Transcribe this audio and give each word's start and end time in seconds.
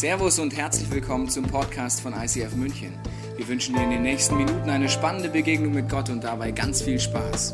Servus 0.00 0.38
und 0.38 0.56
herzlich 0.56 0.90
willkommen 0.90 1.28
zum 1.28 1.44
Podcast 1.44 2.00
von 2.00 2.14
ICF 2.14 2.54
München. 2.54 2.94
Wir 3.36 3.46
wünschen 3.46 3.74
dir 3.74 3.82
in 3.82 3.90
den 3.90 4.00
nächsten 4.00 4.34
Minuten 4.34 4.70
eine 4.70 4.88
spannende 4.88 5.28
Begegnung 5.28 5.74
mit 5.74 5.90
Gott 5.90 6.08
und 6.08 6.24
dabei 6.24 6.52
ganz 6.52 6.80
viel 6.80 6.98
Spaß. 6.98 7.52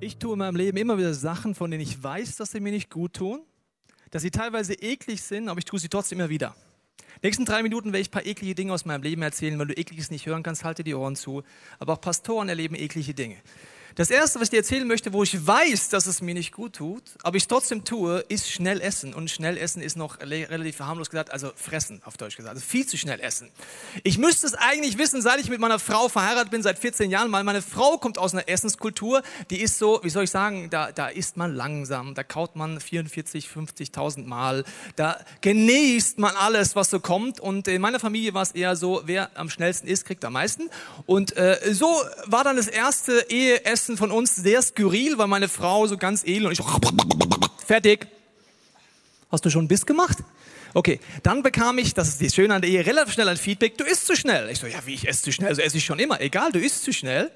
Ich 0.00 0.18
tue 0.18 0.32
in 0.32 0.38
meinem 0.40 0.56
Leben 0.56 0.76
immer 0.76 0.98
wieder 0.98 1.14
Sachen, 1.14 1.54
von 1.54 1.70
denen 1.70 1.84
ich 1.84 2.02
weiß, 2.02 2.34
dass 2.38 2.50
sie 2.50 2.58
mir 2.58 2.72
nicht 2.72 2.90
gut 2.90 3.12
tun, 3.12 3.42
dass 4.10 4.22
sie 4.22 4.32
teilweise 4.32 4.74
eklig 4.74 5.22
sind, 5.22 5.48
aber 5.48 5.60
ich 5.60 5.66
tue 5.66 5.78
sie 5.78 5.88
trotzdem 5.88 6.18
immer 6.18 6.28
wieder. 6.28 6.56
Nächsten 7.22 7.44
drei 7.44 7.62
Minuten 7.62 7.92
werde 7.92 8.00
ich 8.00 8.08
ein 8.08 8.10
paar 8.10 8.26
eklige 8.26 8.56
Dinge 8.56 8.72
aus 8.72 8.84
meinem 8.84 9.04
Leben 9.04 9.22
erzählen. 9.22 9.56
Wenn 9.60 9.68
du 9.68 9.78
ekliges 9.78 10.10
nicht 10.10 10.26
hören 10.26 10.42
kannst, 10.42 10.64
halte 10.64 10.82
die 10.82 10.96
Ohren 10.96 11.14
zu. 11.14 11.44
Aber 11.78 11.92
auch 11.92 12.00
Pastoren 12.00 12.48
erleben 12.48 12.74
eklige 12.74 13.14
Dinge. 13.14 13.36
Das 13.96 14.10
erste, 14.10 14.40
was 14.40 14.46
ich 14.46 14.50
dir 14.50 14.56
erzählen 14.56 14.88
möchte, 14.88 15.12
wo 15.12 15.22
ich 15.22 15.46
weiß, 15.46 15.88
dass 15.88 16.06
es 16.06 16.20
mir 16.20 16.34
nicht 16.34 16.50
gut 16.50 16.74
tut, 16.74 17.02
aber 17.22 17.36
ich 17.36 17.46
trotzdem 17.46 17.84
tue, 17.84 18.24
ist 18.28 18.50
schnell 18.50 18.80
essen. 18.80 19.14
Und 19.14 19.30
schnell 19.30 19.56
essen 19.56 19.80
ist 19.80 19.96
noch 19.96 20.18
relativ 20.18 20.80
harmlos 20.80 21.10
gesagt, 21.10 21.30
also 21.30 21.52
fressen 21.54 22.02
auf 22.04 22.16
Deutsch 22.16 22.36
gesagt. 22.36 22.56
Also 22.56 22.66
viel 22.66 22.86
zu 22.86 22.96
schnell 22.96 23.20
essen. 23.20 23.50
Ich 24.02 24.18
müsste 24.18 24.48
es 24.48 24.54
eigentlich 24.54 24.98
wissen, 24.98 25.22
seit 25.22 25.38
ich 25.38 25.48
mit 25.48 25.60
meiner 25.60 25.78
Frau 25.78 26.08
verheiratet 26.08 26.50
bin, 26.50 26.60
seit 26.62 26.80
14 26.80 27.08
Jahren, 27.08 27.30
weil 27.30 27.44
meine 27.44 27.62
Frau 27.62 27.96
kommt 27.98 28.18
aus 28.18 28.32
einer 28.32 28.48
Essenskultur, 28.48 29.22
die 29.50 29.60
ist 29.60 29.78
so, 29.78 30.00
wie 30.02 30.10
soll 30.10 30.24
ich 30.24 30.30
sagen, 30.30 30.70
da, 30.70 30.90
da 30.90 31.06
isst 31.06 31.36
man 31.36 31.54
langsam, 31.54 32.14
da 32.14 32.24
kaut 32.24 32.56
man 32.56 32.80
44, 32.80 33.46
50.000 33.46 34.26
Mal, 34.26 34.64
da 34.96 35.20
genießt 35.40 36.18
man 36.18 36.34
alles, 36.34 36.74
was 36.74 36.90
so 36.90 36.98
kommt. 36.98 37.38
Und 37.38 37.68
in 37.68 37.80
meiner 37.80 38.00
Familie 38.00 38.34
war 38.34 38.42
es 38.42 38.50
eher 38.50 38.74
so, 38.74 39.02
wer 39.04 39.30
am 39.38 39.50
schnellsten 39.50 39.86
isst, 39.86 40.04
kriegt 40.04 40.24
am 40.24 40.32
meisten. 40.32 40.68
Und 41.06 41.36
äh, 41.36 41.60
so 41.72 41.86
war 42.26 42.42
dann 42.42 42.56
das 42.56 42.66
erste 42.66 43.26
Eheessen 43.28 43.83
Essen 43.84 43.98
von 43.98 44.10
uns 44.10 44.34
sehr 44.34 44.62
skurril, 44.62 45.18
weil 45.18 45.26
meine 45.26 45.46
Frau 45.46 45.86
so 45.86 45.98
ganz 45.98 46.24
edel 46.24 46.46
und 46.46 46.52
ich 46.52 46.58
so, 46.58 46.64
fertig. 47.66 48.06
Hast 49.30 49.44
du 49.44 49.50
schon 49.50 49.60
einen 49.60 49.68
Biss 49.68 49.84
gemacht? 49.84 50.16
Okay, 50.72 51.00
dann 51.22 51.42
bekam 51.42 51.76
ich, 51.76 51.92
das 51.92 52.08
ist 52.08 52.20
die 52.22 52.30
Schöne 52.30 52.54
an 52.54 52.62
der 52.62 52.70
Ehe, 52.70 52.86
relativ 52.86 53.12
schnell 53.12 53.28
ein 53.28 53.36
Feedback, 53.36 53.76
du 53.76 53.84
isst 53.84 54.06
zu 54.06 54.16
schnell. 54.16 54.48
Ich 54.48 54.58
so, 54.58 54.66
ja, 54.66 54.78
wie 54.86 54.94
ich 54.94 55.06
esse 55.06 55.24
zu 55.24 55.32
schnell? 55.32 55.50
Also 55.50 55.60
esse 55.60 55.76
ich 55.76 55.84
schon 55.84 55.98
immer. 55.98 56.18
Egal, 56.22 56.50
du 56.50 56.60
isst 56.60 56.82
zu 56.82 56.94
schnell. 56.94 57.30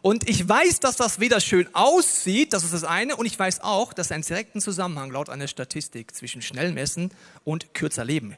Und 0.00 0.28
ich 0.28 0.48
weiß, 0.48 0.80
dass 0.80 0.96
das 0.96 1.20
weder 1.20 1.40
schön 1.40 1.72
aussieht, 1.72 2.52
das 2.52 2.64
ist 2.64 2.74
das 2.74 2.82
eine, 2.82 3.14
und 3.14 3.26
ich 3.26 3.38
weiß 3.38 3.60
auch, 3.60 3.92
dass 3.92 4.10
ein 4.10 4.22
direkten 4.22 4.60
Zusammenhang 4.60 5.12
laut 5.12 5.28
einer 5.28 5.46
Statistik 5.46 6.16
zwischen 6.16 6.42
schnellem 6.42 6.76
Essen 6.78 7.12
und 7.44 7.74
kürzer 7.74 8.04
Leben 8.04 8.36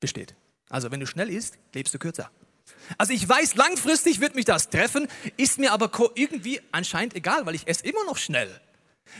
besteht. 0.00 0.34
Also 0.68 0.90
wenn 0.90 1.00
du 1.00 1.06
schnell 1.06 1.30
isst, 1.30 1.56
lebst 1.72 1.94
du 1.94 1.98
kürzer. 1.98 2.30
Also 2.98 3.12
ich 3.12 3.28
weiß, 3.28 3.54
langfristig 3.56 4.20
wird 4.20 4.34
mich 4.34 4.44
das 4.44 4.68
treffen, 4.70 5.08
ist 5.36 5.58
mir 5.58 5.72
aber 5.72 5.90
irgendwie 6.14 6.60
anscheinend 6.72 7.14
egal, 7.14 7.46
weil 7.46 7.54
ich 7.54 7.66
esse 7.68 7.84
immer 7.84 8.04
noch 8.04 8.16
schnell. 8.16 8.48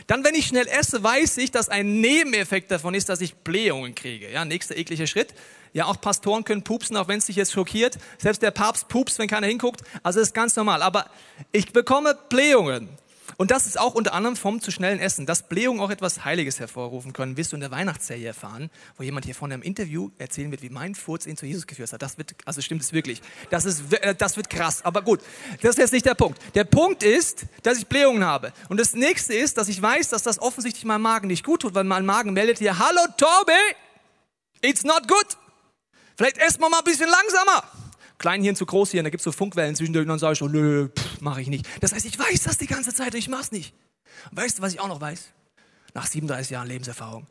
Dann, 0.07 0.23
wenn 0.23 0.35
ich 0.35 0.47
schnell 0.47 0.67
esse, 0.67 1.03
weiß 1.03 1.37
ich, 1.37 1.51
dass 1.51 1.69
ein 1.69 1.99
Nebeneffekt 2.01 2.71
davon 2.71 2.93
ist, 2.93 3.09
dass 3.09 3.21
ich 3.21 3.35
Blähungen 3.35 3.93
kriege. 3.95 4.31
Ja, 4.31 4.45
nächster 4.45 4.77
ekliger 4.77 5.07
Schritt. 5.07 5.33
Ja, 5.73 5.85
auch 5.85 5.99
Pastoren 6.01 6.43
können 6.43 6.63
pupsen, 6.63 6.97
auch 6.97 7.07
wenn 7.07 7.19
es 7.19 7.27
dich 7.27 7.35
jetzt 7.35 7.53
schockiert. 7.53 7.97
Selbst 8.17 8.41
der 8.41 8.51
Papst 8.51 8.87
pupst, 8.89 9.19
wenn 9.19 9.27
keiner 9.27 9.47
hinguckt. 9.47 9.81
Also 10.03 10.19
das 10.19 10.29
ist 10.29 10.33
ganz 10.33 10.55
normal. 10.55 10.81
Aber 10.81 11.09
ich 11.51 11.71
bekomme 11.71 12.17
Blähungen. 12.29 12.89
Und 13.37 13.51
das 13.51 13.65
ist 13.65 13.79
auch 13.79 13.93
unter 13.93 14.13
anderem 14.13 14.35
vom 14.35 14.61
zu 14.61 14.71
schnellen 14.71 14.99
Essen, 14.99 15.25
dass 15.25 15.47
Blähungen 15.47 15.81
auch 15.81 15.89
etwas 15.89 16.25
Heiliges 16.25 16.59
hervorrufen 16.59 17.13
können. 17.13 17.37
Wirst 17.37 17.51
du 17.51 17.55
in 17.55 17.61
der 17.61 17.71
Weihnachtsserie 17.71 18.27
erfahren, 18.27 18.69
wo 18.97 19.03
jemand 19.03 19.25
hier 19.25 19.35
vorne 19.35 19.53
im 19.55 19.61
Interview 19.61 20.11
erzählen 20.17 20.51
wird, 20.51 20.61
wie 20.61 20.69
mein 20.69 20.95
Furz 20.95 21.25
ihn 21.25 21.37
zu 21.37 21.45
Jesus 21.45 21.67
geführt 21.67 21.91
hat. 21.93 22.01
Das 22.01 22.17
wird, 22.17 22.35
also 22.45 22.61
stimmt 22.61 22.81
es 22.81 22.93
wirklich. 22.93 23.21
Das 23.49 23.65
ist, 23.65 23.93
äh, 23.93 24.15
das 24.15 24.37
wird 24.37 24.49
krass. 24.49 24.83
Aber 24.83 25.01
gut, 25.01 25.21
das 25.61 25.71
ist 25.71 25.77
jetzt 25.77 25.93
nicht 25.93 26.05
der 26.05 26.15
Punkt. 26.15 26.39
Der 26.55 26.63
Punkt 26.63 27.03
ist, 27.03 27.45
dass 27.63 27.77
ich 27.77 27.87
Blähungen 27.87 28.23
habe. 28.23 28.53
Und 28.69 28.79
das 28.79 28.93
nächste 28.93 29.33
ist, 29.33 29.57
dass 29.57 29.67
ich 29.67 29.81
weiß, 29.81 30.09
dass 30.09 30.23
das 30.23 30.39
offensichtlich 30.39 30.85
meinem 30.85 31.01
Magen 31.01 31.27
nicht 31.27 31.45
gut 31.45 31.61
tut, 31.61 31.73
weil 31.73 31.83
mein 31.83 32.05
Magen 32.05 32.33
meldet 32.33 32.59
hier, 32.59 32.77
hallo 32.77 33.01
Tobi, 33.17 33.53
it's 34.61 34.83
not 34.83 35.07
good. 35.07 35.37
Vielleicht 36.17 36.37
essen 36.37 36.61
wir 36.61 36.69
mal 36.69 36.79
ein 36.79 36.83
bisschen 36.83 37.09
langsamer. 37.09 37.63
Kleinhirn 38.21 38.55
zu 38.55 38.67
Großhirn, 38.67 39.03
da 39.03 39.09
gibt 39.09 39.21
es 39.21 39.25
so 39.25 39.31
Funkwellen 39.31 39.75
zwischendurch 39.75 40.03
und 40.03 40.09
dann 40.09 40.19
sage 40.19 40.33
ich 40.33 40.39
so, 40.39 40.47
nö, 40.47 40.89
mache 41.21 41.41
ich 41.41 41.47
nicht. 41.47 41.67
Das 41.81 41.91
heißt, 41.91 42.05
ich 42.05 42.17
weiß 42.19 42.43
das 42.43 42.59
die 42.59 42.67
ganze 42.67 42.93
Zeit 42.93 43.13
und 43.13 43.19
ich 43.19 43.27
mache 43.27 43.41
es 43.41 43.51
nicht. 43.51 43.73
Weißt 44.31 44.59
du, 44.59 44.61
was 44.61 44.73
ich 44.73 44.79
auch 44.79 44.87
noch 44.87 45.01
weiß? 45.01 45.29
Nach 45.95 46.05
37 46.05 46.51
Jahren 46.51 46.67
Lebenserfahrung. 46.67 47.25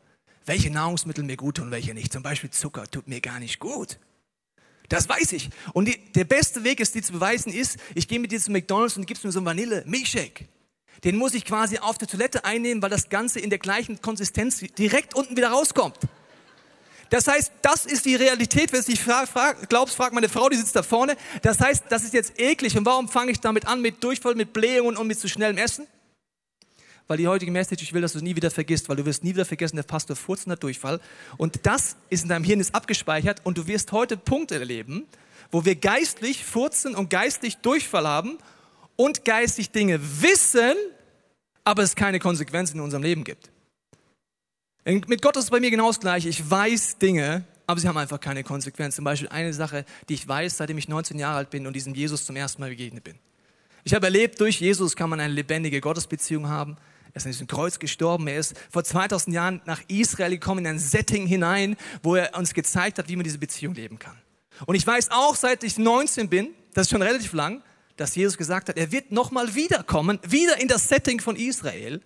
Welche 0.47 0.69
Nahrungsmittel 0.69 1.23
mir 1.23 1.37
gut 1.37 1.59
tun 1.59 1.67
und 1.67 1.71
welche 1.71 1.95
nicht. 1.95 2.13
Zum 2.13 2.25
Beispiel 2.25 2.51
Zucker 2.51 2.91
tut 2.91 3.07
mir 3.07 3.21
gar 3.21 3.39
nicht 3.39 3.61
gut. 3.61 3.99
Das 4.89 5.09
weiß 5.09 5.31
ich. 5.33 5.51
Und 5.75 5.87
die, 5.87 6.13
der 6.13 6.25
beste 6.25 6.65
Weg, 6.65 6.81
es 6.81 6.91
dir 6.91 7.05
zu 7.05 7.13
beweisen, 7.13 7.53
ist, 7.53 7.79
ich 7.95 8.09
gehe 8.09 8.19
mit 8.19 8.33
dir 8.33 8.41
zu 8.41 8.51
McDonalds 8.51 8.97
und 8.97 9.07
gibst 9.07 9.25
mir 9.25 9.31
so 9.31 9.39
einen 9.39 9.47
Vanille-Milchshake. 9.47 10.49
Den 11.05 11.17
muss 11.17 11.35
ich 11.35 11.45
quasi 11.45 11.79
auf 11.79 11.99
der 11.99 12.09
Toilette 12.09 12.45
einnehmen, 12.45 12.83
weil 12.83 12.91
das 12.91 13.09
Ganze 13.09 13.39
in 13.39 13.49
der 13.49 13.61
gleichen 13.61 14.03
Konsistenz 14.03 14.59
direkt 14.77 15.15
unten 15.15 15.37
wieder 15.37 15.51
rauskommt. 15.51 15.99
Das 17.11 17.27
heißt, 17.27 17.53
das 17.61 17.87
ist 17.87 18.07
die 18.07 18.15
Realität. 18.15 18.73
Wenn 18.73 18.81
du 18.81 18.87
dich 18.87 19.01
frag, 19.01 19.69
glaubst, 19.69 19.97
frag 19.97 20.13
meine 20.13 20.29
Frau, 20.29 20.49
die 20.49 20.57
sitzt 20.57 20.77
da 20.77 20.83
vorne. 20.83 21.17
Das 21.43 21.61
heißt, 21.61 21.85
das 21.89 22.05
ist 22.05 22.15
jetzt 22.15 22.39
eklig. 22.41 22.79
Und 22.79 22.87
warum 22.87 23.09
fange 23.09 23.33
ich 23.33 23.41
damit 23.41 23.67
an? 23.67 23.83
Mit 23.83 24.03
Durchfall, 24.03 24.37
mit 24.37 24.53
Blähungen 24.53 24.97
und 24.97 25.07
mit 25.09 25.19
zu 25.19 25.29
schnellem 25.29 25.59
Essen? 25.59 25.87
Weil 27.09 27.17
die 27.17 27.27
heutige 27.27 27.51
Message, 27.51 27.83
ich 27.83 27.93
will, 27.93 28.03
dass 28.03 28.13
du 28.13 28.19
es 28.19 28.23
nie 28.23 28.37
wieder 28.37 28.53
vergisst, 28.53 28.89
weil 28.89 28.95
du 28.95 29.05
wirst 29.05 29.25
nie 29.25 29.31
wieder 29.31 29.45
vergessen, 29.45 29.75
der 29.75 29.83
Pastor 29.83 30.15
furzt 30.15 30.47
und 30.47 30.63
Durchfall. 30.63 31.01
Und 31.37 31.67
das 31.67 31.97
ist 32.09 32.23
in 32.23 32.29
deinem 32.29 32.45
Hirn 32.45 32.61
ist 32.61 32.73
abgespeichert 32.73 33.41
und 33.43 33.59
du 33.59 33.67
wirst 33.67 33.91
heute 33.91 34.17
Punkte 34.17 34.55
erleben, 34.61 35.07
wo 35.51 35.65
wir 35.65 35.75
geistlich 35.75 36.45
furzen 36.45 36.95
und 36.95 37.11
geistlich 37.11 37.57
Durchfall 37.57 38.07
haben 38.07 38.39
und 38.95 39.25
geistlich 39.25 39.73
Dinge 39.73 39.99
wissen, 40.23 40.75
aber 41.65 41.83
es 41.83 41.97
keine 41.97 42.21
Konsequenzen 42.21 42.77
in 42.77 42.83
unserem 42.83 43.03
Leben 43.03 43.25
gibt. 43.25 43.51
Mit 44.85 45.21
Gott 45.21 45.37
ist 45.37 45.45
es 45.45 45.51
bei 45.51 45.61
mir 45.61 45.71
genau 45.71 45.89
das 45.89 46.01
Gleiche. 46.01 46.29
Ich 46.29 46.49
weiß 46.49 46.99
Dinge, 46.99 47.45
aber 47.67 47.79
sie 47.79 47.87
haben 47.87 47.99
einfach 47.99 48.19
keine 48.19 48.43
Konsequenz. 48.43 48.97
Zum 48.97 49.05
Beispiel 49.05 49.29
eine 49.29 49.53
Sache, 49.53 49.85
die 50.09 50.15
ich 50.15 50.27
weiß, 50.27 50.57
seitdem 50.57 50.79
ich 50.79 50.89
19 50.89 51.19
Jahre 51.19 51.37
alt 51.37 51.51
bin 51.51 51.67
und 51.67 51.75
diesem 51.75 51.95
Jesus 51.95 52.25
zum 52.25 52.35
ersten 52.37 52.63
Mal 52.63 52.71
begegnet 52.71 53.05
bin. 53.05 53.19
Ich 53.85 53.95
habe 53.95 54.07
erlebt, 54.07 54.41
durch 54.41 54.61
Jesus 54.61 54.97
kann 54.97 55.11
man 55.11 55.21
eine 55.21 55.33
lebendige 55.33 55.81
Gottesbeziehung 55.81 56.49
haben. 56.49 56.77
Er 57.13 57.17
ist 57.17 57.27
an 57.27 57.33
diesem 57.33 57.47
Kreuz 57.47 57.79
gestorben. 57.79 58.27
Er 58.27 58.39
ist 58.39 58.55
vor 58.71 58.83
2000 58.83 59.35
Jahren 59.35 59.61
nach 59.67 59.83
Israel 59.89 60.31
gekommen, 60.31 60.65
in 60.65 60.73
ein 60.73 60.79
Setting 60.79 61.27
hinein, 61.27 61.77
wo 62.03 62.15
er 62.15 62.37
uns 62.39 62.55
gezeigt 62.55 62.99
hat, 62.99 63.09
wie 63.09 63.17
man 63.17 63.25
diese 63.25 63.39
Beziehung 63.39 63.75
leben 63.75 63.99
kann. 63.99 64.17
Und 64.65 64.77
ich 64.77 64.87
weiß 64.87 65.11
auch, 65.11 65.37
seit 65.37 65.63
ich 65.63 65.79
19 65.79 66.29
bin, 66.29 66.49
das 66.73 66.87
ist 66.87 66.91
schon 66.91 67.03
relativ 67.03 67.33
lang, 67.35 67.63
dass 67.97 68.15
Jesus 68.15 68.39
gesagt 68.39 68.71
hat, 68.71 68.79
er 68.79 68.93
wird 68.93 69.13
nochmal 69.13 69.55
wiederkommen, 69.55 70.19
wieder 70.27 70.59
in 70.59 70.69
das 70.69 70.89
Setting 70.89 71.21
von 71.21 71.37
Israel 71.37 72.01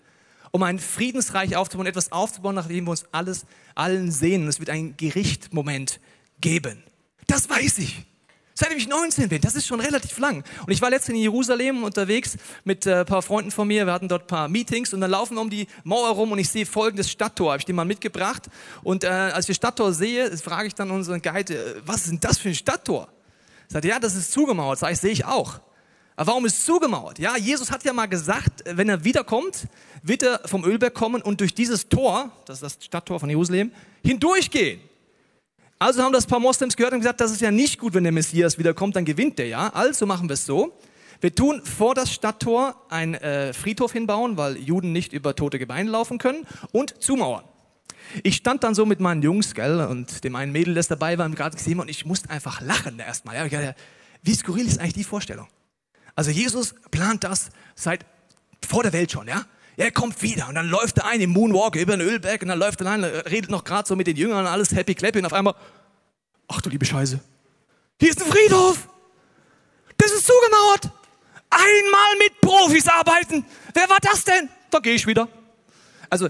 um 0.54 0.62
ein 0.62 0.78
Friedensreich 0.78 1.56
aufzubauen, 1.56 1.88
etwas 1.88 2.12
aufzubauen, 2.12 2.54
nachdem 2.54 2.84
wir 2.84 2.92
uns 2.92 3.06
alles, 3.10 3.44
allen 3.74 4.12
sehen. 4.12 4.46
Es 4.46 4.60
wird 4.60 4.70
ein 4.70 4.96
Gerichtmoment 4.96 5.98
geben. 6.40 6.84
Das 7.26 7.50
weiß 7.50 7.78
ich. 7.78 8.04
Seitdem 8.54 8.78
ich 8.78 8.86
19 8.86 9.30
bin, 9.30 9.40
das 9.40 9.56
ist 9.56 9.66
schon 9.66 9.80
relativ 9.80 10.16
lang. 10.18 10.44
Und 10.64 10.72
ich 10.72 10.80
war 10.80 10.90
letztens 10.90 11.16
in 11.16 11.22
Jerusalem 11.22 11.82
unterwegs 11.82 12.36
mit 12.62 12.86
äh, 12.86 13.00
ein 13.00 13.04
paar 13.04 13.22
Freunden 13.22 13.50
von 13.50 13.66
mir. 13.66 13.84
Wir 13.84 13.92
hatten 13.92 14.06
dort 14.06 14.22
ein 14.22 14.26
paar 14.28 14.48
Meetings 14.48 14.94
und 14.94 15.00
dann 15.00 15.10
laufen 15.10 15.34
wir 15.34 15.40
um 15.40 15.50
die 15.50 15.66
Mauer 15.82 16.10
rum 16.10 16.30
und 16.30 16.38
ich 16.38 16.48
sehe 16.48 16.66
folgendes 16.66 17.10
Stadttor. 17.10 17.50
Habe 17.50 17.58
ich 17.58 17.64
dir 17.64 17.74
mal 17.74 17.84
mitgebracht. 17.84 18.44
Und 18.84 19.02
äh, 19.02 19.08
als 19.08 19.48
ich 19.48 19.56
Stadttor 19.56 19.92
sehe, 19.92 20.38
frage 20.38 20.68
ich 20.68 20.76
dann 20.76 20.92
unseren 20.92 21.20
Guide, 21.20 21.52
äh, 21.52 21.82
was 21.84 22.02
ist 22.02 22.12
denn 22.12 22.20
das 22.20 22.38
für 22.38 22.50
ein 22.50 22.54
Stadttor? 22.54 23.08
Sagt 23.66 23.86
ja, 23.86 23.98
das 23.98 24.14
ist 24.14 24.30
zugemauert. 24.30 24.78
Sag 24.78 24.92
ich, 24.92 25.00
sehe 25.00 25.10
ich 25.10 25.24
auch. 25.24 25.58
Aber 26.16 26.28
warum 26.28 26.46
ist 26.46 26.58
es 26.58 26.64
zugemauert? 26.64 27.18
Ja, 27.18 27.36
Jesus 27.36 27.70
hat 27.70 27.84
ja 27.84 27.92
mal 27.92 28.06
gesagt, 28.06 28.62
wenn 28.66 28.88
er 28.88 29.02
wiederkommt, 29.02 29.66
wird 30.02 30.22
er 30.22 30.40
vom 30.44 30.64
Ölberg 30.64 30.94
kommen 30.94 31.22
und 31.22 31.40
durch 31.40 31.54
dieses 31.54 31.88
Tor, 31.88 32.30
das 32.46 32.62
ist 32.62 32.62
das 32.62 32.84
Stadttor 32.84 33.18
von 33.18 33.28
Jerusalem, 33.28 33.72
hindurchgehen. 34.04 34.80
Also 35.78 36.02
haben 36.02 36.12
das 36.12 36.26
ein 36.26 36.28
paar 36.28 36.40
Moslems 36.40 36.76
gehört 36.76 36.92
und 36.92 37.00
gesagt, 37.00 37.20
das 37.20 37.32
ist 37.32 37.40
ja 37.40 37.50
nicht 37.50 37.78
gut, 37.78 37.94
wenn 37.94 38.04
der 38.04 38.12
Messias 38.12 38.58
wiederkommt, 38.58 38.94
dann 38.94 39.04
gewinnt 39.04 39.38
der 39.38 39.48
ja. 39.48 39.68
Also 39.70 40.06
machen 40.06 40.28
wir 40.28 40.34
es 40.34 40.46
so. 40.46 40.72
Wir 41.20 41.34
tun 41.34 41.62
vor 41.64 41.94
das 41.94 42.12
Stadttor 42.12 42.76
einen 42.90 43.14
äh, 43.14 43.52
Friedhof 43.52 43.92
hinbauen, 43.92 44.36
weil 44.36 44.56
Juden 44.58 44.92
nicht 44.92 45.12
über 45.12 45.34
tote 45.34 45.58
Gebeine 45.58 45.90
laufen 45.90 46.18
können 46.18 46.46
und 46.70 47.02
zumauern. 47.02 47.44
Ich 48.22 48.36
stand 48.36 48.62
dann 48.62 48.74
so 48.74 48.86
mit 48.86 49.00
meinen 49.00 49.22
Jungs, 49.22 49.54
gell, 49.54 49.80
und 49.80 50.22
dem 50.22 50.36
einen 50.36 50.52
Mädel, 50.52 50.74
das 50.74 50.86
dabei 50.86 51.18
war, 51.18 51.28
gerade 51.30 51.56
gesehen 51.56 51.80
und 51.80 51.88
ich 51.88 52.04
musste 52.04 52.30
einfach 52.30 52.60
lachen 52.60 52.98
erstmal. 52.98 53.50
Ja. 53.50 53.74
Wie 54.22 54.34
skurril 54.34 54.66
ist 54.66 54.78
eigentlich 54.78 54.94
die 54.94 55.04
Vorstellung? 55.04 55.48
Also 56.14 56.30
Jesus 56.30 56.74
plant 56.90 57.24
das 57.24 57.50
seit 57.74 58.04
vor 58.66 58.82
der 58.82 58.92
Welt 58.92 59.10
schon, 59.12 59.28
ja? 59.28 59.44
Er 59.76 59.90
kommt 59.90 60.22
wieder 60.22 60.48
und 60.48 60.54
dann 60.54 60.68
läuft 60.68 60.98
er 60.98 61.06
ein 61.06 61.20
im 61.20 61.30
Moonwalk 61.30 61.74
über 61.74 61.96
den 61.96 62.06
Ölberg 62.06 62.42
und 62.42 62.48
dann 62.48 62.58
läuft 62.58 62.80
er 62.80 62.90
ein, 62.92 63.02
redet 63.02 63.50
noch 63.50 63.64
gerade 63.64 63.88
so 63.88 63.96
mit 63.96 64.06
den 64.06 64.16
Jüngern, 64.16 64.46
alles 64.46 64.70
happy 64.72 64.94
clappy 64.94 65.18
und 65.18 65.26
auf 65.26 65.32
einmal, 65.32 65.54
ach 66.46 66.60
du 66.60 66.70
liebe 66.70 66.84
Scheiße, 66.84 67.18
hier 68.00 68.10
ist 68.10 68.22
ein 68.22 68.30
Friedhof, 68.30 68.88
das 69.96 70.12
ist 70.12 70.26
zugemauert, 70.26 70.90
einmal 71.50 72.18
mit 72.18 72.40
Profis 72.40 72.86
arbeiten, 72.86 73.44
wer 73.72 73.88
war 73.88 73.98
das 74.00 74.22
denn? 74.24 74.48
Da 74.70 74.78
gehe 74.78 74.94
ich 74.94 75.08
wieder. 75.08 75.28
Also 76.08 76.28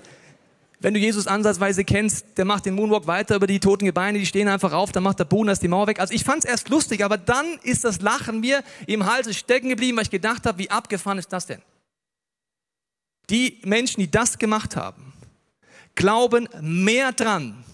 wenn 0.80 0.94
du 0.94 1.00
Jesus 1.00 1.26
ansatzweise 1.26 1.84
kennst, 1.84 2.36
der 2.36 2.44
macht 2.44 2.66
den 2.66 2.74
Moonwalk 2.74 3.06
weiter 3.06 3.36
über 3.36 3.46
die 3.46 3.60
toten 3.60 3.84
Gebeine, 3.86 4.18
die 4.18 4.26
stehen 4.26 4.48
einfach 4.48 4.72
auf, 4.72 4.92
dann 4.92 5.02
macht 5.02 5.18
der 5.18 5.24
Bohnen 5.24 5.56
die 5.60 5.68
Mauer 5.68 5.86
weg. 5.86 6.00
Also 6.00 6.12
ich 6.12 6.24
fand 6.24 6.44
es 6.44 6.50
erst 6.50 6.68
lustig, 6.68 7.04
aber 7.04 7.16
dann 7.16 7.46
ist 7.62 7.84
das 7.84 8.00
Lachen 8.00 8.40
mir 8.40 8.62
im 8.86 9.06
Hals 9.06 9.34
stecken 9.36 9.68
geblieben, 9.68 9.96
weil 9.96 10.04
ich 10.04 10.10
gedacht 10.10 10.46
habe, 10.46 10.58
wie 10.58 10.70
abgefahren 10.70 11.18
ist 11.18 11.32
das 11.32 11.46
denn? 11.46 11.62
Die 13.30 13.60
Menschen, 13.64 14.00
die 14.00 14.10
das 14.10 14.38
gemacht 14.38 14.76
haben, 14.76 15.14
glauben 15.94 16.48
mehr 16.60 17.12
dran, 17.12 17.64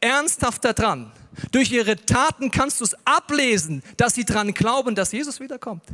ernsthafter 0.00 0.72
dran. 0.72 1.12
Durch 1.50 1.70
ihre 1.70 1.96
Taten 1.96 2.50
kannst 2.50 2.80
du 2.80 2.84
es 2.84 2.94
ablesen, 3.04 3.82
dass 3.96 4.14
sie 4.14 4.24
dran 4.24 4.54
glauben, 4.54 4.94
dass 4.94 5.12
Jesus 5.12 5.40
wiederkommt. 5.40 5.84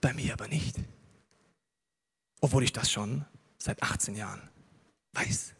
Bei 0.00 0.12
mir 0.14 0.32
aber 0.32 0.48
nicht. 0.48 0.76
Obwohl 2.40 2.64
ich 2.64 2.72
das 2.72 2.90
schon 2.90 3.24
seit 3.58 3.82
18 3.82 4.14
Jahren 4.14 4.51
weiß. 5.12 5.54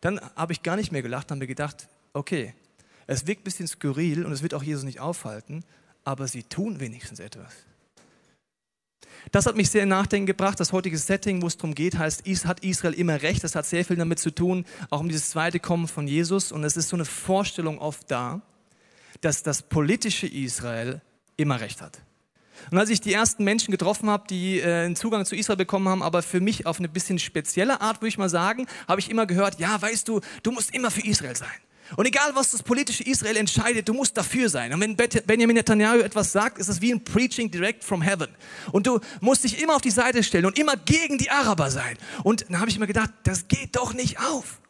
Dann 0.00 0.20
habe 0.36 0.52
ich 0.52 0.62
gar 0.62 0.76
nicht 0.76 0.92
mehr 0.92 1.02
gelacht, 1.02 1.30
habe 1.30 1.38
mir 1.38 1.46
gedacht, 1.46 1.88
okay, 2.12 2.54
es 3.06 3.26
wirkt 3.26 3.42
ein 3.42 3.44
bisschen 3.44 3.68
skurril 3.68 4.24
und 4.24 4.32
es 4.32 4.42
wird 4.42 4.54
auch 4.54 4.62
Jesus 4.62 4.84
nicht 4.84 5.00
aufhalten, 5.00 5.64
aber 6.04 6.28
sie 6.28 6.42
tun 6.42 6.80
wenigstens 6.80 7.20
etwas. 7.20 7.52
Das 9.30 9.46
hat 9.46 9.56
mich 9.56 9.70
sehr 9.70 9.84
in 9.84 9.88
Nachdenken 9.88 10.26
gebracht. 10.26 10.58
Das 10.58 10.72
heutige 10.72 10.98
Setting, 10.98 11.42
wo 11.42 11.46
es 11.46 11.56
darum 11.56 11.74
geht, 11.74 11.96
heißt, 11.96 12.26
hat 12.44 12.64
Israel 12.64 12.94
immer 12.94 13.22
recht. 13.22 13.44
Das 13.44 13.54
hat 13.54 13.66
sehr 13.66 13.84
viel 13.84 13.96
damit 13.96 14.18
zu 14.18 14.34
tun, 14.34 14.64
auch 14.90 15.00
um 15.00 15.08
dieses 15.08 15.30
zweite 15.30 15.60
Kommen 15.60 15.86
von 15.86 16.08
Jesus. 16.08 16.50
Und 16.50 16.64
es 16.64 16.76
ist 16.76 16.88
so 16.88 16.96
eine 16.96 17.04
Vorstellung 17.04 17.78
oft 17.78 18.10
da, 18.10 18.42
dass 19.20 19.42
das 19.42 19.62
politische 19.62 20.26
Israel 20.26 21.00
immer 21.36 21.60
recht 21.60 21.80
hat. 21.80 22.00
Und 22.70 22.78
als 22.78 22.90
ich 22.90 23.00
die 23.00 23.12
ersten 23.12 23.44
Menschen 23.44 23.70
getroffen 23.70 24.08
habe, 24.08 24.24
die 24.28 24.60
äh, 24.60 24.84
einen 24.84 24.96
Zugang 24.96 25.24
zu 25.24 25.36
Israel 25.36 25.56
bekommen 25.56 25.88
haben, 25.88 26.02
aber 26.02 26.22
für 26.22 26.40
mich 26.40 26.66
auf 26.66 26.78
eine 26.78 26.88
bisschen 26.88 27.18
spezielle 27.18 27.80
Art, 27.80 28.00
würde 28.00 28.08
ich 28.08 28.18
mal 28.18 28.28
sagen, 28.28 28.66
habe 28.88 29.00
ich 29.00 29.10
immer 29.10 29.26
gehört, 29.26 29.58
ja, 29.58 29.80
weißt 29.80 30.08
du, 30.08 30.20
du 30.42 30.52
musst 30.52 30.74
immer 30.74 30.90
für 30.90 31.04
Israel 31.04 31.36
sein. 31.36 31.48
Und 31.96 32.06
egal, 32.06 32.30
was 32.34 32.50
das 32.52 32.62
politische 32.62 33.02
Israel 33.02 33.36
entscheidet, 33.36 33.88
du 33.88 33.92
musst 33.92 34.16
dafür 34.16 34.48
sein. 34.48 34.72
Und 34.72 34.80
wenn 34.80 34.96
Benjamin 34.96 35.56
Netanyahu 35.56 35.98
etwas 35.98 36.32
sagt, 36.32 36.58
ist 36.58 36.68
es 36.68 36.80
wie 36.80 36.92
ein 36.92 37.04
Preaching 37.04 37.50
direct 37.50 37.84
from 37.84 38.00
heaven. 38.00 38.28
Und 38.70 38.86
du 38.86 39.00
musst 39.20 39.44
dich 39.44 39.60
immer 39.60 39.76
auf 39.76 39.82
die 39.82 39.90
Seite 39.90 40.22
stellen 40.22 40.46
und 40.46 40.58
immer 40.58 40.76
gegen 40.76 41.18
die 41.18 41.30
Araber 41.30 41.70
sein. 41.70 41.98
Und 42.22 42.46
dann 42.48 42.60
habe 42.60 42.70
ich 42.70 42.78
mir 42.78 42.86
gedacht, 42.86 43.10
das 43.24 43.48
geht 43.48 43.76
doch 43.76 43.92
nicht 43.92 44.18
auf. 44.20 44.61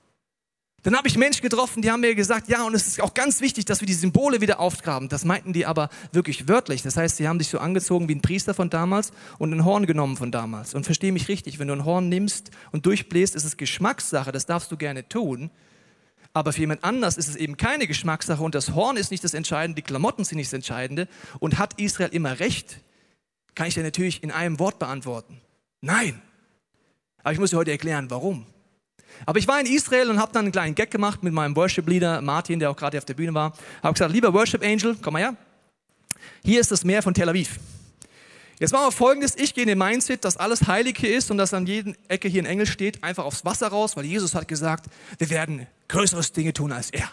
Dann 0.83 0.97
habe 0.97 1.07
ich 1.07 1.17
Menschen 1.17 1.43
getroffen, 1.43 1.81
die 1.81 1.93
haben 1.93 2.01
mir 2.01 2.15
gesagt, 2.17 2.49
ja, 2.49 2.65
und 2.65 2.75
es 2.75 2.89
ist 2.89 3.01
auch 3.01 3.15
ganz 3.15 3.41
wichtig, 3.41 3.65
dass 3.67 3.81
wir 3.81 3.87
die 3.87 3.95
Symbole 3.95 4.41
wieder 4.41 4.59
aufgraben. 4.59 5.09
Das 5.09 5.25
meinten 5.25 5.53
die 5.53 5.65
aber 5.65 5.91
wirklich 6.11 6.49
wörtlich. 6.49 6.83
Das 6.83 6.97
heißt, 6.97 7.19
sie 7.19 7.29
haben 7.29 7.39
sich 7.39 7.49
so 7.49 7.61
angezogen 7.61 8.09
wie 8.09 8.17
ein 8.17 8.21
Priester 8.21 8.53
von 8.53 8.69
damals 8.69 9.13
und 9.39 9.53
ein 9.53 9.65
Horn 9.65 9.87
genommen 9.87 10.17
von 10.17 10.33
damals. 10.33 10.75
Und 10.75 10.85
verstehe 10.85 11.13
mich 11.13 11.29
richtig, 11.29 11.61
wenn 11.61 11.69
du 11.69 11.75
ein 11.75 11.85
Horn 11.85 12.09
nimmst 12.09 12.51
und 12.73 12.85
durchbläst, 12.85 13.37
ist 13.37 13.45
es 13.45 13.57
Geschmackssache, 13.57 14.33
das 14.33 14.47
darfst 14.47 14.73
du 14.73 14.77
gerne 14.77 15.09
tun. 15.09 15.51
Aber 16.35 16.53
für 16.53 16.61
jemand 16.61 16.83
anders 16.83 17.17
ist 17.17 17.29
es 17.29 17.37
eben 17.37 17.57
keine 17.57 17.87
Geschmackssache 17.87 18.43
und 18.43 18.55
das 18.55 18.75
Horn 18.75 18.97
ist 18.97 19.13
nicht 19.13 19.23
das 19.23 19.35
Entscheidende, 19.35 19.83
die 19.83 19.87
Klamotten 19.87 20.25
sind 20.25 20.39
nicht 20.39 20.49
das 20.49 20.55
Entscheidende. 20.55 21.07
Und 21.39 21.59
hat 21.59 21.79
Israel 21.79 22.11
immer 22.11 22.41
recht? 22.41 22.81
Kann 23.55 23.69
ich 23.69 23.75
dir 23.75 23.83
natürlich 23.85 24.23
in 24.23 24.33
einem 24.33 24.59
Wort 24.59 24.81
beantworten. 24.81 25.41
Nein. 25.81 26.21
Aber 27.23 27.33
ich 27.33 27.39
muss 27.39 27.51
dir 27.51 27.59
heute 27.59 27.71
erklären, 27.71 28.11
warum. 28.11 28.47
Aber 29.27 29.39
ich 29.39 29.49
war 29.49 29.61
in 29.61 29.67
Israel 29.67 30.11
und 30.11 30.19
habe 30.19 30.33
dann 30.33 30.47
einen 30.47 30.53
kleinen 30.53 30.75
Gag 30.75 30.91
gemacht 30.91 31.23
mit 31.23 31.33
meinem 31.33 31.55
Worship-Leader 31.57 32.21
Martin, 32.21 32.59
der 32.59 32.71
auch 32.71 32.77
gerade 32.77 32.99
auf 32.99 33.05
der 33.05 33.15
Bühne 33.15 33.35
war. 33.35 33.53
Habe 33.83 33.95
gesagt, 33.95 34.13
lieber 34.13 34.33
Worship-Angel, 34.33 34.97
komm 35.01 35.15
mal 35.15 35.21
her. 35.21 35.37
Hier 36.45 36.61
ist 36.61 36.71
das 36.71 36.85
Meer 36.85 37.03
von 37.03 37.15
Tel 37.15 37.29
Aviv. 37.29 37.59
Jetzt 38.59 38.73
machen 38.73 38.87
wir 38.87 38.93
folgendes, 38.93 39.35
ich 39.37 39.55
gehe 39.55 39.63
in 39.63 39.69
den 39.69 39.79
Mindset, 39.79 40.25
dass 40.25 40.37
alles 40.37 40.69
heilig 40.69 40.97
hier 40.99 41.17
ist 41.17 41.31
und 41.31 41.39
dass 41.39 41.53
an 41.53 41.67
jeder 41.67 41.95
Ecke 42.09 42.29
hier 42.29 42.43
ein 42.43 42.47
Engel 42.47 42.67
steht, 42.67 43.03
einfach 43.03 43.25
aufs 43.25 43.45
Wasser 43.45 43.69
raus, 43.69 43.97
weil 43.97 44.05
Jesus 44.05 44.35
hat 44.35 44.47
gesagt, 44.47 44.87
wir 45.19 45.31
werden 45.31 45.67
größeres 45.89 46.33
Dinge 46.33 46.53
tun 46.53 46.71
als 46.71 46.91
er. 46.91 47.11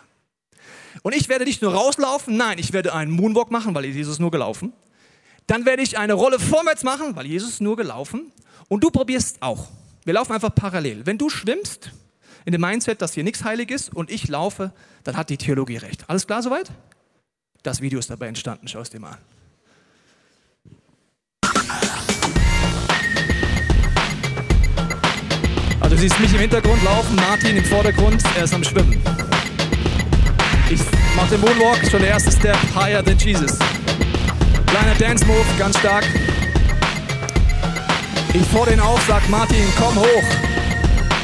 Und 1.01 1.15
ich 1.15 1.29
werde 1.29 1.45
nicht 1.45 1.61
nur 1.61 1.73
rauslaufen, 1.73 2.37
nein, 2.37 2.59
ich 2.59 2.73
werde 2.73 2.93
einen 2.93 3.11
Moonwalk 3.11 3.49
machen, 3.51 3.73
weil 3.73 3.85
Jesus 3.85 4.19
nur 4.19 4.31
gelaufen. 4.31 4.73
Dann 5.47 5.65
werde 5.65 5.81
ich 5.81 5.97
eine 5.97 6.13
Rolle 6.13 6.39
vorwärts 6.39 6.83
machen, 6.83 7.15
weil 7.15 7.25
Jesus 7.25 7.59
nur 7.59 7.75
gelaufen. 7.75 8.31
Und 8.67 8.83
du 8.83 8.91
probierst 8.91 9.41
auch. 9.41 9.69
Wir 10.05 10.13
laufen 10.13 10.33
einfach 10.33 10.53
parallel. 10.53 11.05
Wenn 11.05 11.17
du 11.17 11.29
schwimmst, 11.29 11.91
in 12.45 12.53
dem 12.53 12.61
Mindset, 12.61 13.01
dass 13.01 13.13
hier 13.13 13.23
nichts 13.23 13.43
heilig 13.43 13.69
ist 13.69 13.93
und 13.93 14.09
ich 14.09 14.27
laufe, 14.27 14.71
dann 15.03 15.17
hat 15.17 15.29
die 15.29 15.37
Theologie 15.37 15.77
recht. 15.77 16.09
Alles 16.09 16.25
klar 16.25 16.41
soweit? 16.41 16.71
Das 17.63 17.81
Video 17.81 17.99
ist 17.99 18.09
dabei 18.09 18.27
entstanden, 18.27 18.67
schau 18.67 18.79
es 18.79 18.89
dir 18.89 18.99
mal 18.99 19.11
an. 19.11 19.17
Also 25.81 25.95
du 25.95 26.01
siehst 26.01 26.19
mich 26.19 26.33
im 26.33 26.39
Hintergrund 26.39 26.83
laufen, 26.83 27.15
Martin 27.15 27.57
im 27.57 27.65
Vordergrund, 27.65 28.23
er 28.37 28.43
ist 28.43 28.53
am 28.53 28.63
Schwimmen. 28.63 29.01
Ich 30.69 30.81
mache 31.15 31.29
den 31.31 31.41
Moonwalk, 31.41 31.85
schon 31.89 32.01
der 32.01 32.11
erste 32.11 32.31
Step, 32.31 32.57
higher 32.75 33.03
than 33.03 33.17
Jesus. 33.17 33.57
Kleiner 34.67 34.95
Dance 34.95 35.25
Move, 35.25 35.45
ganz 35.57 35.77
stark. 35.79 36.05
Ich 38.33 38.45
fordere 38.47 38.75
ihn 38.75 38.79
auf, 38.79 39.01
sag 39.07 39.27
Martin, 39.29 39.65
komm 39.77 39.95
hoch. 39.95 40.23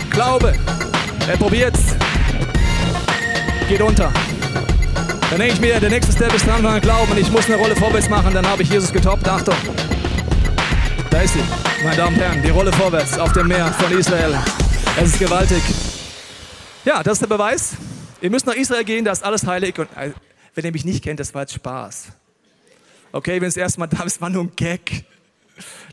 Glaube. 0.09 0.55
Er 1.27 1.37
probiert's. 1.37 1.95
Geht 3.67 3.81
unter. 3.81 4.11
Dann 5.29 5.39
denke 5.39 5.53
ich 5.53 5.59
mir, 5.59 5.79
der 5.79 5.89
nächste 5.89 6.11
Step 6.11 6.33
ist 6.33 6.47
dran, 6.47 6.63
wenn 6.63 6.81
glauben, 6.81 7.17
ich 7.17 7.31
muss 7.31 7.45
eine 7.45 7.57
Rolle 7.57 7.75
vorwärts 7.75 8.09
machen, 8.09 8.33
dann 8.33 8.47
habe 8.47 8.63
ich 8.63 8.69
Jesus 8.69 8.91
getoppt. 8.91 9.27
Achtung. 9.27 9.55
Da 11.09 11.21
ist 11.21 11.33
sie, 11.33 11.43
meine 11.83 11.95
Damen 11.95 12.15
und 12.15 12.21
Herren, 12.21 12.41
die 12.41 12.49
Rolle 12.49 12.71
vorwärts 12.73 13.17
auf 13.19 13.33
dem 13.33 13.47
Meer 13.47 13.67
von 13.73 13.97
Israel. 13.97 14.37
Es 14.97 15.09
ist 15.09 15.19
gewaltig. 15.19 15.61
Ja, 16.85 17.03
das 17.03 17.13
ist 17.13 17.21
der 17.21 17.27
Beweis. 17.27 17.73
Ihr 18.21 18.29
müsst 18.29 18.45
nach 18.45 18.55
Israel 18.55 18.83
gehen, 18.83 19.05
da 19.05 19.11
ist 19.11 19.23
alles 19.23 19.45
heilig. 19.45 19.77
Und 19.77 19.89
äh, 19.95 20.11
wenn 20.55 20.65
ihr 20.65 20.71
mich 20.71 20.85
nicht 20.85 21.03
kennt, 21.03 21.19
das 21.19 21.33
war 21.33 21.41
jetzt 21.41 21.53
Spaß. 21.53 22.07
Okay, 23.11 23.41
wenn 23.41 23.47
es 23.47 23.57
erstmal 23.57 23.87
da 23.87 24.03
ist, 24.03 24.21
war 24.21 24.29
nur 24.29 24.43
ein 24.43 24.51
Gag. 24.55 25.05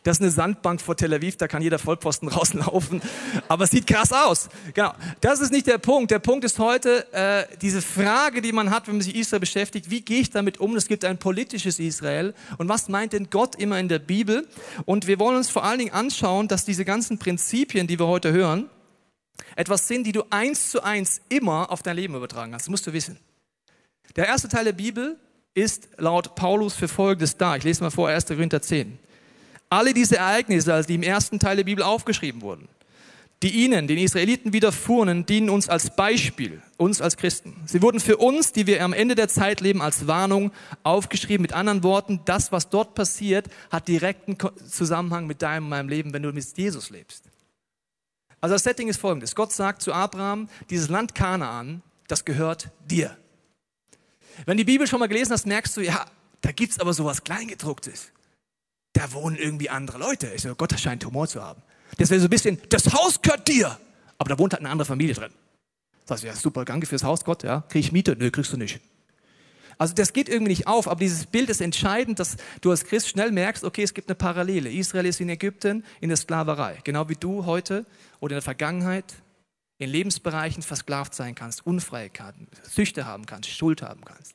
Das 0.03 0.17
ist 0.17 0.23
eine 0.23 0.31
Sandbank 0.31 0.81
vor 0.81 0.97
Tel 0.97 1.15
Aviv, 1.15 1.37
da 1.37 1.49
kann 1.49 1.63
jeder 1.63 1.79
Vollposten 1.79 2.29
rauslaufen. 2.33 3.01
Aber 3.49 3.65
es 3.65 3.71
sieht 3.71 3.87
krass 3.87 4.13
aus. 4.13 4.49
Genau. 4.75 4.93
Das 5.21 5.41
ist 5.41 5.53
nicht 5.53 5.67
der 5.67 5.79
Punkt. 5.79 6.11
Der 6.11 6.19
Punkt 6.19 6.45
ist 6.45 6.59
heute 6.59 7.13
äh, 7.13 7.45
diese 7.61 7.83
Frage, 7.83 8.43
die 8.43 8.53
man 8.53 8.71
hat, 8.71 8.89
wenn 8.89 8.97
man 8.97 9.03
sich 9.03 9.15
Israel 9.15 9.41
beschäftigt. 9.41 9.91
Wie 9.91 10.01
gehe 10.01 10.21
ich 10.21 10.31
damit 10.31 10.59
um? 10.59 10.77
Es 10.77 10.89
gibt 10.89 11.05
ein 11.05 11.19
politisches 11.19 11.79
Israel. 11.79 12.35
Und 12.59 12.69
was 12.69 12.89
meint 12.89 13.13
denn 13.13 13.31
Gott 13.31 13.57
immer 13.57 13.79
in 13.79 13.89
der 13.89 13.99
Bibel? 13.99 14.49
Und 14.85 15.07
wir 15.07 15.19
wollen 15.19 15.37
uns 15.37 15.49
vor 15.49 15.65
allen 15.65 15.79
Dingen 15.79 15.93
anschauen, 15.93 16.49
dass 16.49 16.65
diese 16.65 16.85
ganzen 16.85 17.19
Prinzipien, 17.19 17.87
die 17.87 17.99
wir 17.99 18.07
heute 18.07 18.33
hören, 18.33 18.69
etwas 19.57 19.89
sind, 19.89 20.05
die 20.05 20.13
du 20.13 20.25
eins 20.31 20.71
zu 20.71 20.83
eins 20.83 21.21
immer 21.29 21.71
auf 21.71 21.83
dein 21.83 21.97
Leben 21.97 22.15
übertragen 22.15 22.55
hast. 22.55 22.63
Das 22.63 22.71
musst 22.71 22.87
du 22.87 22.93
wissen. 22.93 23.19
Der 24.17 24.27
erste 24.27 24.49
Teil 24.49 24.65
der 24.65 24.73
Bibel 24.73 25.19
ist 25.55 25.89
laut 25.99 26.35
Paulus 26.35 26.75
für 26.75 26.89
Folgendes 26.89 27.37
da. 27.37 27.57
Ich 27.57 27.65
lese 27.65 27.83
mal 27.83 27.91
vor, 27.91 28.09
1. 28.09 28.27
Korinther 28.27 28.63
10. 28.63 28.99
Alle 29.73 29.95
diese 29.95 30.19
Ereignisse, 30.19 30.85
die 30.87 30.97
im 30.97 31.03
ersten 31.03 31.39
Teil 31.39 31.57
der 31.57 31.65
Bibel 31.65 31.83
aufgeschrieben 31.83 32.43
wurden, 32.43 32.69
die 33.43 33.65
ihnen, 33.65 33.87
den 33.87 33.97
Israeliten 33.97 34.53
widerfuhren, 34.53 35.25
dienen 35.25 35.49
uns 35.49 35.71
als 35.71 35.97
Beispiel, 35.97 36.61
uns 36.77 37.01
als 37.01 37.17
Christen. 37.17 37.57
Sie 37.65 37.81
wurden 37.81 37.99
für 37.99 38.19
uns, 38.19 38.53
die 38.53 38.67
wir 38.67 38.85
am 38.85 38.93
Ende 38.93 39.15
der 39.15 39.29
Zeit 39.29 39.63
leben, 39.63 39.81
als 39.81 40.07
Warnung 40.07 40.53
aufgeschrieben. 40.83 41.41
Mit 41.41 41.55
anderen 41.55 41.83
Worten, 41.85 42.21
das, 42.27 42.53
was 42.53 42.69
dort 42.69 42.95
passiert, 42.95 43.47
hat 43.71 43.89
direkten 43.89 44.37
Zusammenhang 44.69 45.27
mit 45.27 45.41
deinem 45.41 45.65
und 45.65 45.71
meinem 45.71 45.89
Leben, 45.89 46.13
wenn 46.13 46.23
du 46.23 46.35
mit 46.35 46.59
Jesus 46.59 46.91
lebst. 46.91 47.25
Also 48.43 48.57
das 48.57 48.65
Setting 48.65 48.89
ist 48.89 49.01
folgendes. 49.01 49.35
Gott 49.35 49.55
sagt 49.55 49.81
zu 49.81 49.95
Abraham, 49.95 50.51
dieses 50.69 50.91
Land 50.91 51.15
Kanaan, 51.15 51.81
das 52.09 52.27
gehört 52.27 52.69
dir. 52.91 53.17
Wenn 54.45 54.59
die 54.59 54.65
Bibel 54.65 54.87
schon 54.87 55.01
mal 55.01 55.09
gelesen 55.09 55.33
hast, 55.33 55.47
merkst 55.47 55.75
du, 55.79 55.81
ja, 55.81 56.05
da 56.43 56.53
gibt 56.53 56.73
es 56.73 56.79
aber 56.79 56.93
sowas 56.93 57.25
Kleingedrucktes 57.25 58.13
da 58.93 59.13
wohnen 59.13 59.37
irgendwie 59.37 59.71
andere 59.71 59.99
Leute. 59.99 60.31
Ich 60.35 60.43
so, 60.43 60.55
Gott, 60.55 60.79
scheint 60.79 61.05
Humor 61.05 61.29
zu 61.29 61.43
haben. 61.43 61.63
Das 61.99 62.11
wäre 62.11 62.21
so 62.21 62.27
ein 62.27 62.31
bisschen, 62.31 62.59
das 62.69 62.93
Haus 62.93 63.21
gehört 63.21 63.49
dir. 63.49 63.79
Aber 64.19 64.29
da 64.29 64.39
wohnt 64.39 64.53
halt 64.53 64.61
eine 64.61 64.71
andere 64.71 64.87
Familie 64.87 65.15
drin. 65.15 65.33
Das 66.07 66.17
heißt, 66.17 66.25
ja, 66.25 66.35
super, 66.35 66.65
danke 66.65 66.87
fürs 66.87 67.05
Haus, 67.05 67.25
Gott, 67.25 67.43
ja. 67.43 67.63
Krieg 67.69 67.81
ich 67.81 67.93
Miete? 67.93 68.17
Nö, 68.17 68.31
kriegst 68.31 68.53
du 68.53 68.57
nicht. 68.57 68.81
Also 69.79 69.95
das 69.95 70.13
geht 70.13 70.29
irgendwie 70.29 70.51
nicht 70.51 70.67
auf, 70.67 70.87
aber 70.87 71.01
dieses 71.01 71.27
Bild 71.27 71.51
ist 71.51 71.61
entscheidend, 71.61 72.21
dass 72.21 72.37
du 72.61 72.71
als 72.71 72.85
Christ 72.85 73.09
schnell 73.09 73.33
merkst, 73.33 73.65
okay, 73.65 73.83
es 73.83 73.95
gibt 73.95 74.09
eine 74.09 74.15
Parallele. 74.15 74.71
Israel 74.71 75.07
ist 75.07 75.21
in 75.21 75.29
Ägypten 75.29 75.85
in 76.01 76.09
der 76.09 76.17
Sklaverei, 76.17 76.79
genau 76.85 77.09
wie 77.09 77.17
du 77.17 77.47
heute 77.47 77.85
oder 78.21 78.35
in 78.35 78.37
der 78.37 78.43
Vergangenheit 78.43 79.15
in 79.79 79.91
Lebensbereichen 79.91 80.63
versklavt 80.63 81.15
sein 81.15 81.35
kannst, 81.35 81.67
Unfreiheiten, 81.67 82.47
Süchte 82.63 83.07
haben 83.07 83.27
kannst, 83.27 83.51
Schuld 83.51 83.83
haben 83.83 84.05
kannst. 84.05 84.35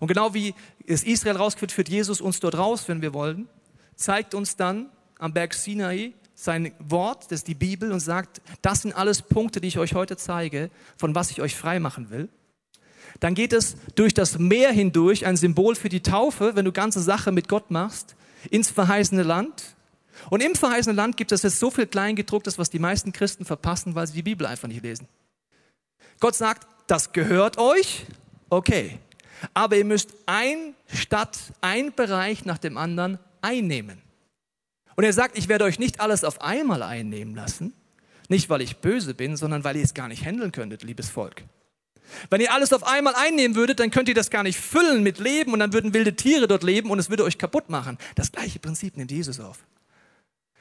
Und 0.00 0.08
genau 0.08 0.34
wie 0.34 0.54
es 0.86 1.04
Israel 1.04 1.36
rausgeführt, 1.36 1.70
führt 1.70 1.88
Jesus 1.88 2.20
uns 2.20 2.40
dort 2.40 2.56
raus, 2.56 2.88
wenn 2.88 3.00
wir 3.00 3.14
wollen 3.14 3.48
zeigt 3.96 4.34
uns 4.34 4.56
dann 4.56 4.90
am 5.18 5.32
Berg 5.32 5.54
Sinai 5.54 6.12
sein 6.34 6.72
Wort, 6.78 7.24
das 7.26 7.40
ist 7.40 7.48
die 7.48 7.54
Bibel, 7.54 7.92
und 7.92 8.00
sagt, 8.00 8.42
das 8.60 8.82
sind 8.82 8.92
alles 8.94 9.22
Punkte, 9.22 9.60
die 9.60 9.68
ich 9.68 9.78
euch 9.78 9.94
heute 9.94 10.16
zeige, 10.16 10.70
von 10.96 11.14
was 11.14 11.30
ich 11.30 11.40
euch 11.40 11.54
frei 11.54 11.78
machen 11.78 12.10
will. 12.10 12.28
Dann 13.20 13.34
geht 13.34 13.52
es 13.52 13.76
durch 13.94 14.14
das 14.14 14.38
Meer 14.38 14.72
hindurch, 14.72 15.26
ein 15.26 15.36
Symbol 15.36 15.76
für 15.76 15.88
die 15.88 16.02
Taufe, 16.02 16.56
wenn 16.56 16.64
du 16.64 16.72
ganze 16.72 17.00
Sache 17.00 17.30
mit 17.30 17.48
Gott 17.48 17.70
machst, 17.70 18.16
ins 18.50 18.70
verheißene 18.70 19.22
Land. 19.22 19.76
Und 20.30 20.42
im 20.42 20.54
verheißenen 20.54 20.96
Land 20.96 21.16
gibt 21.16 21.32
es 21.32 21.42
jetzt 21.42 21.60
so 21.60 21.70
viel 21.70 21.86
Kleingedrucktes, 21.86 22.58
was 22.58 22.70
die 22.70 22.78
meisten 22.78 23.12
Christen 23.12 23.44
verpassen, 23.44 23.94
weil 23.94 24.06
sie 24.06 24.14
die 24.14 24.22
Bibel 24.22 24.46
einfach 24.46 24.68
nicht 24.68 24.82
lesen. 24.82 25.08
Gott 26.20 26.34
sagt, 26.34 26.66
das 26.86 27.12
gehört 27.12 27.58
euch, 27.58 28.06
okay. 28.50 28.98
Aber 29.52 29.76
ihr 29.76 29.84
müsst 29.84 30.14
ein 30.26 30.74
Stadt, 30.86 31.38
ein 31.60 31.94
Bereich 31.94 32.44
nach 32.44 32.58
dem 32.58 32.76
anderen 32.78 33.18
einnehmen. 33.44 34.02
Und 34.96 35.04
er 35.04 35.12
sagt, 35.12 35.38
ich 35.38 35.48
werde 35.48 35.64
euch 35.64 35.78
nicht 35.78 36.00
alles 36.00 36.24
auf 36.24 36.40
einmal 36.40 36.82
einnehmen 36.82 37.34
lassen, 37.34 37.72
nicht 38.28 38.48
weil 38.48 38.62
ich 38.62 38.78
böse 38.78 39.14
bin, 39.14 39.36
sondern 39.36 39.64
weil 39.64 39.76
ihr 39.76 39.84
es 39.84 39.94
gar 39.94 40.08
nicht 40.08 40.24
handeln 40.24 40.52
könntet, 40.52 40.82
liebes 40.82 41.10
Volk. 41.10 41.44
Wenn 42.30 42.40
ihr 42.40 42.52
alles 42.52 42.72
auf 42.72 42.84
einmal 42.84 43.14
einnehmen 43.14 43.56
würdet, 43.56 43.80
dann 43.80 43.90
könnt 43.90 44.08
ihr 44.08 44.14
das 44.14 44.30
gar 44.30 44.42
nicht 44.42 44.58
füllen 44.58 45.02
mit 45.02 45.18
Leben 45.18 45.52
und 45.52 45.58
dann 45.58 45.72
würden 45.72 45.94
wilde 45.94 46.14
Tiere 46.14 46.46
dort 46.46 46.62
leben 46.62 46.90
und 46.90 46.98
es 46.98 47.10
würde 47.10 47.24
euch 47.24 47.38
kaputt 47.38 47.70
machen. 47.70 47.98
Das 48.14 48.30
gleiche 48.30 48.58
Prinzip 48.58 48.96
nimmt 48.96 49.10
Jesus 49.10 49.40
auf. 49.40 49.66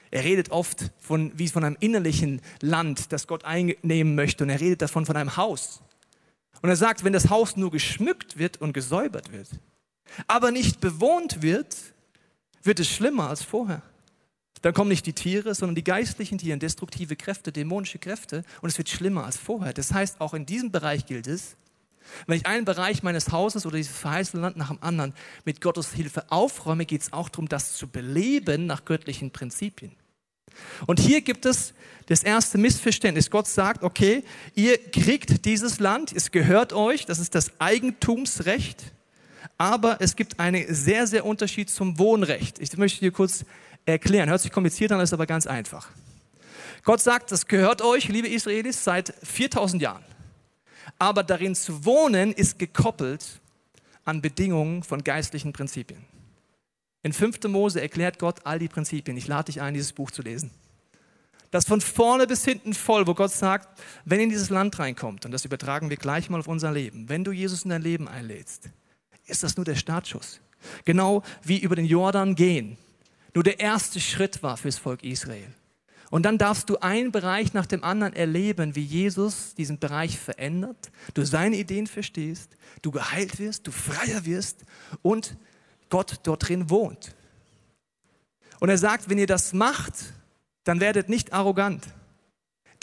Er 0.09 0.23
redet 0.23 0.51
oft 0.51 0.91
von, 0.99 1.31
wie 1.37 1.47
von 1.47 1.63
einem 1.63 1.77
innerlichen 1.79 2.41
Land, 2.61 3.11
das 3.11 3.27
Gott 3.27 3.45
einnehmen 3.45 4.15
möchte 4.15 4.43
und 4.43 4.49
er 4.49 4.59
redet 4.59 4.81
davon 4.81 5.05
von 5.05 5.15
einem 5.15 5.37
Haus. 5.37 5.81
Und 6.61 6.69
er 6.69 6.75
sagt, 6.75 7.03
wenn 7.03 7.13
das 7.13 7.29
Haus 7.29 7.57
nur 7.57 7.71
geschmückt 7.71 8.37
wird 8.37 8.61
und 8.61 8.73
gesäubert 8.73 9.31
wird, 9.31 9.49
aber 10.27 10.51
nicht 10.51 10.79
bewohnt 10.79 11.41
wird, 11.41 11.75
wird 12.63 12.79
es 12.79 12.89
schlimmer 12.89 13.29
als 13.29 13.43
vorher. 13.43 13.81
Dann 14.61 14.73
kommen 14.73 14.89
nicht 14.89 15.05
die 15.05 15.13
Tiere, 15.13 15.53
sondern 15.55 15.75
die 15.75 15.83
geistlichen 15.83 16.37
Tiere, 16.37 16.57
destruktive 16.57 17.17
Kräfte, 17.17 17.51
dämonische 17.51 17.99
Kräfte 17.99 18.43
und 18.61 18.69
es 18.69 18.77
wird 18.77 18.89
schlimmer 18.89 19.25
als 19.25 19.37
vorher. 19.37 19.73
Das 19.73 19.93
heißt, 19.93 20.21
auch 20.21 20.33
in 20.33 20.45
diesem 20.45 20.71
Bereich 20.71 21.05
gilt 21.05 21.27
es, 21.27 21.57
wenn 22.27 22.37
ich 22.37 22.45
einen 22.45 22.65
Bereich 22.65 23.03
meines 23.03 23.31
Hauses 23.31 23.65
oder 23.65 23.77
dieses 23.77 23.95
verheißene 23.95 24.41
Land 24.41 24.57
nach 24.57 24.69
dem 24.69 24.81
anderen 24.81 25.13
mit 25.45 25.61
Gottes 25.61 25.93
Hilfe 25.93 26.31
aufräume, 26.31 26.85
geht 26.85 27.01
es 27.01 27.13
auch 27.13 27.29
darum, 27.29 27.49
das 27.49 27.75
zu 27.75 27.87
beleben 27.87 28.65
nach 28.65 28.85
göttlichen 28.85 29.31
Prinzipien. 29.31 29.91
Und 30.85 30.99
hier 30.99 31.21
gibt 31.21 31.45
es 31.45 31.73
das 32.05 32.23
erste 32.23 32.57
Missverständnis. 32.57 33.29
Gott 33.29 33.47
sagt, 33.47 33.83
okay, 33.83 34.23
ihr 34.55 34.77
kriegt 34.77 35.45
dieses 35.45 35.79
Land, 35.79 36.13
es 36.13 36.31
gehört 36.31 36.73
euch, 36.73 37.05
das 37.05 37.19
ist 37.19 37.35
das 37.35 37.59
Eigentumsrecht, 37.59 38.92
aber 39.63 40.01
es 40.01 40.17
gibt 40.17 40.41
einen 40.41 40.65
sehr, 40.73 41.07
sehr 41.07 41.25
Unterschied 41.25 41.69
zum 41.69 41.97
Wohnrecht. 41.97 42.59
Ich 42.59 42.75
möchte 42.75 42.99
dir 42.99 43.13
kurz 43.13 43.45
erklären. 43.85 44.27
Hört 44.27 44.41
sich 44.41 44.51
kompliziert 44.51 44.91
an, 44.91 44.99
ist 44.99 45.13
aber 45.13 45.25
ganz 45.25 45.47
einfach. 45.47 45.87
Gott 46.83 46.99
sagt, 46.99 47.31
das 47.31 47.47
gehört 47.47 47.81
euch, 47.81 48.09
liebe 48.09 48.27
Israelis, 48.27 48.83
seit 48.83 49.13
4000 49.23 49.81
Jahren. 49.81 50.03
Aber 50.99 51.23
darin 51.23 51.55
zu 51.55 51.85
wohnen 51.85 52.33
ist 52.33 52.59
gekoppelt 52.59 53.39
an 54.03 54.21
Bedingungen 54.21 54.83
von 54.83 55.01
geistlichen 55.01 55.53
Prinzipien. 55.53 56.03
In 57.01 57.13
5. 57.13 57.41
Mose 57.45 57.79
erklärt 57.79 58.19
Gott 58.19 58.45
all 58.45 58.59
die 58.59 58.67
Prinzipien. 58.67 59.15
Ich 59.15 59.29
lade 59.29 59.45
dich 59.45 59.61
ein, 59.61 59.73
dieses 59.73 59.93
Buch 59.93 60.11
zu 60.11 60.23
lesen. 60.23 60.51
Das 61.51 61.63
von 61.63 61.79
vorne 61.79 62.27
bis 62.27 62.43
hinten 62.43 62.73
voll, 62.73 63.07
wo 63.07 63.13
Gott 63.13 63.31
sagt, 63.31 63.79
wenn 64.03 64.19
ihr 64.19 64.25
in 64.25 64.29
dieses 64.29 64.49
Land 64.49 64.77
reinkommt, 64.77 65.25
und 65.25 65.31
das 65.31 65.45
übertragen 65.45 65.89
wir 65.89 65.95
gleich 65.95 66.29
mal 66.29 66.41
auf 66.41 66.49
unser 66.49 66.73
Leben, 66.73 67.07
wenn 67.07 67.23
du 67.23 67.31
Jesus 67.31 67.63
in 67.63 67.69
dein 67.69 67.81
Leben 67.81 68.09
einlädst, 68.09 68.69
ist 69.25 69.43
das 69.43 69.55
nur 69.57 69.65
der 69.65 69.75
Startschuss. 69.75 70.39
Genau 70.85 71.23
wie 71.43 71.59
über 71.59 71.75
den 71.75 71.85
Jordan 71.85 72.35
gehen 72.35 72.77
nur 73.33 73.43
der 73.43 73.59
erste 73.59 73.99
Schritt 73.99 74.43
war 74.43 74.57
fürs 74.57 74.77
Volk 74.77 75.03
Israel. 75.03 75.47
Und 76.11 76.23
dann 76.23 76.37
darfst 76.37 76.69
du 76.69 76.77
einen 76.77 77.11
Bereich 77.11 77.53
nach 77.53 77.65
dem 77.65 77.83
anderen 77.83 78.13
erleben, 78.13 78.75
wie 78.75 78.83
Jesus 78.83 79.55
diesen 79.55 79.79
Bereich 79.79 80.19
verändert, 80.19 80.91
du 81.15 81.25
seine 81.25 81.55
Ideen 81.55 81.87
verstehst, 81.87 82.55
du 82.83 82.91
geheilt 82.91 83.39
wirst, 83.39 83.65
du 83.65 83.71
freier 83.71 84.25
wirst 84.25 84.63
und 85.01 85.35
Gott 85.89 86.19
dort 86.23 86.47
drin 86.47 86.69
wohnt. 86.69 87.15
Und 88.59 88.69
er 88.69 88.77
sagt, 88.77 89.09
wenn 89.09 89.17
ihr 89.17 89.27
das 89.27 89.53
macht, 89.53 90.13
dann 90.63 90.79
werdet 90.79 91.09
nicht 91.09 91.33
arrogant. 91.33 91.83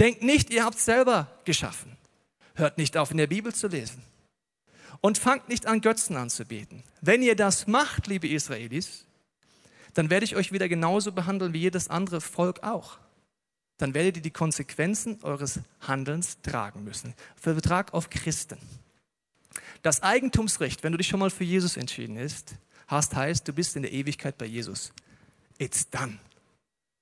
Denkt 0.00 0.22
nicht, 0.22 0.50
ihr 0.50 0.64
habt 0.64 0.78
es 0.78 0.84
selber 0.84 1.28
geschaffen. 1.44 1.96
Hört 2.54 2.78
nicht 2.78 2.96
auf, 2.96 3.12
in 3.12 3.16
der 3.16 3.28
Bibel 3.28 3.54
zu 3.54 3.68
lesen. 3.68 4.02
Und 5.00 5.18
fangt 5.18 5.48
nicht 5.48 5.66
an, 5.66 5.80
Götzen 5.80 6.16
anzubeten. 6.16 6.82
Wenn 7.00 7.22
ihr 7.22 7.36
das 7.36 7.66
macht, 7.66 8.06
liebe 8.06 8.28
Israelis, 8.28 9.06
dann 9.94 10.10
werde 10.10 10.24
ich 10.24 10.36
euch 10.36 10.52
wieder 10.52 10.68
genauso 10.68 11.12
behandeln 11.12 11.52
wie 11.52 11.60
jedes 11.60 11.88
andere 11.88 12.20
Volk 12.20 12.62
auch. 12.62 12.98
Dann 13.78 13.94
werdet 13.94 14.18
ihr 14.18 14.22
die 14.22 14.30
Konsequenzen 14.30 15.18
eures 15.22 15.60
Handelns 15.80 16.38
tragen 16.42 16.84
müssen. 16.84 17.14
Vertrag 17.34 17.94
auf 17.94 18.10
Christen. 18.10 18.58
Das 19.82 20.02
Eigentumsrecht, 20.02 20.82
wenn 20.82 20.92
du 20.92 20.98
dich 20.98 21.08
schon 21.08 21.20
mal 21.20 21.30
für 21.30 21.44
Jesus 21.44 21.78
entschieden 21.78 22.18
hast, 22.86 23.16
heißt, 23.16 23.48
du 23.48 23.52
bist 23.54 23.76
in 23.76 23.82
der 23.82 23.92
Ewigkeit 23.92 24.36
bei 24.36 24.44
Jesus. 24.44 24.92
It's 25.58 25.88
done. 25.88 26.18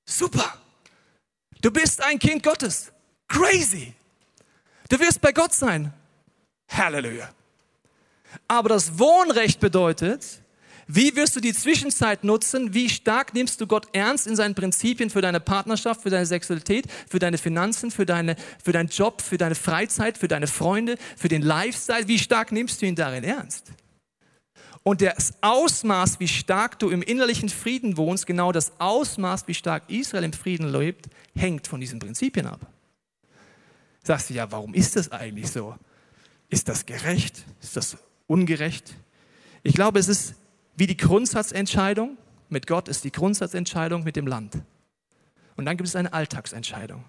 Super. 0.07 0.61
Du 1.61 1.73
bist 1.73 2.03
ein 2.03 2.19
Kind 2.19 2.45
Gottes. 2.45 2.93
Crazy. 3.27 3.95
Du 4.89 4.99
wirst 5.01 5.21
bei 5.21 5.33
Gott 5.33 5.53
sein. 5.53 5.93
Halleluja. 6.71 7.29
Aber 8.47 8.69
das 8.69 8.99
Wohnrecht 8.99 9.61
bedeutet, 9.61 10.43
wie 10.91 11.15
wirst 11.17 11.37
du 11.37 11.41
die 11.41 11.53
Zwischenzeit 11.53 12.25
nutzen? 12.25 12.73
Wie 12.73 12.89
stark 12.89 13.35
nimmst 13.35 13.61
du 13.61 13.67
Gott 13.67 13.89
ernst 13.93 14.27
in 14.27 14.37
seinen 14.37 14.55
Prinzipien 14.55 15.11
für 15.11 15.21
deine 15.21 15.39
Partnerschaft, 15.39 16.01
für 16.01 16.09
deine 16.09 16.25
Sexualität, 16.25 16.87
für 17.07 17.19
deine 17.19 17.37
Finanzen, 17.37 17.91
für, 17.91 18.07
deine, 18.07 18.37
für 18.65 18.73
deinen 18.73 18.89
Job, 18.89 19.21
für 19.21 19.37
deine 19.37 19.55
Freizeit, 19.55 20.17
für 20.17 20.29
deine 20.29 20.47
Freunde, 20.47 20.97
für 21.15 21.29
den 21.29 21.43
Lifestyle? 21.43 22.09
Wie 22.09 22.19
stark 22.19 22.53
nimmst 22.53 22.81
du 22.81 22.87
ihn 22.87 22.95
darin 22.95 23.23
ernst? 23.23 23.67
Und 24.83 25.03
das 25.03 25.35
Ausmaß, 25.43 26.21
wie 26.21 26.29
stark 26.29 26.79
du 26.79 26.89
im 26.89 27.03
innerlichen 27.03 27.51
Frieden 27.51 27.99
wohnst, 27.99 28.27
genau 28.27 28.53
das 28.53 28.73
Ausmaß, 28.81 29.47
wie 29.47 29.53
stark 29.53 29.83
Israel 29.89 30.25
im 30.25 30.33
Frieden 30.33 30.73
lebt, 30.73 31.09
hängt 31.37 31.67
von 31.67 31.83
diesen 31.83 31.99
Prinzipien 31.99 32.47
ab. 32.47 32.61
Sagst 34.03 34.31
du, 34.31 34.35
ja, 34.35 34.51
warum 34.51 34.73
ist 34.73 34.97
das 34.97 35.13
eigentlich 35.13 35.51
so? 35.51 35.77
Ist 36.49 36.67
das 36.67 36.87
gerecht? 36.87 37.45
Ist 37.61 37.77
das 37.77 37.99
ungerecht? 38.29 38.95
Ich 39.65 39.75
glaube, 39.75 39.99
es 39.99 40.07
ist 40.07 40.37
wie 40.77 40.87
die 40.87 40.97
Grundsatzentscheidung. 40.97 42.17
Mit 42.49 42.69
Gott 42.69 42.87
ist 42.87 43.03
die 43.03 43.11
Grundsatzentscheidung 43.11 44.05
mit 44.05 44.15
dem 44.15 44.29
Land. 44.29 44.59
Und 45.57 45.67
dann 45.67 45.77
gibt 45.77 45.89
es 45.89 45.97
eine 45.97 46.13
Alltagsentscheidung. 46.13 47.03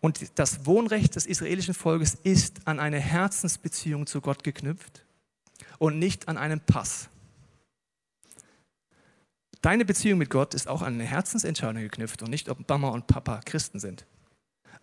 Und 0.00 0.38
das 0.38 0.66
Wohnrecht 0.66 1.16
des 1.16 1.26
israelischen 1.26 1.74
Volkes 1.74 2.14
ist 2.22 2.66
an 2.66 2.78
eine 2.78 3.00
Herzensbeziehung 3.00 4.06
zu 4.06 4.20
Gott 4.20 4.44
geknüpft 4.44 5.04
und 5.78 5.98
nicht 5.98 6.28
an 6.28 6.36
einen 6.36 6.60
Pass. 6.60 7.08
Deine 9.60 9.84
Beziehung 9.84 10.18
mit 10.18 10.30
Gott 10.30 10.54
ist 10.54 10.68
auch 10.68 10.82
an 10.82 10.94
eine 10.94 11.04
Herzensentscheidung 11.04 11.82
geknüpft 11.82 12.22
und 12.22 12.30
nicht, 12.30 12.48
ob 12.48 12.68
Mama 12.68 12.90
und 12.90 13.08
Papa 13.08 13.40
Christen 13.44 13.80
sind. 13.80 14.06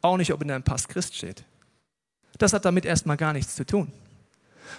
Auch 0.01 0.17
nicht, 0.17 0.33
ob 0.33 0.41
in 0.41 0.49
deinem 0.49 0.63
Pass 0.63 0.87
Christ 0.87 1.15
steht. 1.15 1.45
Das 2.37 2.51
hat 2.51 2.65
damit 2.65 2.83
erstmal 2.83 3.15
gar 3.15 3.31
nichts 3.31 3.55
zu 3.55 3.65
tun. 3.65 3.93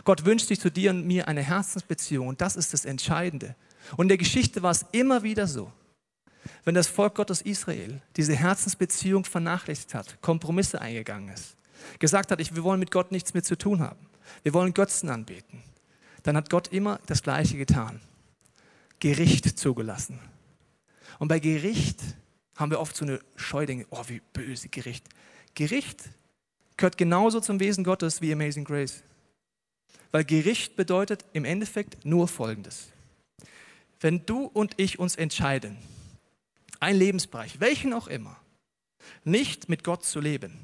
Gott 0.05 0.25
wünscht 0.25 0.49
sich 0.49 0.61
zu 0.61 0.71
dir 0.71 0.91
und 0.91 1.07
mir 1.07 1.29
eine 1.29 1.43
Herzensbeziehung 1.43 2.29
und 2.29 2.41
das 2.41 2.57
ist 2.57 2.73
das 2.73 2.85
Entscheidende. 2.85 3.55
Und 3.97 4.07
in 4.07 4.09
der 4.09 4.19
Geschichte 4.19 4.63
war 4.63 4.73
es 4.73 4.85
immer 4.93 5.23
wieder 5.23 5.47
so. 5.47 5.73
Wenn 6.65 6.75
das 6.75 6.89
Volk 6.89 7.15
Gottes 7.15 7.43
Israel 7.43 8.01
diese 8.17 8.35
Herzensbeziehung 8.35 9.25
vernachlässigt 9.25 9.95
hat, 9.95 10.21
Kompromisse 10.21 10.81
eingegangen 10.81 11.29
ist, 11.33 11.57
gesagt 11.99 12.31
hat, 12.31 12.39
wir 12.39 12.63
wollen 12.65 12.81
mit 12.81 12.91
Gott 12.91 13.13
nichts 13.13 13.35
mehr 13.35 13.43
zu 13.43 13.57
tun 13.57 13.81
haben, 13.81 14.07
wir 14.43 14.55
wollen 14.55 14.75
Götzen 14.75 15.09
anbeten, 15.09 15.63
dann 16.23 16.37
hat 16.37 16.51
Gott 16.51 16.69
immer 16.69 17.01
das 17.07 17.23
Gleiche 17.23 17.57
getan. 17.57 18.01
Gericht 18.99 19.59
zugelassen. 19.59 20.19
Und 21.19 21.29
bei 21.29 21.39
Gericht 21.39 22.01
haben 22.57 22.71
wir 22.71 22.81
oft 22.81 22.97
so 22.97 23.05
eine 23.05 23.21
Scheudinge, 23.37 23.87
oh, 23.91 24.03
wie 24.09 24.23
böse 24.33 24.69
Gericht. 24.69 25.07
Gericht 25.55 26.05
gehört 26.77 26.99
genauso 26.99 27.41
zum 27.41 27.61
Wesen 27.61 27.85
Gottes 27.85 28.21
wie 28.21 28.33
Amazing 28.33 28.65
Grace. 28.65 29.03
Weil 30.17 30.25
Gericht 30.25 30.77
bedeutet 30.77 31.27
im 31.35 31.45
Endeffekt 31.45 32.07
nur 32.07 32.27
Folgendes. 32.27 32.89
Wenn 34.01 34.25
du 34.25 34.47
und 34.47 34.73
ich 34.79 34.99
uns 34.99 35.15
entscheiden, 35.15 35.77
ein 36.81 36.97
Lebensbereich, 36.97 37.61
welchen 37.61 37.93
auch 37.93 38.07
immer, 38.07 38.35
nicht 39.25 39.69
mit 39.69 39.85
Gott 39.85 40.07
zu 40.07 40.19
leben. 40.19 40.59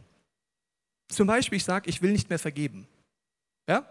Zum 1.08 1.26
Beispiel, 1.26 1.56
ich 1.56 1.64
sage, 1.64 1.90
ich 1.90 2.00
will 2.00 2.12
nicht 2.12 2.30
mehr 2.30 2.38
vergeben. 2.38 2.88
Ja? 3.68 3.86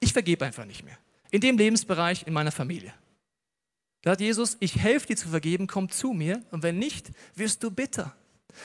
Ich 0.00 0.14
vergebe 0.14 0.46
einfach 0.46 0.64
nicht 0.64 0.82
mehr. 0.82 0.96
In 1.30 1.42
dem 1.42 1.58
Lebensbereich 1.58 2.26
in 2.26 2.32
meiner 2.32 2.50
Familie. 2.50 2.94
Da 4.00 4.12
hat 4.12 4.22
Jesus, 4.22 4.56
ich 4.60 4.78
helfe 4.78 5.08
dir 5.08 5.16
zu 5.18 5.28
vergeben, 5.28 5.66
komm 5.66 5.90
zu 5.90 6.14
mir. 6.14 6.42
Und 6.52 6.62
wenn 6.62 6.78
nicht, 6.78 7.10
wirst 7.34 7.62
du 7.62 7.70
bitter. 7.70 8.16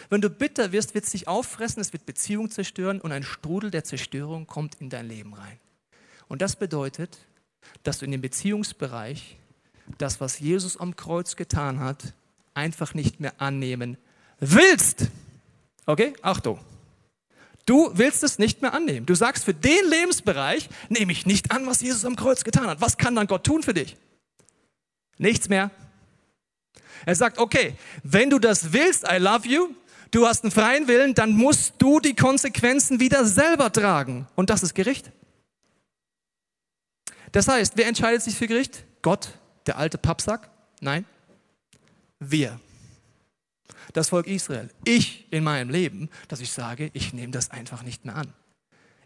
Wenn 0.10 0.22
du 0.22 0.30
bitter 0.30 0.72
wirst, 0.72 0.94
wird 0.94 1.04
es 1.04 1.12
dich 1.12 1.28
auffressen, 1.28 1.82
es 1.82 1.92
wird 1.92 2.06
Beziehung 2.06 2.50
zerstören 2.50 3.02
und 3.02 3.12
ein 3.12 3.24
Strudel 3.24 3.70
der 3.70 3.84
Zerstörung 3.84 4.48
kommt 4.48 4.76
in 4.80 4.90
dein 4.90 5.10
Leben 5.10 5.34
rein. 5.34 5.60
Und 6.32 6.42
das 6.42 6.56
bedeutet, 6.56 7.18
dass 7.84 8.00
du 8.00 8.06
in 8.06 8.12
dem 8.12 8.22
Beziehungsbereich 8.22 9.36
das, 9.98 10.22
was 10.22 10.40
Jesus 10.40 10.78
am 10.78 10.96
Kreuz 10.96 11.36
getan 11.36 11.82
hat, 11.82 12.14
einfach 12.54 12.94
nicht 12.94 13.20
mehr 13.20 13.34
annehmen 13.42 13.98
willst. 14.40 15.08
Okay? 15.86 16.14
Achtung. 16.22 16.58
Du 17.66 17.92
willst 17.96 18.24
es 18.24 18.40
nicht 18.40 18.62
mehr 18.62 18.74
annehmen. 18.74 19.06
Du 19.06 19.14
sagst, 19.14 19.44
für 19.44 19.54
den 19.54 19.90
Lebensbereich 19.90 20.70
nehme 20.88 21.12
ich 21.12 21.26
nicht 21.26 21.52
an, 21.52 21.68
was 21.68 21.82
Jesus 21.82 22.06
am 22.06 22.16
Kreuz 22.16 22.46
getan 22.46 22.68
hat. 22.68 22.80
Was 22.80 22.96
kann 22.96 23.14
dann 23.14 23.28
Gott 23.28 23.44
tun 23.44 23.62
für 23.62 23.74
dich? 23.74 23.98
Nichts 25.18 25.50
mehr. 25.50 25.70
Er 27.06 27.16
sagt, 27.16 27.40
okay, 27.40 27.76
wenn 28.04 28.30
du 28.30 28.40
das 28.40 28.72
willst, 28.72 29.04
I 29.04 29.18
love 29.18 29.46
you, 29.46 29.76
du 30.12 30.26
hast 30.26 30.46
einen 30.46 30.52
freien 30.52 30.88
Willen, 30.88 31.14
dann 31.14 31.34
musst 31.34 31.74
du 31.80 32.00
die 32.00 32.16
Konsequenzen 32.16 33.02
wieder 33.02 33.26
selber 33.26 33.70
tragen. 33.74 34.30
Und 34.36 34.50
das 34.50 34.64
ist 34.64 34.76
Gericht. 34.76 35.12
Das 37.32 37.48
heißt, 37.48 37.74
wer 37.76 37.88
entscheidet 37.88 38.22
sich 38.22 38.36
für 38.36 38.48
Gericht? 38.48 38.84
Gott, 39.02 39.30
der 39.66 39.78
alte 39.78 39.98
Pappsack? 39.98 40.50
Nein. 40.80 41.06
Wir. 42.20 42.60
Das 43.94 44.10
Volk 44.10 44.28
Israel. 44.28 44.70
Ich 44.84 45.28
in 45.32 45.44
meinem 45.44 45.70
Leben, 45.70 46.10
dass 46.28 46.42
ich 46.42 46.52
sage, 46.52 46.92
ich 46.94 47.14
nehme 47.14 47.32
das 47.32 47.52
einfach 47.52 47.84
nicht 47.84 48.06
mehr 48.06 48.16
an. 48.16 48.34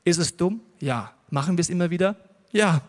Ist 0.04 0.18
es 0.18 0.38
dumm? 0.38 0.62
Ja. 0.80 1.14
Machen 1.30 1.58
wir 1.58 1.62
es 1.62 1.70
immer 1.70 1.90
wieder? 1.90 2.16
Ja. 2.52 2.82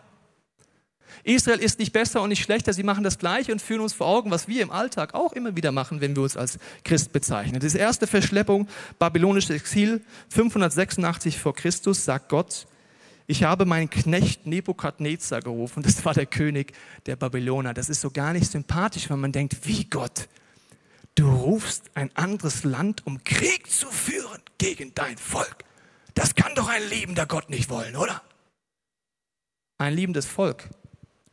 Israel 1.23 1.59
ist 1.59 1.79
nicht 1.79 1.93
besser 1.93 2.21
und 2.21 2.29
nicht 2.29 2.43
schlechter, 2.43 2.73
sie 2.73 2.83
machen 2.83 3.03
das 3.03 3.17
Gleiche 3.17 3.51
und 3.51 3.61
führen 3.61 3.81
uns 3.81 3.93
vor 3.93 4.07
Augen, 4.07 4.29
was 4.29 4.47
wir 4.47 4.61
im 4.61 4.71
Alltag 4.71 5.13
auch 5.13 5.33
immer 5.33 5.55
wieder 5.55 5.71
machen, 5.71 6.01
wenn 6.01 6.15
wir 6.15 6.23
uns 6.23 6.37
als 6.37 6.59
Christ 6.83 7.11
bezeichnen. 7.11 7.59
Das 7.59 7.75
erste 7.75 8.07
Verschleppung, 8.07 8.67
babylonisches 8.99 9.49
Exil, 9.49 10.01
586 10.29 11.39
vor 11.39 11.55
Christus, 11.55 12.05
sagt 12.05 12.29
Gott, 12.29 12.67
ich 13.27 13.43
habe 13.43 13.65
meinen 13.65 13.89
Knecht 13.89 14.47
Nebukadnezar 14.47 15.41
gerufen, 15.41 15.83
das 15.83 16.03
war 16.05 16.13
der 16.13 16.25
König 16.25 16.73
der 17.05 17.17
Babyloner. 17.17 17.73
Das 17.73 17.89
ist 17.89 18.01
so 18.01 18.09
gar 18.09 18.33
nicht 18.33 18.49
sympathisch, 18.49 19.09
wenn 19.09 19.19
man 19.19 19.33
denkt, 19.33 19.67
wie 19.67 19.83
Gott, 19.83 20.29
du 21.15 21.29
rufst 21.29 21.91
ein 21.93 22.09
anderes 22.15 22.63
Land, 22.63 23.05
um 23.05 23.23
Krieg 23.23 23.69
zu 23.69 23.91
führen 23.91 24.41
gegen 24.57 24.95
dein 24.95 25.17
Volk. 25.17 25.65
Das 26.13 26.35
kann 26.35 26.55
doch 26.55 26.69
ein 26.69 26.81
liebender 26.89 27.25
Gott 27.25 27.49
nicht 27.49 27.69
wollen, 27.69 27.95
oder? 27.97 28.21
Ein 29.77 29.93
liebendes 29.93 30.25
Volk 30.25 30.69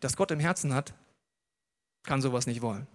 das 0.00 0.16
Gott 0.16 0.30
im 0.30 0.40
Herzen 0.40 0.74
hat, 0.74 0.92
kann 2.04 2.20
sowas 2.20 2.46
nicht 2.46 2.60
wollen. 2.60 2.86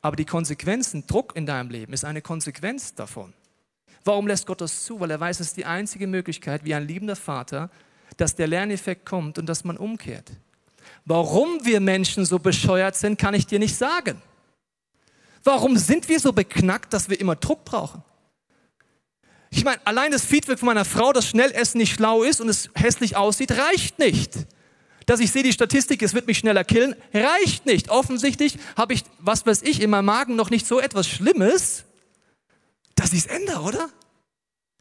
Aber 0.00 0.16
die 0.16 0.24
Konsequenzen, 0.24 1.06
Druck 1.06 1.36
in 1.36 1.44
deinem 1.44 1.68
Leben 1.68 1.92
ist 1.92 2.04
eine 2.04 2.22
Konsequenz 2.22 2.94
davon. 2.94 3.34
Warum 4.04 4.26
lässt 4.26 4.46
Gott 4.46 4.60
das 4.60 4.84
zu? 4.84 5.00
Weil 5.00 5.10
er 5.10 5.20
weiß, 5.20 5.40
es 5.40 5.48
ist 5.48 5.56
die 5.56 5.66
einzige 5.66 6.06
Möglichkeit, 6.06 6.64
wie 6.64 6.74
ein 6.74 6.86
liebender 6.86 7.16
Vater, 7.16 7.70
dass 8.16 8.34
der 8.34 8.46
Lerneffekt 8.46 9.06
kommt 9.06 9.38
und 9.38 9.46
dass 9.46 9.64
man 9.64 9.76
umkehrt. 9.76 10.30
Warum 11.04 11.64
wir 11.64 11.80
Menschen 11.80 12.24
so 12.24 12.38
bescheuert 12.38 12.96
sind, 12.96 13.18
kann 13.18 13.34
ich 13.34 13.46
dir 13.46 13.58
nicht 13.58 13.76
sagen. 13.76 14.20
Warum 15.44 15.76
sind 15.76 16.08
wir 16.08 16.18
so 16.18 16.32
beknackt, 16.32 16.92
dass 16.92 17.08
wir 17.08 17.20
immer 17.20 17.36
Druck 17.36 17.64
brauchen? 17.64 18.02
Ich 19.50 19.64
meine, 19.64 19.80
allein 19.86 20.10
das 20.10 20.24
Feedback 20.24 20.58
von 20.58 20.66
meiner 20.66 20.84
Frau, 20.84 21.12
dass 21.12 21.28
Schnellessen 21.28 21.78
nicht 21.78 21.94
schlau 21.94 22.22
ist 22.22 22.40
und 22.40 22.48
es 22.48 22.68
hässlich 22.74 23.16
aussieht, 23.16 23.52
reicht 23.52 23.98
nicht 23.98 24.46
dass 25.06 25.20
ich 25.20 25.30
sehe 25.30 25.44
die 25.44 25.52
Statistik, 25.52 26.02
es 26.02 26.14
wird 26.14 26.26
mich 26.26 26.38
schneller 26.38 26.64
killen, 26.64 26.96
reicht 27.14 27.64
nicht. 27.64 27.88
Offensichtlich 27.90 28.58
habe 28.76 28.92
ich, 28.92 29.04
was 29.20 29.46
weiß 29.46 29.62
ich, 29.62 29.80
in 29.80 29.88
meinem 29.88 30.06
Magen 30.06 30.34
noch 30.34 30.50
nicht 30.50 30.66
so 30.66 30.80
etwas 30.80 31.08
Schlimmes, 31.08 31.84
dass 32.96 33.12
ich 33.12 33.20
es 33.20 33.26
ändere, 33.26 33.60
oder? 33.60 33.88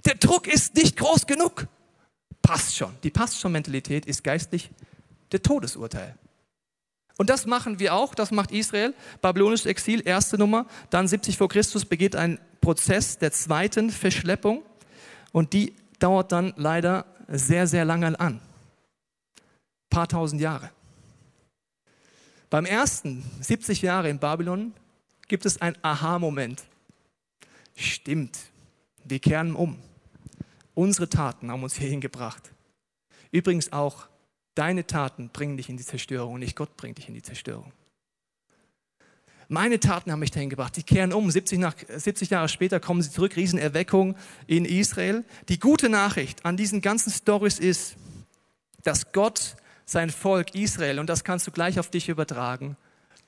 Der 0.03 0.15
Druck 0.15 0.47
ist 0.47 0.75
nicht 0.75 0.97
groß 0.97 1.27
genug. 1.27 1.67
Passt 2.45 2.75
schon. 2.75 2.95
Die 3.03 3.09
passt 3.09 3.39
schon 3.39 3.51
Mentalität 3.51 4.05
ist 4.05 4.23
geistlich 4.23 4.69
der 5.31 5.41
Todesurteil. 5.41 6.15
Und 7.17 7.29
das 7.29 7.45
machen 7.45 7.79
wir 7.79 7.93
auch, 7.93 8.13
das 8.13 8.31
macht 8.31 8.51
Israel. 8.51 8.93
Babylonisches 9.21 9.65
Exil, 9.65 10.01
erste 10.05 10.37
Nummer. 10.37 10.67
Dann 10.89 11.07
70 11.07 11.37
vor 11.37 11.47
Christus 11.47 11.85
begeht 11.85 12.15
ein 12.15 12.39
Prozess 12.61 13.17
der 13.17 13.31
zweiten 13.31 13.89
Verschleppung. 13.89 14.63
Und 15.31 15.53
die 15.53 15.73
dauert 15.99 16.31
dann 16.31 16.53
leider 16.57 17.05
sehr, 17.27 17.67
sehr 17.67 17.85
lange 17.85 18.19
an 18.19 18.41
paar 19.95 20.09
tausend 20.09 20.41
Jahre. 20.41 20.71
Beim 22.49 22.65
ersten 22.65 23.23
70 23.39 23.81
Jahre 23.81 24.09
in 24.09 24.19
Babylon 24.19 24.73
gibt 25.29 25.45
es 25.45 25.61
einen 25.61 25.77
Aha-Moment. 25.83 26.65
Stimmt, 27.77 28.37
wir 29.05 29.19
kehren 29.19 29.55
um. 29.55 29.79
Unsere 30.75 31.09
Taten 31.09 31.49
haben 31.49 31.63
uns 31.63 31.75
hierhin 31.75 32.01
gebracht. 32.01 32.51
Übrigens 33.31 33.73
auch, 33.73 34.07
deine 34.53 34.85
Taten 34.85 35.29
bringen 35.29 35.57
dich 35.57 35.69
in 35.69 35.77
die 35.77 35.85
Zerstörung 35.85 36.35
und 36.35 36.41
nicht 36.41 36.55
Gott 36.55 36.77
bringt 36.77 36.99
dich 36.99 37.07
in 37.07 37.15
die 37.15 37.23
Zerstörung. 37.23 37.73
Meine 39.47 39.79
Taten 39.79 40.11
haben 40.11 40.19
mich 40.19 40.31
dahin 40.31 40.49
gebracht. 40.49 40.75
Die 40.75 40.83
kehren 40.83 41.13
um. 41.13 41.29
70, 41.29 41.59
nach, 41.59 41.75
70 41.87 42.31
Jahre 42.31 42.49
später 42.49 42.79
kommen 42.79 43.01
sie 43.01 43.11
zurück. 43.11 43.35
Riesenerweckung 43.35 44.15
in 44.47 44.65
Israel. 44.65 45.23
Die 45.49 45.59
gute 45.59 45.87
Nachricht 45.87 46.45
an 46.45 46.57
diesen 46.57 46.81
ganzen 46.81 47.11
Stories 47.11 47.59
ist, 47.59 47.95
dass 48.83 49.11
Gott 49.11 49.55
sein 49.85 50.09
Volk 50.09 50.55
Israel, 50.55 50.99
und 50.99 51.09
das 51.09 51.23
kannst 51.23 51.45
du 51.45 51.51
gleich 51.51 51.79
auf 51.79 51.89
dich 51.89 52.09
übertragen, 52.09 52.75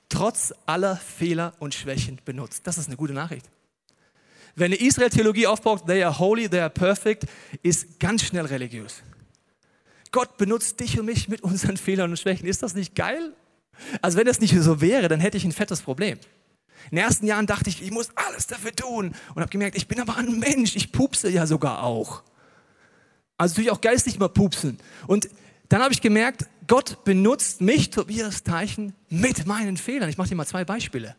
trotz 0.08 0.52
aller 0.66 0.96
Fehler 0.96 1.52
und 1.60 1.74
Schwächen 1.74 2.20
benutzt. 2.24 2.66
Das 2.66 2.78
ist 2.78 2.88
eine 2.88 2.96
gute 2.96 3.12
Nachricht. 3.12 3.48
Wenn 4.58 4.72
eine 4.72 4.76
Israel-Theologie 4.76 5.46
aufbaut, 5.46 5.86
they 5.86 6.02
are 6.02 6.18
holy, 6.18 6.48
they 6.48 6.60
are 6.60 6.70
perfect, 6.70 7.26
ist 7.62 8.00
ganz 8.00 8.24
schnell 8.24 8.46
religiös. 8.46 9.02
Gott 10.10 10.36
benutzt 10.36 10.80
dich 10.80 10.98
und 10.98 11.06
mich 11.06 11.28
mit 11.28 11.42
unseren 11.42 11.76
Fehlern 11.78 12.10
und 12.10 12.16
Schwächen. 12.16 12.46
Ist 12.48 12.62
das 12.62 12.74
nicht 12.74 12.94
geil? 12.94 13.34
Also 14.02 14.18
wenn 14.18 14.26
das 14.26 14.40
nicht 14.40 14.54
so 14.60 14.80
wäre, 14.80 15.08
dann 15.08 15.20
hätte 15.20 15.36
ich 15.36 15.44
ein 15.44 15.52
fettes 15.52 15.82
Problem. 15.82 16.18
In 16.90 16.96
den 16.96 17.04
ersten 17.04 17.26
Jahren 17.26 17.46
dachte 17.46 17.70
ich, 17.70 17.82
ich 17.82 17.90
muss 17.90 18.08
alles 18.14 18.46
dafür 18.46 18.74
tun 18.74 19.14
und 19.34 19.40
habe 19.40 19.50
gemerkt, 19.50 19.76
ich 19.76 19.88
bin 19.88 20.00
aber 20.00 20.16
ein 20.16 20.38
Mensch, 20.38 20.74
ich 20.74 20.90
pupse 20.90 21.28
ja 21.28 21.46
sogar 21.46 21.82
auch. 21.82 22.22
Also 23.36 23.56
tue 23.56 23.64
ich 23.64 23.70
auch 23.70 23.80
geistig 23.80 24.18
mal 24.18 24.28
pupsen. 24.28 24.78
Und 25.06 25.28
dann 25.68 25.82
habe 25.82 25.92
ich 25.92 26.00
gemerkt, 26.00 26.46
Gott 26.66 27.04
benutzt 27.04 27.60
mich, 27.60 27.90
Tobias 27.90 28.42
Teichen, 28.42 28.94
mit 29.08 29.46
meinen 29.46 29.76
Fehlern. 29.76 30.08
Ich 30.08 30.18
mache 30.18 30.28
dir 30.28 30.34
mal 30.34 30.46
zwei 30.46 30.64
Beispiele. 30.64 31.14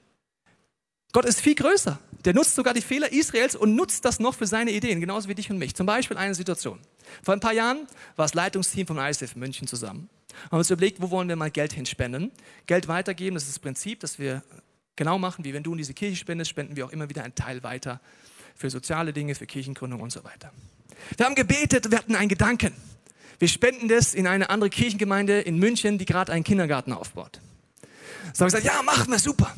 Gott 1.11 1.25
ist 1.25 1.39
viel 1.39 1.55
größer. 1.55 1.99
Der 2.25 2.33
nutzt 2.33 2.55
sogar 2.55 2.73
die 2.73 2.81
Fehler 2.81 3.11
Israels 3.11 3.55
und 3.55 3.75
nutzt 3.75 4.03
das 4.05 4.19
noch 4.19 4.35
für 4.35 4.47
seine 4.47 4.71
Ideen, 4.71 4.99
genauso 4.99 5.29
wie 5.29 5.35
dich 5.35 5.49
und 5.49 5.57
mich. 5.57 5.75
Zum 5.75 5.85
Beispiel 5.85 6.17
eine 6.17 6.35
Situation. 6.35 6.79
Vor 7.23 7.33
ein 7.33 7.39
paar 7.39 7.53
Jahren 7.53 7.87
war 8.15 8.25
das 8.25 8.33
Leitungsteam 8.33 8.87
vom 8.87 8.99
ISF 8.99 9.35
München 9.35 9.67
zusammen. 9.67 10.09
Haben 10.51 10.57
uns 10.57 10.69
überlegt, 10.69 11.01
wo 11.01 11.09
wollen 11.11 11.29
wir 11.29 11.35
mal 11.35 11.51
Geld 11.51 11.73
hinspenden. 11.73 12.31
Geld 12.65 12.87
weitergeben, 12.87 13.35
das 13.35 13.43
ist 13.43 13.53
das 13.53 13.59
Prinzip, 13.59 13.99
das 14.01 14.19
wir 14.19 14.43
genau 14.95 15.17
machen, 15.17 15.45
wie 15.45 15.53
wenn 15.53 15.63
du 15.63 15.71
in 15.71 15.77
diese 15.77 15.93
Kirche 15.93 16.17
spendest, 16.17 16.51
spenden 16.51 16.75
wir 16.75 16.85
auch 16.85 16.91
immer 16.91 17.09
wieder 17.09 17.23
einen 17.23 17.35
Teil 17.35 17.63
weiter 17.63 18.01
für 18.55 18.69
soziale 18.69 19.13
Dinge, 19.13 19.35
für 19.35 19.47
Kirchengründung 19.47 20.01
und 20.01 20.11
so 20.11 20.23
weiter. 20.23 20.51
Wir 21.15 21.25
haben 21.25 21.35
gebetet, 21.35 21.89
wir 21.89 21.97
hatten 21.97 22.15
einen 22.15 22.29
Gedanken. 22.29 22.73
Wir 23.39 23.47
spenden 23.47 23.87
das 23.87 24.13
in 24.13 24.27
eine 24.27 24.49
andere 24.49 24.69
Kirchengemeinde 24.69 25.39
in 25.39 25.57
München, 25.57 25.97
die 25.97 26.05
gerade 26.05 26.33
einen 26.33 26.43
Kindergarten 26.43 26.91
aufbaut. 26.91 27.39
So 28.33 28.45
haben 28.45 28.51
wir 28.51 28.59
gesagt, 28.59 28.65
ja, 28.65 28.83
machen 28.83 29.09
wir, 29.09 29.19
super. 29.19 29.55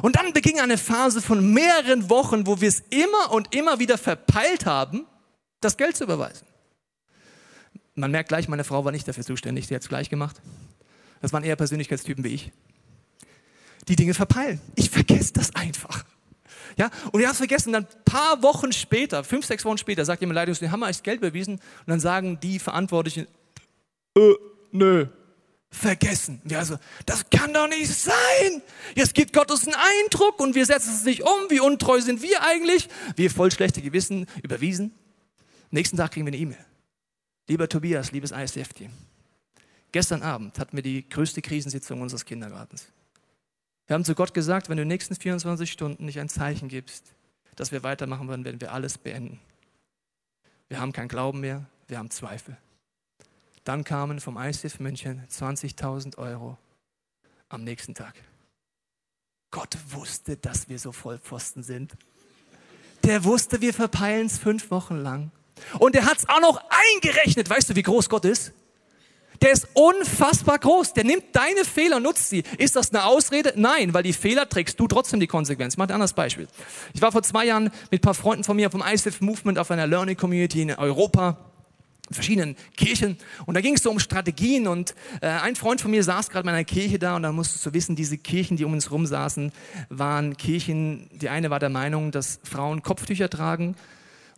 Und 0.00 0.16
dann 0.16 0.32
beging 0.32 0.60
eine 0.60 0.78
Phase 0.78 1.20
von 1.20 1.52
mehreren 1.52 2.08
Wochen, 2.08 2.46
wo 2.46 2.60
wir 2.60 2.68
es 2.68 2.82
immer 2.90 3.32
und 3.32 3.54
immer 3.54 3.78
wieder 3.78 3.98
verpeilt 3.98 4.64
haben, 4.64 5.06
das 5.60 5.76
Geld 5.76 5.96
zu 5.96 6.04
überweisen. 6.04 6.46
Man 7.94 8.10
merkt 8.10 8.30
gleich, 8.30 8.48
meine 8.48 8.64
Frau 8.64 8.84
war 8.84 8.92
nicht 8.92 9.06
dafür 9.06 9.24
zuständig, 9.24 9.66
sie 9.66 9.74
hat 9.74 9.82
es 9.82 9.88
gleich 9.88 10.08
gemacht. 10.08 10.40
Das 11.20 11.32
waren 11.32 11.44
eher 11.44 11.56
Persönlichkeitstypen 11.56 12.24
wie 12.24 12.34
ich. 12.34 12.52
Die 13.88 13.96
Dinge 13.96 14.14
verpeilen. 14.14 14.60
Ich 14.76 14.90
vergesse 14.90 15.34
das 15.34 15.54
einfach. 15.54 16.04
Ja, 16.76 16.90
und 17.10 17.20
wir 17.20 17.26
haben 17.26 17.32
es 17.32 17.38
vergessen. 17.38 17.72
Dann 17.72 17.84
ein 17.84 18.04
paar 18.04 18.42
Wochen 18.42 18.72
später, 18.72 19.24
fünf, 19.24 19.44
sechs 19.44 19.64
Wochen 19.64 19.78
später, 19.78 20.04
sagt 20.04 20.20
jemand 20.20 20.36
Leitung, 20.36 20.54
haben 20.70 20.80
wir 20.80 20.86
eigentlich 20.86 21.02
Geld 21.02 21.20
bewiesen. 21.20 21.54
Und 21.54 21.86
dann 21.86 22.00
sagen 22.00 22.38
die 22.40 22.58
Verantwortlichen, 22.58 23.26
äh, 24.16 24.34
nö, 24.70 25.06
vergessen. 25.72 26.40
Wir 26.44 26.58
also, 26.58 26.78
das 27.06 27.28
kann 27.30 27.52
doch 27.52 27.66
nicht 27.66 27.92
sein. 27.92 28.62
Jetzt 28.94 29.14
gibt 29.14 29.32
Gott 29.32 29.50
uns 29.50 29.66
einen 29.66 29.74
Eindruck 29.74 30.38
und 30.38 30.54
wir 30.54 30.66
setzen 30.66 30.92
es 30.94 31.04
nicht 31.04 31.22
um. 31.22 31.48
Wie 31.48 31.60
untreu 31.60 32.00
sind 32.00 32.22
wir 32.22 32.42
eigentlich? 32.42 32.88
Wir 33.16 33.30
voll 33.30 33.50
schlechte 33.50 33.82
Gewissen 33.82 34.26
überwiesen. 34.42 34.92
Nächsten 35.70 35.96
Tag 35.96 36.12
kriegen 36.12 36.26
wir 36.26 36.32
eine 36.32 36.40
E-Mail. 36.40 36.64
Lieber 37.48 37.68
Tobias, 37.68 38.12
liebes 38.12 38.30
ISF-Team. 38.30 38.90
Gestern 39.90 40.22
Abend 40.22 40.58
hatten 40.58 40.76
wir 40.76 40.82
die 40.82 41.08
größte 41.08 41.42
Krisensitzung 41.42 42.00
unseres 42.00 42.24
Kindergartens. 42.24 42.86
Wir 43.86 43.94
haben 43.94 44.04
zu 44.04 44.14
Gott 44.14 44.32
gesagt, 44.32 44.68
wenn 44.68 44.76
du 44.76 44.82
in 44.82 44.88
den 44.88 44.94
nächsten 44.94 45.16
24 45.16 45.70
Stunden 45.70 46.04
nicht 46.04 46.20
ein 46.20 46.28
Zeichen 46.28 46.68
gibst, 46.68 47.14
dass 47.56 47.72
wir 47.72 47.82
weitermachen 47.82 48.28
werden, 48.28 48.44
werden 48.44 48.60
wir 48.60 48.72
alles 48.72 48.96
beenden. 48.96 49.40
Wir 50.68 50.80
haben 50.80 50.92
keinen 50.92 51.08
Glauben 51.08 51.40
mehr, 51.40 51.66
wir 51.88 51.98
haben 51.98 52.10
Zweifel. 52.10 52.56
Dann 53.64 53.84
kamen 53.84 54.20
vom 54.20 54.36
ICF 54.36 54.80
München 54.80 55.22
20.000 55.30 56.18
Euro 56.18 56.58
am 57.48 57.62
nächsten 57.62 57.94
Tag. 57.94 58.14
Gott 59.50 59.76
wusste, 59.90 60.36
dass 60.36 60.68
wir 60.68 60.78
so 60.78 60.92
Vollpfosten 60.92 61.62
sind. 61.62 61.92
Der 63.04 63.24
wusste, 63.24 63.60
wir 63.60 63.74
verpeilen 63.74 64.26
es 64.26 64.38
fünf 64.38 64.70
Wochen 64.70 64.96
lang. 64.96 65.30
Und 65.78 65.94
er 65.94 66.06
hat 66.06 66.18
es 66.18 66.28
auch 66.28 66.40
noch 66.40 66.60
eingerechnet. 66.94 67.48
Weißt 67.50 67.70
du, 67.70 67.76
wie 67.76 67.82
groß 67.82 68.08
Gott 68.08 68.24
ist? 68.24 68.52
Der 69.42 69.50
ist 69.50 69.68
unfassbar 69.74 70.58
groß. 70.58 70.94
Der 70.94 71.04
nimmt 71.04 71.24
deine 71.32 71.64
Fehler 71.64 72.00
nutzt 72.00 72.30
sie. 72.30 72.44
Ist 72.58 72.76
das 72.76 72.90
eine 72.90 73.04
Ausrede? 73.04 73.52
Nein, 73.56 73.92
weil 73.92 74.04
die 74.04 74.12
Fehler 74.12 74.48
trägst 74.48 74.78
du 74.78 74.86
trotzdem 74.86 75.20
die 75.20 75.26
Konsequenz. 75.26 75.74
Ich 75.74 75.78
mache 75.78 75.88
ein 75.88 75.94
anderes 75.94 76.12
Beispiel. 76.12 76.48
Ich 76.94 77.02
war 77.02 77.12
vor 77.12 77.22
zwei 77.22 77.44
Jahren 77.46 77.64
mit 77.90 78.00
ein 78.00 78.00
paar 78.00 78.14
Freunden 78.14 78.44
von 78.44 78.56
mir 78.56 78.70
vom 78.70 78.82
ISIF 78.82 79.20
Movement 79.20 79.58
auf 79.58 79.70
einer 79.70 79.86
Learning 79.86 80.16
Community 80.16 80.62
in 80.62 80.70
Europa 80.72 81.51
verschiedenen 82.10 82.56
Kirchen 82.76 83.16
und 83.46 83.54
da 83.54 83.60
ging 83.60 83.74
es 83.74 83.82
so 83.82 83.90
um 83.90 83.98
Strategien 83.98 84.66
und 84.66 84.94
äh, 85.20 85.28
ein 85.28 85.56
Freund 85.56 85.80
von 85.80 85.90
mir 85.90 86.02
saß 86.02 86.30
gerade 86.30 86.48
in 86.48 86.54
einer 86.54 86.64
Kirche 86.64 86.98
da 86.98 87.16
und 87.16 87.22
da 87.22 87.32
musstest 87.32 87.64
du 87.64 87.72
wissen, 87.72 87.96
diese 87.96 88.18
Kirchen, 88.18 88.56
die 88.56 88.64
um 88.64 88.72
uns 88.72 88.90
rum 88.90 89.06
saßen, 89.06 89.52
waren 89.88 90.36
Kirchen, 90.36 91.08
die 91.12 91.28
eine 91.28 91.50
war 91.50 91.58
der 91.58 91.68
Meinung, 91.68 92.10
dass 92.10 92.40
Frauen 92.42 92.82
Kopftücher 92.82 93.30
tragen 93.30 93.76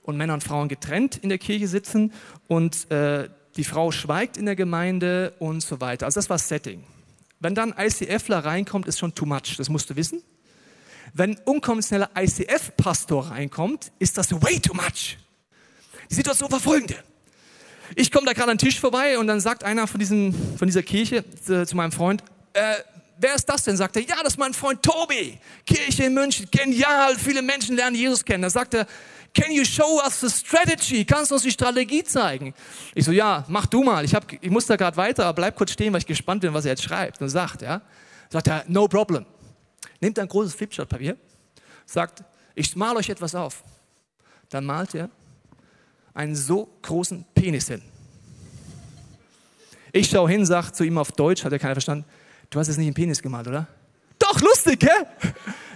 und 0.02 0.16
Männer 0.16 0.34
und 0.34 0.44
Frauen 0.44 0.68
getrennt 0.68 1.16
in 1.16 1.30
der 1.30 1.38
Kirche 1.38 1.66
sitzen 1.66 2.12
und 2.46 2.90
äh, 2.90 3.28
die 3.56 3.64
Frau 3.64 3.90
schweigt 3.92 4.36
in 4.36 4.46
der 4.46 4.56
Gemeinde 4.56 5.34
und 5.38 5.62
so 5.62 5.80
weiter. 5.80 6.06
Also 6.06 6.18
das 6.18 6.28
war 6.28 6.38
Setting. 6.38 6.84
Wenn 7.40 7.54
dann 7.54 7.74
ICFler 7.76 8.44
reinkommt, 8.44 8.86
ist 8.86 8.98
schon 8.98 9.14
too 9.14 9.26
much, 9.26 9.56
das 9.56 9.68
musst 9.68 9.90
du 9.90 9.96
wissen. 9.96 10.22
Wenn 11.12 11.36
unkonventioneller 11.44 12.10
ICF-Pastor 12.16 13.30
reinkommt, 13.30 13.92
ist 13.98 14.18
das 14.18 14.32
way 14.32 14.58
too 14.58 14.74
much. 14.74 15.16
Die 16.10 16.14
Situation 16.14 16.50
war 16.50 16.60
folgende. 16.60 16.96
Ich 17.94 18.10
komme 18.10 18.26
da 18.26 18.32
gerade 18.32 18.50
an 18.50 18.58
den 18.58 18.66
Tisch 18.66 18.80
vorbei 18.80 19.18
und 19.18 19.26
dann 19.26 19.40
sagt 19.40 19.64
einer 19.64 19.86
von, 19.86 19.98
diesen, 19.98 20.34
von 20.56 20.66
dieser 20.66 20.82
Kirche 20.82 21.24
zu, 21.40 21.66
zu 21.66 21.76
meinem 21.76 21.92
Freund, 21.92 22.22
äh, 22.52 22.76
wer 23.18 23.34
ist 23.34 23.48
das 23.48 23.64
denn? 23.64 23.76
Sagt 23.76 23.96
er, 23.96 24.02
ja, 24.02 24.16
das 24.22 24.34
ist 24.34 24.38
mein 24.38 24.54
Freund 24.54 24.82
Tobi. 24.82 25.38
Kirche 25.66 26.04
in 26.04 26.14
München, 26.14 26.48
genial, 26.50 27.16
viele 27.16 27.42
Menschen 27.42 27.76
lernen 27.76 27.96
Jesus 27.96 28.24
kennen. 28.24 28.42
Da 28.42 28.50
sagt 28.50 28.74
er, 28.74 28.86
can 29.34 29.52
you 29.52 29.64
show 29.64 30.00
us 30.04 30.20
the 30.20 30.30
strategy? 30.30 31.04
Kannst 31.04 31.30
du 31.30 31.34
uns 31.34 31.42
die 31.42 31.50
Strategie 31.50 32.04
zeigen? 32.04 32.54
Ich 32.94 33.04
so, 33.04 33.12
ja, 33.12 33.44
mach 33.48 33.66
du 33.66 33.82
mal. 33.82 34.04
Ich, 34.04 34.14
hab, 34.14 34.32
ich 34.32 34.50
muss 34.50 34.66
da 34.66 34.76
gerade 34.76 34.96
weiter, 34.96 35.26
aber 35.26 35.34
bleib 35.34 35.56
kurz 35.56 35.72
stehen, 35.72 35.92
weil 35.92 36.00
ich 36.00 36.06
gespannt 36.06 36.40
bin, 36.40 36.54
was 36.54 36.64
er 36.64 36.72
jetzt 36.72 36.82
schreibt 36.82 37.20
und 37.20 37.28
sagt. 37.28 37.62
Ja. 37.62 37.82
Sagt 38.30 38.46
er, 38.46 38.64
no 38.68 38.88
problem. 38.88 39.26
Nimmt 40.00 40.18
ein 40.18 40.28
großes 40.28 40.54
Flipchart-Papier, 40.54 41.16
sagt, 41.86 42.22
ich 42.54 42.74
mal 42.76 42.96
euch 42.96 43.08
etwas 43.08 43.34
auf. 43.34 43.62
Dann 44.48 44.64
malt 44.64 44.94
er 44.94 45.08
einen 46.14 46.36
so 46.36 46.68
großen 46.82 47.24
Penis 47.34 47.68
hin. 47.68 47.82
Ich 49.92 50.08
schaue 50.08 50.28
hin, 50.28 50.46
sage 50.46 50.72
zu 50.72 50.84
ihm 50.84 50.98
auf 50.98 51.12
Deutsch, 51.12 51.44
hat 51.44 51.52
er 51.52 51.58
keiner 51.58 51.74
verstanden, 51.74 52.04
du 52.50 52.58
hast 52.58 52.68
jetzt 52.68 52.78
nicht 52.78 52.86
einen 52.86 52.94
Penis 52.94 53.20
gemalt, 53.20 53.46
oder? 53.46 53.68
Doch, 54.18 54.40
lustig, 54.40 54.80
gell? 54.80 55.06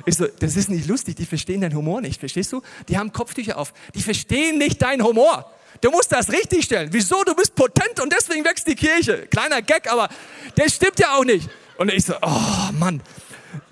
Ich 0.07 0.17
so, 0.17 0.27
das 0.27 0.57
ist 0.57 0.71
nicht 0.71 0.89
lustig, 0.89 1.17
die 1.17 1.27
verstehen 1.27 1.61
deinen 1.61 1.75
Humor 1.75 2.01
nicht, 2.01 2.19
verstehst 2.19 2.53
du? 2.53 2.63
Die 2.89 2.97
haben 2.97 3.13
Kopftücher 3.13 3.59
auf, 3.59 3.75
die 3.95 4.03
verstehen 4.03 4.59
nicht 4.59 4.81
deinen 4.81 5.05
Humor. 5.05 5.53
Du 5.81 5.91
musst 5.91 6.11
das 6.11 6.33
richtig 6.33 6.65
stellen. 6.65 6.89
Wieso? 6.93 7.23
Du 7.25 7.35
bist 7.35 7.55
potent 7.55 8.01
und 8.01 8.13
deswegen 8.13 8.45
wächst 8.45 8.67
die 8.67 8.75
Kirche. 8.75 9.27
Kleiner 9.27 9.63
Gag, 9.63 9.91
aber 9.93 10.09
das 10.55 10.75
stimmt 10.75 10.99
ja 10.99 11.15
auch 11.15 11.25
nicht. 11.25 11.49
Und 11.77 11.93
ich 11.93 12.05
so, 12.05 12.15
oh 12.21 12.73
Mann. 12.73 13.03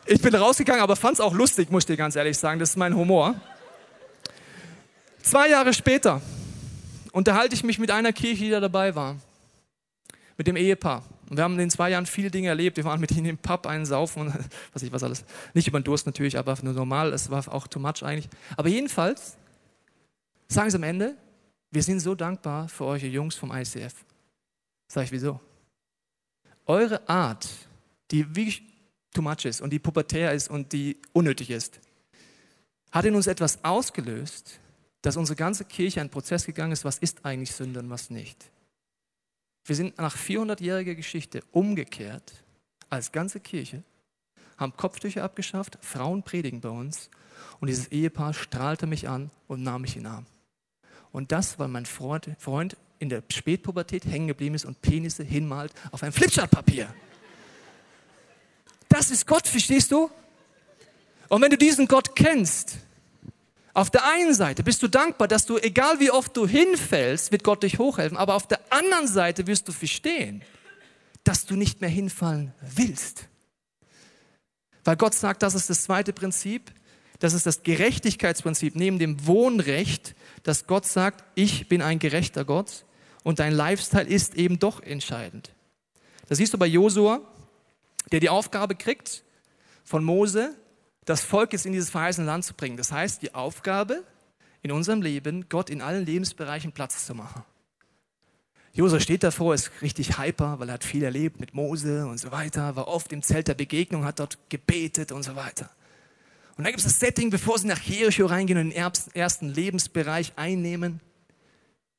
Ich 0.04 0.20
bin 0.20 0.34
rausgegangen, 0.34 0.82
aber 0.82 0.94
fand 0.94 1.14
es 1.14 1.20
auch 1.20 1.32
lustig, 1.32 1.70
muss 1.70 1.82
ich 1.82 1.86
dir 1.86 1.96
ganz 1.96 2.14
ehrlich 2.14 2.38
sagen. 2.38 2.60
Das 2.60 2.70
ist 2.70 2.76
mein 2.76 2.94
Humor. 2.94 3.34
Zwei 5.22 5.48
Jahre 5.48 5.74
später 5.74 6.20
unterhalte 7.16 7.54
ich 7.54 7.64
mich 7.64 7.78
mit 7.78 7.90
einer 7.90 8.12
Kirche, 8.12 8.44
die 8.44 8.50
da 8.50 8.60
dabei 8.60 8.94
war. 8.94 9.16
Mit 10.36 10.46
dem 10.46 10.56
Ehepaar. 10.56 11.02
Und 11.30 11.38
wir 11.38 11.44
haben 11.44 11.54
in 11.54 11.60
den 11.60 11.70
zwei 11.70 11.88
Jahren 11.88 12.04
viele 12.04 12.30
Dinge 12.30 12.48
erlebt. 12.48 12.76
Wir 12.76 12.84
waren 12.84 13.00
mit 13.00 13.10
ihnen 13.10 13.24
im 13.24 13.38
Pub 13.38 13.66
einen 13.66 13.86
saufen 13.86 14.26
und 14.26 14.34
was 14.74 14.82
ich 14.82 14.92
was 14.92 15.02
alles. 15.02 15.24
Nicht 15.54 15.66
über 15.66 15.80
den 15.80 15.84
Durst 15.84 16.04
natürlich, 16.04 16.36
aber 16.36 16.54
nur 16.60 16.74
normal. 16.74 17.14
Es 17.14 17.30
war 17.30 17.50
auch 17.50 17.68
too 17.68 17.78
much 17.78 18.02
eigentlich. 18.02 18.28
Aber 18.54 18.68
jedenfalls 18.68 19.38
sagen 20.48 20.68
sie 20.68 20.76
am 20.76 20.82
Ende, 20.82 21.16
wir 21.70 21.82
sind 21.82 22.00
so 22.00 22.14
dankbar 22.14 22.68
für 22.68 22.84
euch 22.84 23.02
Jungs 23.04 23.34
vom 23.34 23.50
ICF. 23.50 23.94
Sag 24.86 25.04
ich, 25.04 25.12
wieso? 25.12 25.40
Eure 26.66 27.08
Art, 27.08 27.48
die 28.10 28.28
wirklich 28.36 28.62
too 29.14 29.22
much 29.22 29.46
ist 29.46 29.62
und 29.62 29.70
die 29.70 29.78
pubertär 29.78 30.32
ist 30.32 30.50
und 30.50 30.70
die 30.74 30.98
unnötig 31.14 31.48
ist, 31.50 31.80
hat 32.92 33.06
in 33.06 33.14
uns 33.14 33.26
etwas 33.26 33.64
ausgelöst, 33.64 34.60
dass 35.06 35.16
unsere 35.16 35.36
ganze 35.36 35.64
Kirche 35.64 36.00
ein 36.00 36.10
Prozess 36.10 36.46
gegangen 36.46 36.72
ist, 36.72 36.84
was 36.84 36.98
ist 36.98 37.24
eigentlich 37.24 37.52
Sünde 37.52 37.78
und 37.78 37.90
was 37.90 38.10
nicht. 38.10 38.50
Wir 39.64 39.76
sind 39.76 39.96
nach 39.98 40.16
400-jähriger 40.16 40.96
Geschichte 40.96 41.44
umgekehrt 41.52 42.42
als 42.90 43.12
ganze 43.12 43.38
Kirche, 43.38 43.84
haben 44.56 44.76
Kopftücher 44.76 45.22
abgeschafft, 45.22 45.78
Frauen 45.80 46.24
predigen 46.24 46.60
bei 46.60 46.70
uns 46.70 47.08
und 47.60 47.68
dieses 47.68 47.86
Ehepaar 47.92 48.34
strahlte 48.34 48.88
mich 48.88 49.08
an 49.08 49.30
und 49.46 49.62
nahm 49.62 49.82
mich 49.82 49.96
in 49.96 50.06
Arm. 50.06 50.26
Und 51.12 51.30
das, 51.30 51.56
weil 51.60 51.68
mein 51.68 51.86
Freund, 51.86 52.28
Freund 52.40 52.76
in 52.98 53.08
der 53.08 53.22
Spätpubertät 53.30 54.06
hängen 54.06 54.26
geblieben 54.26 54.56
ist 54.56 54.64
und 54.64 54.82
Penisse 54.82 55.22
hinmalt 55.22 55.72
auf 55.92 56.02
ein 56.02 56.10
Flipchartpapier. 56.10 56.92
Das 58.88 59.12
ist 59.12 59.24
Gott, 59.24 59.46
verstehst 59.46 59.92
du? 59.92 60.10
Und 61.28 61.42
wenn 61.42 61.50
du 61.50 61.56
diesen 61.56 61.86
Gott 61.86 62.16
kennst, 62.16 62.78
auf 63.76 63.90
der 63.90 64.06
einen 64.06 64.32
Seite 64.32 64.62
bist 64.62 64.82
du 64.82 64.88
dankbar, 64.88 65.28
dass 65.28 65.44
du, 65.44 65.58
egal 65.58 66.00
wie 66.00 66.10
oft 66.10 66.34
du 66.34 66.46
hinfällst, 66.46 67.30
wird 67.30 67.44
Gott 67.44 67.62
dich 67.62 67.78
hochhelfen. 67.78 68.16
Aber 68.16 68.34
auf 68.34 68.48
der 68.48 68.58
anderen 68.72 69.06
Seite 69.06 69.46
wirst 69.46 69.68
du 69.68 69.72
verstehen, 69.72 70.42
dass 71.24 71.44
du 71.44 71.56
nicht 71.56 71.82
mehr 71.82 71.90
hinfallen 71.90 72.54
willst. 72.62 73.28
Weil 74.82 74.96
Gott 74.96 75.12
sagt, 75.12 75.42
das 75.42 75.54
ist 75.54 75.68
das 75.68 75.82
zweite 75.82 76.14
Prinzip, 76.14 76.72
das 77.18 77.34
ist 77.34 77.44
das 77.44 77.64
Gerechtigkeitsprinzip 77.64 78.76
neben 78.76 78.98
dem 78.98 79.26
Wohnrecht, 79.26 80.14
dass 80.42 80.66
Gott 80.66 80.86
sagt, 80.86 81.22
ich 81.34 81.68
bin 81.68 81.82
ein 81.82 81.98
gerechter 81.98 82.46
Gott 82.46 82.86
und 83.24 83.40
dein 83.40 83.52
Lifestyle 83.52 84.06
ist 84.08 84.36
eben 84.36 84.58
doch 84.58 84.82
entscheidend. 84.82 85.50
Das 86.30 86.38
siehst 86.38 86.54
du 86.54 86.58
bei 86.58 86.66
Josua, 86.66 87.20
der 88.10 88.20
die 88.20 88.30
Aufgabe 88.30 88.74
kriegt 88.74 89.22
von 89.84 90.02
Mose, 90.02 90.54
das 91.06 91.24
Volk 91.24 91.52
jetzt 91.52 91.64
in 91.64 91.72
dieses 91.72 91.88
verheißene 91.88 92.26
Land 92.26 92.44
zu 92.44 92.52
bringen. 92.52 92.76
Das 92.76 92.92
heißt, 92.92 93.22
die 93.22 93.34
Aufgabe 93.34 94.04
in 94.62 94.72
unserem 94.72 95.00
Leben, 95.00 95.48
Gott 95.48 95.70
in 95.70 95.80
allen 95.80 96.04
Lebensbereichen 96.04 96.72
Platz 96.72 97.06
zu 97.06 97.14
machen. 97.14 97.42
Josua 98.72 99.00
steht 99.00 99.22
davor, 99.22 99.54
ist 99.54 99.70
richtig 99.80 100.18
hyper, 100.18 100.58
weil 100.58 100.68
er 100.68 100.74
hat 100.74 100.84
viel 100.84 101.02
erlebt 101.02 101.40
mit 101.40 101.54
Mose 101.54 102.06
und 102.06 102.18
so 102.18 102.30
weiter, 102.30 102.76
war 102.76 102.88
oft 102.88 103.10
im 103.12 103.22
Zelt 103.22 103.48
der 103.48 103.54
Begegnung, 103.54 104.04
hat 104.04 104.18
dort 104.18 104.38
gebetet 104.50 105.12
und 105.12 105.22
so 105.22 105.34
weiter. 105.34 105.70
Und 106.58 106.64
dann 106.64 106.72
gibt 106.72 106.80
es 106.80 106.84
das 106.84 106.98
Setting, 106.98 107.30
bevor 107.30 107.58
sie 107.58 107.68
nach 107.68 107.80
Jericho 107.80 108.26
reingehen 108.26 108.58
und 108.58 108.70
den 108.70 108.90
ersten 109.14 109.48
Lebensbereich 109.48 110.32
einnehmen, 110.36 111.00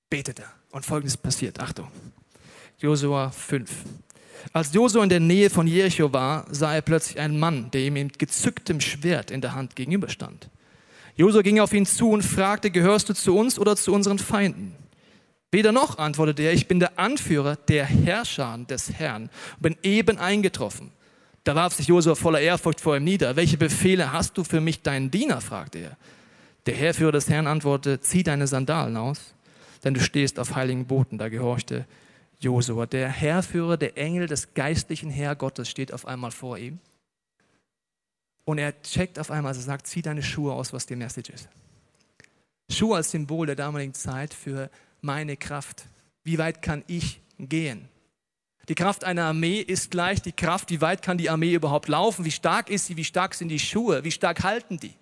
betet 0.10 0.40
er. 0.40 0.52
Und 0.72 0.86
folgendes 0.86 1.18
passiert. 1.18 1.60
Achtung. 1.60 1.88
Josua 2.78 3.32
5. 3.32 3.72
Als 4.54 4.74
Josua 4.74 5.04
in 5.04 5.10
der 5.10 5.20
Nähe 5.20 5.50
von 5.50 5.68
Jericho 5.68 6.14
war, 6.14 6.46
sah 6.50 6.74
er 6.74 6.82
plötzlich 6.82 7.20
einen 7.20 7.40
Mann, 7.40 7.72
der 7.72 7.82
ihm 7.82 7.94
mit 7.94 8.20
gezücktem 8.20 8.82
Schwert 8.82 9.32
in 9.32 9.42
der 9.42 9.56
Hand 9.56 9.76
gegenüberstand. 9.76 10.50
Josua 11.16 11.42
ging 11.42 11.60
auf 11.60 11.74
ihn 11.74 11.86
zu 11.86 12.12
und 12.12 12.22
fragte, 12.22 12.70
gehörst 12.70 13.10
du 13.10 13.14
zu 13.14 13.36
uns 13.36 13.58
oder 13.58 13.76
zu 13.76 13.94
unseren 13.94 14.20
Feinden? 14.20 14.76
Weder 15.52 15.72
noch, 15.72 15.98
antwortete 15.98 16.44
er, 16.44 16.54
ich 16.54 16.68
bin 16.68 16.80
der 16.80 17.00
Anführer 17.00 17.56
der 17.56 17.86
Herrscher 17.86 18.58
des 18.70 18.94
Herrn 18.94 19.30
und 19.56 19.62
bin 19.62 19.78
eben 19.82 20.18
eingetroffen. 20.18 20.92
Da 21.44 21.56
warf 21.56 21.74
sich 21.74 21.88
Josua 21.88 22.16
voller 22.16 22.42
Ehrfurcht 22.42 22.82
vor 22.82 22.98
ihm 22.98 23.06
nieder. 23.06 23.38
Welche 23.38 23.58
Befehle 23.58 24.12
hast 24.12 24.38
du 24.38 24.44
für 24.44 24.60
mich, 24.60 24.82
deinen 24.82 25.10
Diener? 25.10 25.40
fragte 25.40 25.80
er. 25.80 25.98
Der 26.66 26.76
Herrführer 26.76 27.14
des 27.14 27.30
Herrn 27.30 27.48
antwortete, 27.48 28.02
zieh 28.02 28.24
deine 28.24 28.48
Sandalen 28.48 28.98
aus, 28.98 29.34
denn 29.86 29.94
du 29.94 30.02
stehst 30.02 30.38
auf 30.40 30.56
heiligen 30.56 30.86
Boden. 30.86 31.18
Da 31.18 31.30
gehorchte 31.30 31.86
Josua. 32.40 32.86
Der 32.86 33.10
Herrführer, 33.10 33.78
der 33.78 33.98
Engel 33.98 34.28
des 34.28 34.54
geistlichen 34.54 35.10
Herr 35.10 35.36
Gottes 35.36 35.70
steht 35.70 35.94
auf 35.94 36.06
einmal 36.06 36.32
vor 36.32 36.58
ihm. 36.58 36.80
Und 38.46 38.60
er 38.60 38.82
checkt 38.82 39.20
auf 39.20 39.32
einmal, 39.32 39.50
also 39.50 39.62
sagt, 39.62 39.88
zieh 39.88 40.02
deine 40.02 40.24
Schuhe 40.24 40.54
aus, 40.54 40.72
was 40.72 40.86
die 40.86 40.96
Message 40.96 41.30
ist. 41.30 41.50
Schuhe 42.72 42.98
als 42.98 43.12
Symbol 43.12 43.46
der 43.46 43.56
damaligen 43.56 43.94
Zeit 43.94 44.34
für 44.34 44.70
meine 45.02 45.38
Kraft. 45.38 45.86
Wie 46.24 46.38
weit 46.38 46.62
kann 46.62 46.84
ich 46.88 47.22
gehen? 47.40 47.90
Die 48.70 48.76
Kraft 48.76 49.04
einer 49.06 49.24
Armee 49.24 49.62
ist 49.62 49.92
gleich 49.92 50.22
die 50.22 50.34
Kraft, 50.34 50.70
wie 50.72 50.82
weit 50.82 51.02
kann 51.02 51.18
die 51.18 51.30
Armee 51.30 51.54
überhaupt 51.54 51.88
laufen? 51.88 52.26
Wie 52.26 52.32
stark 52.32 52.70
ist 52.70 52.88
sie? 52.88 52.98
Wie 52.98 53.06
stark 53.06 53.34
sind 53.34 53.48
die 53.50 53.60
Schuhe? 53.60 54.04
Wie 54.04 54.12
stark 54.12 54.44
halten 54.44 54.78
die? 54.78 54.94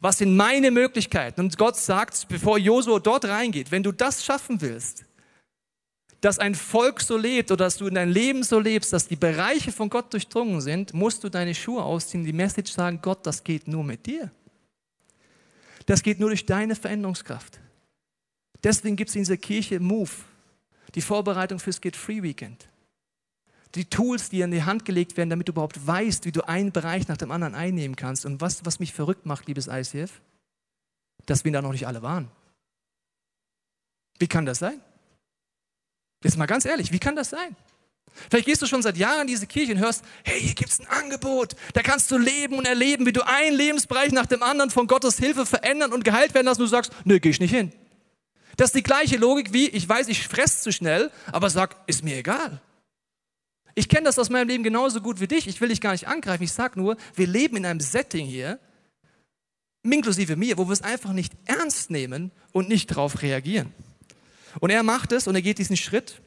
Was 0.00 0.18
sind 0.18 0.36
meine 0.36 0.70
Möglichkeiten? 0.70 1.40
Und 1.40 1.56
Gott 1.56 1.76
sagt, 1.76 2.28
bevor 2.28 2.58
Josua 2.58 2.98
dort 2.98 3.24
reingeht, 3.24 3.70
wenn 3.70 3.82
du 3.82 3.92
das 3.92 4.24
schaffen 4.24 4.60
willst, 4.60 5.04
dass 6.24 6.38
ein 6.38 6.54
Volk 6.54 7.02
so 7.02 7.18
lebt 7.18 7.50
oder 7.50 7.66
dass 7.66 7.76
du 7.76 7.86
in 7.86 7.96
deinem 7.96 8.10
Leben 8.10 8.44
so 8.44 8.58
lebst, 8.58 8.94
dass 8.94 9.06
die 9.06 9.16
Bereiche 9.16 9.72
von 9.72 9.90
Gott 9.90 10.10
durchdrungen 10.10 10.62
sind, 10.62 10.94
musst 10.94 11.22
du 11.22 11.28
deine 11.28 11.54
Schuhe 11.54 11.82
ausziehen, 11.82 12.24
die 12.24 12.32
Message 12.32 12.72
sagen, 12.72 13.00
Gott, 13.02 13.26
das 13.26 13.44
geht 13.44 13.68
nur 13.68 13.84
mit 13.84 14.06
dir. 14.06 14.30
Das 15.84 16.02
geht 16.02 16.20
nur 16.20 16.30
durch 16.30 16.46
deine 16.46 16.76
Veränderungskraft. 16.76 17.60
Deswegen 18.62 18.96
gibt 18.96 19.10
es 19.10 19.16
in 19.16 19.20
dieser 19.20 19.36
Kirche 19.36 19.80
Move, 19.80 20.10
die 20.94 21.02
Vorbereitung 21.02 21.58
fürs 21.58 21.78
Get 21.78 21.94
Free 21.94 22.22
Weekend. 22.22 22.68
Die 23.74 23.84
Tools, 23.84 24.30
die 24.30 24.40
in 24.40 24.50
die 24.50 24.62
Hand 24.62 24.86
gelegt 24.86 25.18
werden, 25.18 25.28
damit 25.28 25.48
du 25.48 25.52
überhaupt 25.52 25.86
weißt, 25.86 26.24
wie 26.24 26.32
du 26.32 26.48
einen 26.48 26.72
Bereich 26.72 27.06
nach 27.06 27.18
dem 27.18 27.32
anderen 27.32 27.54
einnehmen 27.54 27.96
kannst. 27.96 28.24
Und 28.24 28.40
was, 28.40 28.64
was 28.64 28.78
mich 28.78 28.94
verrückt 28.94 29.26
macht, 29.26 29.46
liebes 29.46 29.66
ICF, 29.66 30.22
dass 31.26 31.44
wir 31.44 31.52
da 31.52 31.60
noch 31.60 31.72
nicht 31.72 31.86
alle 31.86 32.00
waren. 32.00 32.30
Wie 34.18 34.26
kann 34.26 34.46
das 34.46 34.60
sein? 34.60 34.80
Jetzt 36.24 36.38
mal 36.38 36.46
ganz 36.46 36.64
ehrlich, 36.64 36.90
wie 36.90 36.98
kann 36.98 37.14
das 37.14 37.30
sein? 37.30 37.54
Vielleicht 38.30 38.46
gehst 38.46 38.62
du 38.62 38.66
schon 38.66 38.82
seit 38.82 38.96
Jahren 38.96 39.22
in 39.22 39.26
diese 39.26 39.46
Kirche 39.46 39.72
und 39.72 39.78
hörst, 39.78 40.04
hey, 40.24 40.40
hier 40.40 40.54
gibt 40.54 40.70
es 40.70 40.80
ein 40.80 40.86
Angebot. 40.86 41.54
Da 41.72 41.82
kannst 41.82 42.10
du 42.10 42.18
leben 42.18 42.56
und 42.56 42.66
erleben, 42.66 43.06
wie 43.06 43.12
du 43.12 43.26
einen 43.26 43.56
Lebensbereich 43.56 44.12
nach 44.12 44.26
dem 44.26 44.42
anderen 44.42 44.70
von 44.70 44.86
Gottes 44.86 45.18
Hilfe 45.18 45.46
verändern 45.46 45.92
und 45.92 46.04
geheilt 46.04 46.32
werden 46.34 46.46
lassen. 46.46 46.62
Und 46.62 46.68
du 46.68 46.70
sagst, 46.70 46.92
nö, 47.04 47.20
geh 47.20 47.30
ich 47.30 47.40
nicht 47.40 47.54
hin. 47.54 47.72
Das 48.56 48.68
ist 48.68 48.76
die 48.76 48.82
gleiche 48.82 49.16
Logik 49.16 49.52
wie, 49.52 49.68
ich 49.68 49.88
weiß, 49.88 50.08
ich 50.08 50.26
fress 50.28 50.62
zu 50.62 50.72
schnell, 50.72 51.10
aber 51.32 51.50
sag, 51.50 51.76
ist 51.86 52.04
mir 52.04 52.16
egal. 52.16 52.60
Ich 53.74 53.88
kenne 53.88 54.04
das 54.04 54.18
aus 54.18 54.30
meinem 54.30 54.48
Leben 54.48 54.62
genauso 54.62 55.00
gut 55.00 55.20
wie 55.20 55.26
dich. 55.26 55.48
Ich 55.48 55.60
will 55.60 55.68
dich 55.68 55.80
gar 55.80 55.92
nicht 55.92 56.06
angreifen. 56.06 56.44
Ich 56.44 56.52
sage 56.52 56.78
nur, 56.78 56.96
wir 57.16 57.26
leben 57.26 57.56
in 57.56 57.66
einem 57.66 57.80
Setting 57.80 58.26
hier, 58.26 58.60
inklusive 59.82 60.36
mir, 60.36 60.56
wo 60.56 60.66
wir 60.66 60.72
es 60.72 60.82
einfach 60.82 61.12
nicht 61.12 61.32
ernst 61.44 61.90
nehmen 61.90 62.30
und 62.52 62.68
nicht 62.68 62.92
darauf 62.92 63.22
reagieren. 63.22 63.74
Und 64.60 64.70
er 64.70 64.82
macht 64.82 65.12
es 65.12 65.26
und 65.26 65.34
er 65.34 65.42
geht 65.42 65.58
diesen 65.58 65.76
Schritt. 65.76 66.20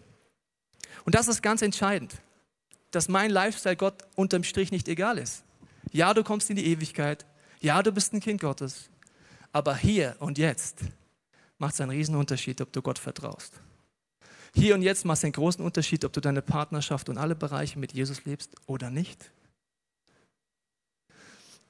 Und 1.05 1.15
das 1.15 1.27
ist 1.27 1.41
ganz 1.41 1.61
entscheidend, 1.61 2.15
dass 2.91 3.07
mein 3.07 3.31
Lifestyle 3.31 3.75
Gott 3.75 4.03
unterm 4.15 4.43
Strich 4.43 4.71
nicht 4.71 4.87
egal 4.87 5.17
ist. 5.17 5.43
Ja, 5.91 6.13
du 6.13 6.23
kommst 6.23 6.49
in 6.49 6.55
die 6.55 6.65
Ewigkeit. 6.67 7.25
Ja, 7.61 7.81
du 7.81 7.91
bist 7.91 8.13
ein 8.13 8.19
Kind 8.19 8.41
Gottes. 8.41 8.89
Aber 9.51 9.75
hier 9.75 10.15
und 10.19 10.37
jetzt 10.37 10.79
macht 11.57 11.73
es 11.73 11.81
einen 11.81 11.91
riesen 11.91 12.15
Unterschied, 12.15 12.61
ob 12.61 12.71
du 12.73 12.81
Gott 12.81 12.99
vertraust. 12.99 13.53
Hier 14.53 14.75
und 14.75 14.81
jetzt 14.81 15.05
macht 15.05 15.19
es 15.19 15.23
einen 15.23 15.33
großen 15.33 15.63
Unterschied, 15.63 16.03
ob 16.05 16.13
du 16.13 16.21
deine 16.21 16.41
Partnerschaft 16.41 17.09
und 17.09 17.17
alle 17.17 17.35
Bereiche 17.35 17.79
mit 17.79 17.93
Jesus 17.93 18.25
lebst 18.25 18.55
oder 18.65 18.89
nicht. 18.89 19.31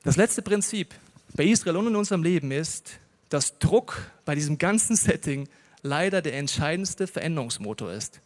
Das 0.03 0.15
letzte 0.15 0.41
Prinzip 0.41 0.93
bei 1.33 1.43
Israel 1.43 1.77
und 1.77 1.87
in 1.87 1.95
unserem 1.95 2.23
Leben 2.23 2.51
ist, 2.51 2.99
dass 3.29 3.59
Druck 3.59 4.09
bei 4.25 4.35
diesem 4.35 4.57
ganzen 4.57 4.95
Setting 4.97 5.49
leider 5.81 6.21
der 6.21 6.35
entscheidendste 6.35 7.07
Veränderungsmotor 7.07 7.91
ist. 7.91 8.21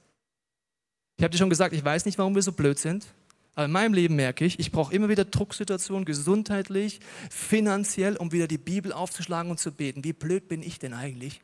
Ich 1.17 1.23
habe 1.23 1.31
dir 1.31 1.37
schon 1.37 1.49
gesagt, 1.49 1.73
ich 1.73 1.83
weiß 1.83 2.05
nicht, 2.05 2.17
warum 2.17 2.35
wir 2.35 2.41
so 2.41 2.51
blöd 2.51 2.79
sind, 2.79 3.05
aber 3.53 3.65
in 3.65 3.71
meinem 3.71 3.93
Leben 3.93 4.15
merke 4.15 4.45
ich, 4.45 4.59
ich 4.59 4.71
brauche 4.71 4.93
immer 4.93 5.09
wieder 5.09 5.25
Drucksituationen, 5.25 6.05
gesundheitlich, 6.05 6.99
finanziell, 7.29 8.15
um 8.15 8.31
wieder 8.31 8.47
die 8.47 8.57
Bibel 8.57 8.93
aufzuschlagen 8.93 9.51
und 9.51 9.59
zu 9.59 9.71
beten. 9.71 10.03
Wie 10.03 10.13
blöd 10.13 10.47
bin 10.47 10.63
ich 10.63 10.79
denn 10.79 10.93
eigentlich? 10.93 11.41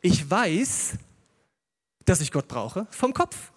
Ich 0.00 0.28
weiß, 0.28 0.94
dass 2.04 2.20
ich 2.20 2.32
Gott 2.32 2.48
brauche, 2.48 2.86
vom 2.90 3.12
Kopf. 3.12 3.52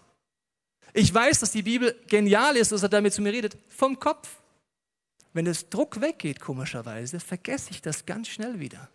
Ich 0.93 1.13
weiß, 1.13 1.39
dass 1.39 1.51
die 1.51 1.63
Bibel 1.63 1.95
genial 2.07 2.57
ist, 2.57 2.71
dass 2.73 2.83
er 2.83 2.89
damit 2.89 3.13
zu 3.13 3.21
mir 3.21 3.31
redet, 3.31 3.57
vom 3.69 3.97
Kopf. 3.97 4.41
Wenn 5.33 5.45
das 5.45 5.69
Druck 5.69 6.01
weggeht, 6.01 6.41
komischerweise, 6.41 7.21
vergesse 7.21 7.71
ich 7.71 7.81
das 7.81 8.05
ganz 8.05 8.27
schnell 8.27 8.59
wieder. 8.59 8.89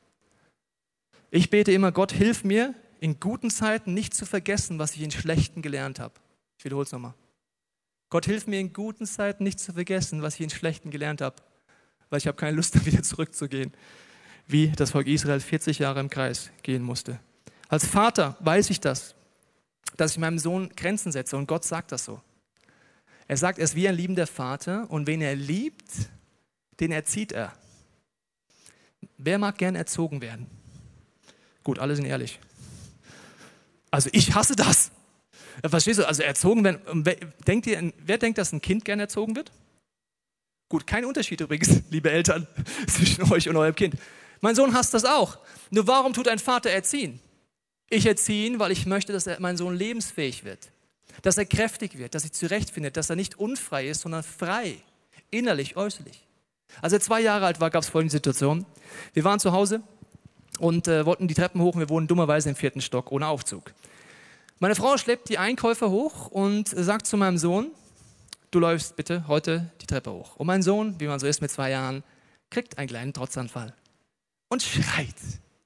Ich 1.31 1.51
bete 1.51 1.73
immer, 1.73 1.93
Gott, 1.93 2.13
hilf 2.13 2.45
mir, 2.45 2.75
in 3.01 3.21
guten 3.21 3.51
Zeiten 3.51 3.95
nicht 3.95 4.15
zu 4.15 4.27
vergessen, 4.27 4.79
was 4.79 4.95
ich 4.95 5.03
in 5.03 5.11
schlechten 5.11 5.63
gelernt 5.63 6.01
habe. 6.01 6.15
Ich 6.59 6.65
wiederhole 6.65 6.87
es 6.87 6.93
nochmal. 6.93 7.15
Gott, 8.09 8.27
hilf 8.27 8.47
mir 8.47 8.61
in 8.61 8.73
guten 8.73 9.07
Zeiten 9.07 9.45
nicht 9.45 9.59
zu 9.59 9.73
vergessen, 9.73 10.23
was 10.23 10.35
ich 10.37 10.41
in 10.43 10.51
schlechten 10.51 10.91
gelernt 10.91 11.21
habe, 11.21 11.37
weil 12.09 12.19
ich 12.19 12.27
habe 12.27 12.37
keine 12.37 12.57
Lust, 12.57 12.87
wieder 12.87 13.03
zurückzugehen, 13.03 13.73
wie 14.47 14.69
das 14.69 14.93
Volk 14.93 15.09
Israel 15.09 15.41
40 15.41 15.81
Jahre 15.81 16.01
im 16.01 16.11
Kreis 16.11 16.51
gehen 16.63 16.83
musste. 16.83 17.19
Als 17.69 17.85
Vater 17.85 18.37
weiß 18.41 18.71
ich 18.71 18.81
das, 18.81 19.15
dass 19.97 20.13
ich 20.13 20.19
meinem 20.19 20.39
Sohn 20.39 20.71
Grenzen 20.77 21.11
setze 21.11 21.37
und 21.37 21.49
Gott 21.49 21.65
sagt 21.65 21.91
das 21.91 22.05
so. 22.05 22.21
Er 23.29 23.37
sagt, 23.37 23.59
er 23.59 23.65
ist 23.65 23.75
wie 23.75 23.89
ein 23.89 23.97
liebender 23.97 24.29
Vater 24.29 24.89
und 24.89 25.09
wen 25.09 25.21
er 25.21 25.35
liebt, 25.35 25.91
den 26.79 26.93
erzieht 26.93 27.33
er. 27.33 27.53
Wer 29.19 29.39
mag 29.39 29.59
gern 29.59 29.75
erzogen 29.75 30.21
werden? 30.21 30.47
Gut, 31.67 31.81
alle 31.81 31.97
sind 31.97 32.05
ehrlich. 32.05 32.39
Also 33.91 34.09
ich 34.13 34.37
hasse 34.37 34.55
das. 34.55 34.93
Verstehst 35.69 35.99
du? 35.99 36.07
Also 36.07 36.23
erzogen 36.23 36.63
werden. 36.63 37.05
Denkt 37.45 37.67
ihr, 37.67 37.93
wer 38.05 38.19
denkt, 38.19 38.39
dass 38.39 38.53
ein 38.53 38.61
Kind 38.61 38.85
gern 38.85 39.01
erzogen 39.01 39.35
wird? 39.35 39.51
Gut, 40.69 40.87
kein 40.87 41.05
Unterschied 41.05 41.41
übrigens, 41.41 41.83
liebe 41.91 42.09
Eltern, 42.09 42.47
zwischen 42.87 43.33
euch 43.33 43.49
und 43.49 43.57
eurem 43.57 43.75
Kind. 43.75 43.97
Mein 44.41 44.55
Sohn 44.55 44.75
hasst 44.75 44.95
das 44.95 45.05
auch. 45.05 45.39
Nur 45.71 45.89
warum 45.89 46.13
tut 46.13 46.29
ein 46.29 46.39
Vater 46.39 46.71
erziehen? 46.71 47.19
Ich 47.91 48.07
erziehe 48.07 48.47
ihn, 48.47 48.61
weil 48.61 48.71
ich 48.71 48.87
möchte, 48.87 49.13
dass 49.13 49.27
er, 49.27 49.41
mein 49.41 49.57
Sohn 49.57 49.75
lebensfähig 49.75 50.45
wird. 50.45 50.71
Dass 51.23 51.37
er 51.37 51.47
kräftig 51.47 51.99
wird, 51.99 52.15
dass 52.15 52.23
er 52.23 52.29
sich 52.29 52.35
zurechtfindet, 52.35 52.97
dass 52.97 53.11
er 53.11 53.17
nicht 53.17 53.41
unfrei 53.41 53.89
ist, 53.89 54.03
sondern 54.03 54.23
frei. 54.23 54.77
Innerlich, 55.33 55.75
äußerlich. 55.77 56.29
Als 56.81 56.93
er 56.93 57.01
zwei 57.01 57.23
Jahre 57.23 57.47
alt 57.47 57.59
war, 57.59 57.71
gab 57.71 57.83
es 57.83 57.89
folgende 57.89 58.13
Situation. 58.13 58.67
Wir 59.15 59.25
waren 59.25 59.41
zu 59.41 59.51
Hause 59.51 59.83
und 60.59 60.89
äh, 60.89 61.07
wollten 61.07 61.29
die 61.29 61.35
Treppen 61.35 61.61
hoch. 61.61 61.77
Wir 61.77 61.89
wohnen 61.89 62.07
dummerweise 62.07 62.49
im 62.49 62.57
vierten 62.57 62.81
Stock 62.81 63.13
ohne 63.13 63.27
Aufzug. 63.29 63.73
Meine 64.59 64.75
Frau 64.75 64.97
schleppt 64.97 65.29
die 65.29 65.39
Einkäufer 65.39 65.91
hoch 65.91 66.29
und 66.29 66.69
sagt 66.69 67.07
zu 67.07 67.17
meinem 67.17 67.39
Sohn, 67.39 67.71
du 68.51 68.59
läufst 68.59 68.97
bitte 68.97 69.29
heute 69.29 69.71
die 69.83 69.87
Treppe 69.87 70.11
hoch. 70.11 70.37
Und 70.37 70.47
mein 70.47 70.63
Sohn, 70.63 70.99
wie 70.99 71.07
man 71.07 71.21
so 71.21 71.27
ist 71.27 71.43
mit 71.43 71.51
zwei 71.51 71.71
Jahren, 71.71 72.03
kriegt 72.51 72.79
einen 72.79 72.89
kleinen 72.89 73.13
Trotzanfall 73.13 73.75
und 74.49 74.63
schreit. 74.63 75.15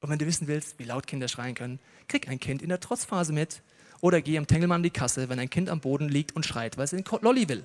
Und 0.00 0.09
wenn 0.09 0.18
du 0.18 0.26
wissen 0.26 0.48
willst, 0.48 0.79
wie 0.79 0.85
laut 0.85 1.07
Kinder 1.07 1.29
schreien 1.29 1.55
können, 1.55 1.79
krieg 2.09 2.29
ein 2.29 2.40
Kind 2.40 2.62
in 2.62 2.68
der 2.68 2.81
Trotzphase 2.81 3.33
mit 3.33 3.62
oder 4.00 4.20
geh 4.22 4.38
am 4.38 4.46
Tengelmann 4.46 4.83
die 4.83 4.90
Kasse, 4.90 5.29
wenn 5.29 5.38
ein 5.38 5.50
Kind 5.50 5.68
am 5.68 5.81
Boden 5.81 6.09
liegt 6.09 6.35
und 6.35 6.46
schreit, 6.46 6.79
weil 6.79 6.85
es 6.85 6.90
den 6.90 7.05
Lolli 7.20 7.48
will. 7.48 7.64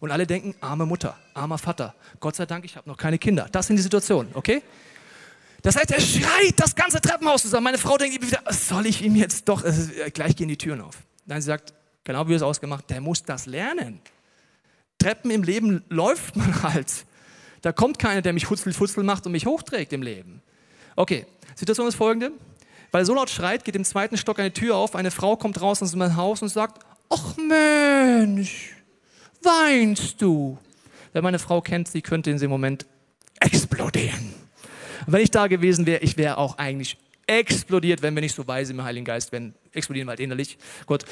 Und 0.00 0.10
alle 0.10 0.26
denken, 0.26 0.54
arme 0.60 0.84
Mutter, 0.84 1.16
armer 1.32 1.58
Vater. 1.58 1.94
Gott 2.20 2.36
sei 2.36 2.44
Dank, 2.44 2.64
ich 2.64 2.76
habe 2.76 2.88
noch 2.88 2.96
keine 2.96 3.18
Kinder. 3.18 3.48
Das 3.52 3.68
sind 3.68 3.76
die 3.76 3.82
Situationen, 3.82 4.32
okay? 4.34 4.62
Das 5.66 5.74
heißt, 5.74 5.90
er 5.90 6.00
schreit 6.00 6.54
das 6.58 6.76
ganze 6.76 7.00
Treppenhaus 7.00 7.42
zusammen. 7.42 7.64
Meine 7.64 7.78
Frau 7.78 7.98
denkt 7.98 8.24
wieder, 8.24 8.40
soll 8.52 8.86
ich 8.86 9.02
ihm 9.02 9.16
jetzt 9.16 9.48
doch, 9.48 9.64
ist, 9.64 9.90
gleich 10.14 10.36
gehen 10.36 10.46
die 10.46 10.56
Türen 10.56 10.80
auf. 10.80 10.98
Nein, 11.24 11.42
sie 11.42 11.46
sagt, 11.46 11.74
genau 12.04 12.28
wie 12.28 12.34
es 12.34 12.42
ausgemacht, 12.42 12.88
der 12.88 13.00
muss 13.00 13.24
das 13.24 13.46
lernen. 13.46 14.00
Treppen 14.96 15.28
im 15.32 15.42
Leben 15.42 15.82
läuft 15.88 16.36
man 16.36 16.62
halt. 16.62 17.04
Da 17.62 17.72
kommt 17.72 17.98
keiner, 17.98 18.22
der 18.22 18.32
mich 18.32 18.48
hutzel 18.48 18.72
macht 19.02 19.26
und 19.26 19.32
mich 19.32 19.44
hochträgt 19.44 19.92
im 19.92 20.02
Leben. 20.02 20.40
Okay, 20.94 21.26
Situation 21.56 21.88
ist 21.88 21.96
folgende. 21.96 22.30
Weil 22.92 23.02
er 23.02 23.06
so 23.06 23.16
laut 23.16 23.28
schreit, 23.28 23.64
geht 23.64 23.74
im 23.74 23.84
zweiten 23.84 24.16
Stock 24.16 24.38
eine 24.38 24.52
Tür 24.52 24.76
auf, 24.76 24.94
eine 24.94 25.10
Frau 25.10 25.34
kommt 25.34 25.60
raus 25.60 25.82
aus 25.82 25.96
meinem 25.96 26.14
Haus 26.14 26.42
und 26.42 26.48
sagt, 26.48 26.86
ach 27.08 27.36
Mensch, 27.38 28.72
weinst 29.42 30.22
du? 30.22 30.58
Wer 31.12 31.22
meine 31.22 31.40
Frau 31.40 31.60
kennt, 31.60 31.88
sie 31.88 32.02
könnte 32.02 32.30
in 32.30 32.38
dem 32.38 32.50
Moment 32.50 32.86
explodieren. 33.40 34.45
Und 35.06 35.12
wenn 35.12 35.22
ich 35.22 35.30
da 35.30 35.46
gewesen 35.46 35.86
wäre, 35.86 36.02
ich 36.02 36.16
wäre 36.16 36.38
auch 36.38 36.58
eigentlich 36.58 36.96
explodiert, 37.26 38.02
wenn 38.02 38.14
wir 38.14 38.20
nicht 38.20 38.34
so 38.34 38.46
weise 38.46 38.72
im 38.72 38.82
Heiligen 38.82 39.04
Geist 39.04 39.32
wären. 39.32 39.54
Explodieren 39.72 40.06
wir 40.06 40.10
halt 40.10 40.20
innerlich. 40.20 40.56
Gut. 40.86 41.04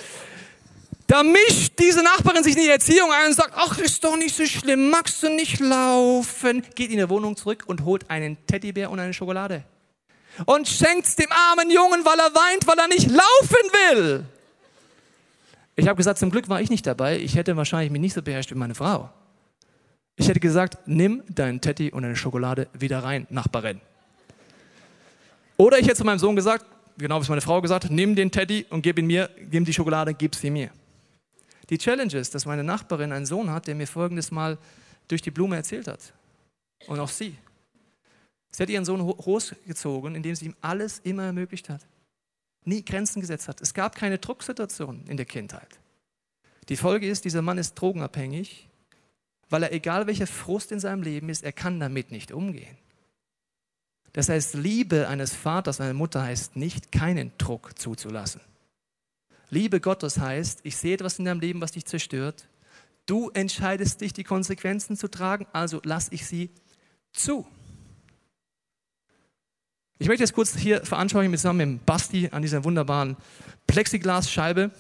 Da 1.07 1.23
mischt 1.23 1.79
diese 1.79 2.03
Nachbarin 2.03 2.43
sich 2.43 2.57
in 2.57 2.63
die 2.63 2.69
Erziehung 2.69 3.11
ein 3.13 3.29
und 3.29 3.35
sagt, 3.35 3.53
ach, 3.55 3.79
ist 3.79 4.03
doch 4.03 4.17
nicht 4.17 4.35
so 4.35 4.47
schlimm, 4.47 4.89
magst 4.91 5.23
du 5.23 5.29
nicht 5.29 5.61
laufen? 5.61 6.65
Geht 6.75 6.91
in 6.91 6.99
die 6.99 7.09
Wohnung 7.09 7.37
zurück 7.37 7.65
und 7.67 7.85
holt 7.85 8.09
einen 8.09 8.39
Teddybär 8.47 8.91
und 8.91 9.01
eine 9.01 9.13
Schokolade. 9.13 9.65
Und 10.47 10.67
schenkt 10.67 11.19
dem 11.19 11.31
armen 11.31 11.71
Jungen, 11.71 12.05
weil 12.05 12.19
er 12.19 12.35
weint, 12.35 12.67
weil 12.67 12.79
er 12.79 12.89
nicht 12.89 13.09
laufen 13.09 13.71
will. 13.73 14.25
Ich 15.77 15.87
habe 15.87 15.97
gesagt, 15.97 16.19
zum 16.19 16.31
Glück 16.31 16.49
war 16.49 16.61
ich 16.61 16.71
nicht 16.71 16.87
dabei. 16.87 17.19
Ich 17.19 17.37
hätte 17.37 17.57
wahrscheinlich 17.57 17.91
mich 17.91 18.01
nicht 18.01 18.15
so 18.15 18.23
beherrscht 18.23 18.51
wie 18.51 18.55
meine 18.55 18.75
Frau. 18.75 19.11
Ich 20.17 20.29
hätte 20.29 20.41
gesagt, 20.41 20.79
nimm 20.87 21.23
deinen 21.29 21.61
Teddy 21.61 21.91
und 21.91 22.03
deine 22.03 22.17
Schokolade 22.17 22.69
wieder 22.73 23.03
rein, 23.03 23.27
Nachbarin. 23.31 23.81
Oder 25.57 25.79
ich 25.79 25.87
hätte 25.87 25.97
zu 25.97 26.05
meinem 26.05 26.19
Sohn 26.19 26.37
gesagt, 26.37 26.65
genau 26.99 27.19
wie 27.19 27.23
es 27.23 27.29
meine 27.29 27.41
Frau 27.41 27.61
gesagt 27.61 27.85
hat, 27.85 27.91
nimm 27.91 28.15
den 28.15 28.31
Teddy 28.31 28.67
und 28.71 28.83
gib 28.83 28.99
ihn 28.99 29.07
mir, 29.07 29.31
gib 29.51 29.65
die 29.65 29.73
Schokolade, 29.73 30.15
gib 30.15 30.35
sie 30.35 30.51
mir. 30.51 30.71
Die 31.71 31.79
Challenge 31.79 32.15
ist, 32.17 32.35
dass 32.35 32.47
meine 32.47 32.63
Nachbarin 32.63 33.13
einen 33.13 33.27
Sohn 33.27 33.51
hat, 33.51 33.67
der 33.67 33.75
mir 33.75 33.87
folgendes 33.87 34.31
Mal 34.31 34.59
durch 35.09 35.23
die 35.23 35.31
Blume 35.31 35.57
erzählt 35.57 35.89
hat. 35.89 36.13
Und 36.87 37.01
auch 37.01 37.09
sie. 37.09 37.37
Sie 38.51 38.63
hat 38.63 38.71
ihren 38.71 38.85
Sohn 38.85 39.05
großgezogen, 39.05 40.15
indem 40.15 40.35
sie 40.35 40.47
ihm 40.47 40.57
alles 40.61 41.01
immer 41.01 41.25
ermöglicht 41.25 41.69
hat 41.69 41.81
nie 42.65 42.85
Grenzen 42.85 43.21
gesetzt 43.21 43.49
hat. 43.49 43.61
Es 43.61 43.75
gab 43.75 43.95
keine 43.95 44.19
Drucksituation 44.19 45.05
in 45.07 45.17
der 45.17 45.27
Kindheit. 45.27 45.79
Die 46.69 46.77
Folge 46.77 47.07
ist, 47.07 47.25
dieser 47.25 47.43
Mann 47.43 47.59
ist 47.59 47.75
drogenabhängig, 47.75 48.69
weil 49.55 49.63
er, 49.63 49.73
egal 49.73 50.09
welcher 50.09 50.27
Frust 50.27 50.73
in 50.73 50.81
seinem 50.81 51.05
Leben 51.05 51.29
ist, 51.29 51.45
er 51.45 51.53
kann 51.53 51.79
damit 51.79 52.11
nicht 52.11 52.33
umgehen. 52.33 52.77
Das 54.13 54.29
heißt, 54.29 54.55
Liebe 54.55 55.07
eines 55.07 55.33
Vaters, 55.33 55.81
einer 55.81 55.95
Mutter 55.95 56.25
heißt 56.25 56.57
nicht, 56.57 56.91
keinen 56.91 57.31
Druck 57.39 57.79
zuzulassen. 57.79 58.41
Liebe 59.51 59.79
Gottes 59.81 60.19
heißt, 60.19 60.63
ich 60.65 60.77
sehe 60.77 60.95
etwas 60.95 61.21
in 61.21 61.25
deinem 61.25 61.39
Leben, 61.39 61.61
was 61.61 61.71
dich 61.71 61.85
zerstört. 61.85 62.49
Du 63.07 63.31
entscheidest 63.31 64.01
dich, 64.01 64.13
die 64.13 64.25
Konsequenzen 64.25 64.97
zu 64.97 65.07
tragen, 65.07 65.47
also 65.53 65.81
lasse 65.85 66.13
ich 66.13 66.27
sie 66.27 66.51
zu. 67.13 67.47
Ich 70.01 70.09
möchte 70.09 70.25
jetzt 70.25 70.35
kurz 70.35 70.57
hier 70.57 70.85
veranschaulichen 70.85 71.37
zusammen 71.37 71.75
mit 71.75 71.87
Basti 71.87 72.29
an 72.33 72.43
dieser 72.43 72.65
wunderbaren 72.65 73.17
Plexiglasscheibe. 73.69 74.73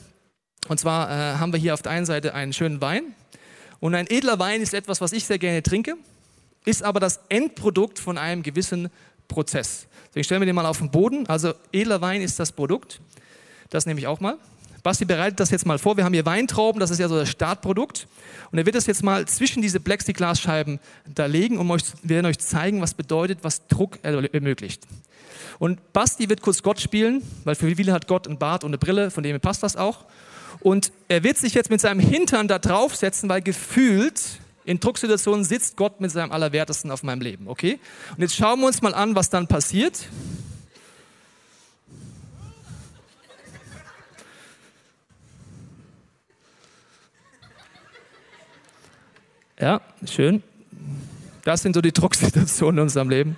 Und 0.67 0.81
zwar 0.81 1.09
äh, 1.11 1.39
haben 1.39 1.53
wir 1.53 1.61
hier 1.61 1.75
auf 1.75 1.83
der 1.83 1.93
einen 1.93 2.07
Seite 2.07 2.35
einen 2.35 2.53
schönen 2.53 2.81
Wein. 2.81 3.15
Und 3.81 3.95
ein 3.95 4.07
edler 4.09 4.39
Wein 4.39 4.63
ist 4.63 4.75
etwas, 4.75 5.01
was 5.01 5.13
ich 5.13 5.25
sehr 5.25 5.39
gerne 5.39 5.63
trinke, 5.63 5.97
ist 6.65 6.83
aber 6.83 7.01
das 7.01 7.21
Endprodukt 7.29 7.99
von 7.99 8.19
einem 8.19 8.43
gewissen 8.43 8.91
Prozess. 9.29 9.87
Deswegen 10.09 10.25
stellen 10.25 10.41
wir 10.41 10.47
den 10.47 10.55
mal 10.55 10.67
auf 10.67 10.79
den 10.79 10.91
Boden. 10.91 11.27
Also 11.27 11.55
edler 11.73 12.01
Wein 12.01 12.23
ist 12.23 12.39
das 12.39 12.53
Produkt. 12.53 13.01
Das 13.71 13.87
nehme 13.87 14.01
ich 14.01 14.07
auch 14.07 14.21
mal. 14.21 14.39
Basti 14.85 15.07
bereitet 15.07 15.41
das 15.41 15.51
jetzt 15.51 15.65
mal 15.65 15.79
vor. 15.79 15.97
Wir 15.97 16.05
haben 16.05 16.13
hier 16.13 16.27
Weintrauben, 16.27 16.79
das 16.79 16.91
ist 16.91 16.99
ja 16.99 17.09
so 17.09 17.17
das 17.17 17.31
Startprodukt. 17.31 18.07
Und 18.53 18.59
er 18.59 18.67
wird 18.67 18.77
das 18.77 18.87
jetzt 18.87 19.03
mal 19.03 19.27
zwischen 19.27 19.63
diese 19.63 19.81
Plexiglasscheiben 19.81 20.79
da 21.07 21.25
legen, 21.25 21.57
um 21.57 21.71
euch, 21.71 21.83
wir 22.03 22.17
werden 22.17 22.27
euch 22.27 22.39
zeigen, 22.39 22.83
was 22.83 22.93
bedeutet, 22.93 23.39
was 23.43 23.67
Druck 23.67 23.99
ermöglicht. 24.03 24.87
Und 25.59 25.93
Basti 25.95 26.29
wird 26.29 26.43
kurz 26.43 26.63
Gott 26.63 26.81
spielen, 26.81 27.23
weil 27.45 27.55
für 27.55 27.75
viele 27.75 27.93
hat 27.93 28.07
Gott 28.07 28.29
einen 28.29 28.39
Bart 28.39 28.63
und 28.63 28.71
eine 28.71 28.79
Brille, 28.79 29.11
von 29.11 29.23
dem 29.23 29.41
passt 29.41 29.63
das 29.63 29.75
auch. 29.75 30.05
Und 30.61 30.93
er 31.09 31.23
wird 31.23 31.39
sich 31.39 31.55
jetzt 31.55 31.71
mit 31.71 31.81
seinem 31.81 32.01
Hintern 32.01 32.49
da 32.49 32.59
draufsetzen, 32.59 33.29
weil 33.29 33.43
gefühlt 33.43 34.21
in 34.65 34.81
Drucksituationen 34.81 35.45
sitzt 35.45 35.77
Gott 35.77 36.01
mit 36.01 36.11
seinem 36.11 36.33
Allerwertesten 36.33 36.91
auf 36.91 37.03
meinem 37.03 37.21
Leben, 37.21 37.49
okay? 37.49 37.79
Und 38.13 38.23
jetzt 38.23 38.35
schauen 38.35 38.61
wir 38.61 38.67
uns 38.67 38.81
mal 38.81 38.95
an, 38.95 39.15
was 39.15 39.29
dann 39.29 39.47
passiert. 39.47 40.09
Ja, 49.61 49.81
schön. 50.11 50.43
Das 51.45 51.63
sind 51.63 51.75
so 51.75 51.81
die 51.81 51.93
Drucksituationen 51.93 52.79
in 52.79 52.83
unserem 52.83 53.09
Leben, 53.09 53.37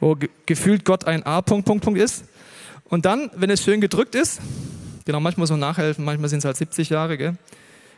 wo 0.00 0.14
ge 0.14 0.30
gefühlt 0.46 0.84
Gott 0.84 1.06
ein 1.06 1.24
A. 1.24 1.42
Punkt, 1.42 1.66
Punkt, 1.66 1.84
Punkt 1.84 2.00
ist. 2.00 2.24
Und 2.88 3.04
dann, 3.04 3.30
wenn 3.34 3.50
es 3.50 3.62
schön 3.62 3.80
gedrückt 3.80 4.14
ist, 4.14 4.40
genau, 5.04 5.20
manchmal 5.20 5.48
man 5.48 5.60
nachhelfen, 5.60 6.04
manchmal 6.04 6.28
sind 6.28 6.38
es 6.38 6.44
halt 6.44 6.56
70 6.56 6.90
Jahre, 6.90 7.16
gell, 7.18 7.36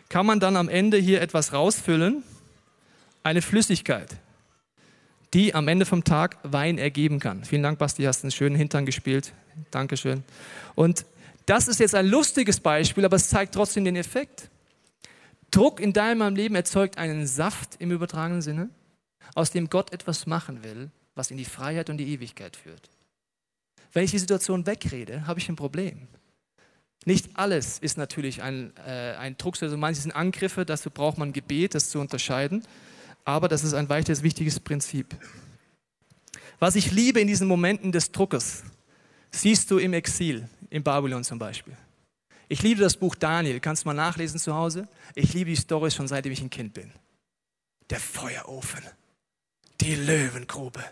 kann 0.09 0.27
man 0.27 0.41
dann 0.41 0.57
am 0.57 0.69
Ende 0.69 0.99
hier 0.99 1.21
etwas 1.21 1.53
rausfüllen, 1.53 2.23
eine 3.23 3.43
Flüssigkeit, 3.43 4.17
die 5.35 5.55
am 5.55 5.69
Ende 5.69 5.85
vom 5.85 6.05
Tag 6.05 6.39
Wein 6.43 6.79
ergeben 6.79 7.19
kann. 7.19 7.45
Vielen 7.45 7.63
Dank, 7.63 7.79
Basti, 7.79 8.05
hast 8.05 8.23
einen 8.23 8.31
schönen 8.31 8.57
Hintern 8.57 8.87
gespielt. 8.87 9.33
Dankeschön. 9.71 10.23
Und 10.75 11.05
das 11.47 11.69
ist 11.69 11.81
jetzt 11.81 11.95
ein 11.95 12.07
lustiges 12.07 12.61
Beispiel, 12.61 13.05
aber 13.05 13.17
es 13.17 13.29
zeigt 13.29 13.55
trotzdem 13.55 13.85
den 13.85 13.97
Effekt. 13.97 14.51
Druck 15.51 15.81
in 15.81 15.93
deinem 15.93 16.35
Leben 16.35 16.55
erzeugt 16.55 16.99
einen 16.99 17.27
Saft 17.27 17.77
im 17.79 17.91
übertragenen 17.91 18.43
Sinne, 18.43 18.69
aus 19.35 19.51
dem 19.51 19.71
Gott 19.71 19.93
etwas 19.93 20.27
machen 20.27 20.65
will, 20.65 20.91
was 21.15 21.31
in 21.31 21.37
die 21.37 21.45
Freiheit 21.45 21.89
und 21.89 21.99
die 21.99 22.13
Ewigkeit 22.13 22.57
führt. 22.57 22.91
Wenn 23.93 24.05
ich 24.05 24.11
die 24.11 24.19
Situation 24.19 24.67
wegrede, 24.67 25.27
habe 25.27 25.41
ich 25.41 25.49
ein 25.49 25.57
Problem. 25.57 26.09
Nicht 27.07 27.31
alles 27.35 27.79
ist 27.79 27.97
natürlich 27.97 28.43
ein, 28.43 28.73
äh, 28.85 29.15
ein 29.15 29.39
Druck, 29.39 29.63
also 29.63 29.77
manche 29.77 30.01
sind 30.01 30.11
Angriffe, 30.11 30.67
dazu 30.67 30.91
braucht 30.91 31.19
man 31.19 31.33
Gebet, 31.33 31.77
das 31.77 31.89
zu 31.89 32.01
unterscheiden. 32.01 32.65
Aber 33.25 33.47
das 33.47 33.63
ist 33.63 33.75
ein 33.75 33.89
weiteres 33.89 34.25
wichtiges 34.25 34.59
Prinzip. 34.59 35.17
Was 36.59 36.75
ich 36.75 36.91
liebe 36.91 37.21
in 37.21 37.29
diesen 37.29 37.47
Momenten 37.47 37.93
des 37.93 38.11
Druckes, 38.11 38.65
siehst 39.31 39.71
du 39.71 39.79
im 39.79 39.93
Exil, 39.93 40.49
in 40.69 40.83
Babylon 40.83 41.23
zum 41.23 41.39
Beispiel. 41.39 41.77
Ich 42.49 42.63
liebe 42.63 42.81
das 42.81 42.97
Buch 42.97 43.15
Daniel, 43.15 43.61
kannst 43.61 43.85
du 43.85 43.89
mal 43.89 43.95
nachlesen 43.95 44.41
zu 44.41 44.55
Hause. 44.55 44.89
Ich 45.15 45.33
liebe 45.33 45.51
die 45.51 45.57
Story 45.57 45.93
schon 45.93 46.09
seitdem 46.09 46.33
ich 46.33 46.41
ein 46.41 46.51
Kind 46.51 46.75
bin. 46.75 46.91
Der 47.89 48.01
Feuerofen, 48.01 48.83
die 49.81 49.95
Löwengrube. 49.95 50.83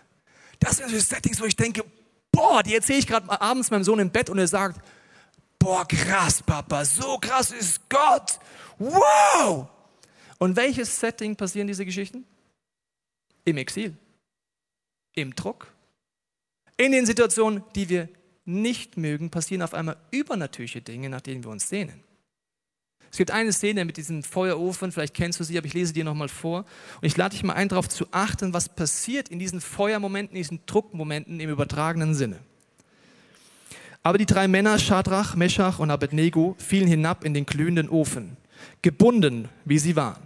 Das 0.59 0.77
sind 0.77 0.89
so 0.89 0.97
Settings, 0.97 1.41
wo 1.41 1.45
ich 1.45 1.57
denke, 1.57 1.83
boah, 2.31 2.63
die 2.63 2.73
erzähle 2.73 2.99
ich 2.99 3.07
gerade 3.07 3.29
abends 3.41 3.69
meinem 3.69 3.83
Sohn 3.83 3.99
im 3.99 4.11
Bett 4.11 4.29
und 4.29 4.37
er 4.37 4.47
sagt, 4.47 4.79
boah, 5.65 5.87
krass, 5.87 6.43
Papa, 6.43 6.85
so 6.85 7.17
krass 7.17 7.51
ist 7.51 7.89
Gott. 7.89 8.39
Wow! 8.77 9.67
Und 10.37 10.55
welches 10.55 10.99
Setting 10.99 11.35
passieren 11.35 11.67
diese 11.67 11.85
Geschichten? 11.85 12.23
Im 13.45 13.57
Exil, 13.57 13.95
im 15.13 15.33
Druck, 15.35 15.73
in 16.77 16.91
den 16.91 17.05
Situationen, 17.05 17.63
die 17.75 17.89
wir 17.89 18.09
nicht 18.43 18.97
mögen, 18.97 19.31
passieren 19.31 19.63
auf 19.63 19.73
einmal 19.73 19.97
übernatürliche 20.11 20.81
Dinge, 20.81 21.09
nach 21.09 21.21
denen 21.21 21.43
wir 21.43 21.49
uns 21.51 21.67
sehnen. 21.67 22.03
Es 23.11 23.17
gibt 23.17 23.31
eine 23.31 23.53
Szene 23.53 23.85
mit 23.85 23.97
diesem 23.97 24.21
Feuerofen, 24.23 24.91
vielleicht 24.91 25.15
kennst 25.15 25.39
du 25.39 25.43
sie, 25.43 25.57
aber 25.57 25.65
ich 25.65 25.73
lese 25.73 25.93
dir 25.93 26.03
nochmal 26.03 26.27
vor. 26.27 26.65
Und 27.01 27.07
ich 27.07 27.17
lade 27.17 27.33
dich 27.33 27.43
mal 27.43 27.53
ein, 27.53 27.69
darauf 27.69 27.89
zu 27.89 28.05
achten, 28.11 28.53
was 28.53 28.69
passiert 28.69 29.29
in 29.29 29.39
diesen 29.39 29.61
Feuermomenten, 29.61 30.35
in 30.35 30.41
diesen 30.41 30.59
Druckmomenten 30.65 31.39
im 31.39 31.49
übertragenen 31.49 32.13
Sinne. 32.13 32.39
Aber 34.05 34.19
die 34.19 34.27
drei 34.27 34.47
Männer, 34.47 34.77
Schadrach, 34.77 35.35
Meschach 35.35 35.79
und 35.79 35.89
Abednego, 35.89 36.55
fielen 36.59 36.87
hinab 36.87 37.23
in 37.23 37.33
den 37.33 37.47
glühenden 37.47 37.89
Ofen, 37.89 38.37
gebunden, 38.83 39.49
wie 39.65 39.79
sie 39.79 39.95
waren. 39.95 40.21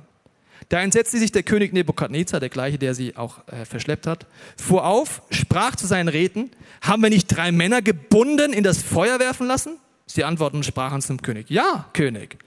Da 0.67 0.81
entsetzte 0.81 1.17
sich 1.17 1.31
der 1.31 1.43
König 1.43 1.71
Nebukadnezar, 1.71 2.41
der 2.41 2.49
gleiche, 2.49 2.77
der 2.77 2.93
sie 2.93 3.15
auch 3.15 3.47
äh, 3.47 3.63
verschleppt 3.63 4.05
hat, 4.05 4.27
fuhr 4.57 4.85
auf, 4.85 5.21
sprach 5.31 5.77
zu 5.77 5.87
seinen 5.87 6.09
Räten, 6.09 6.51
haben 6.81 7.01
wir 7.01 7.09
nicht 7.09 7.27
drei 7.27 7.53
Männer 7.53 7.81
gebunden 7.81 8.51
in 8.51 8.65
das 8.65 8.83
Feuer 8.83 9.17
werfen 9.17 9.47
lassen? 9.47 9.77
Sie 10.07 10.25
antworteten 10.25 10.57
und 10.57 10.65
sprachen 10.65 11.01
zum 11.01 11.21
König, 11.21 11.49
ja, 11.49 11.85
König. 11.93 12.37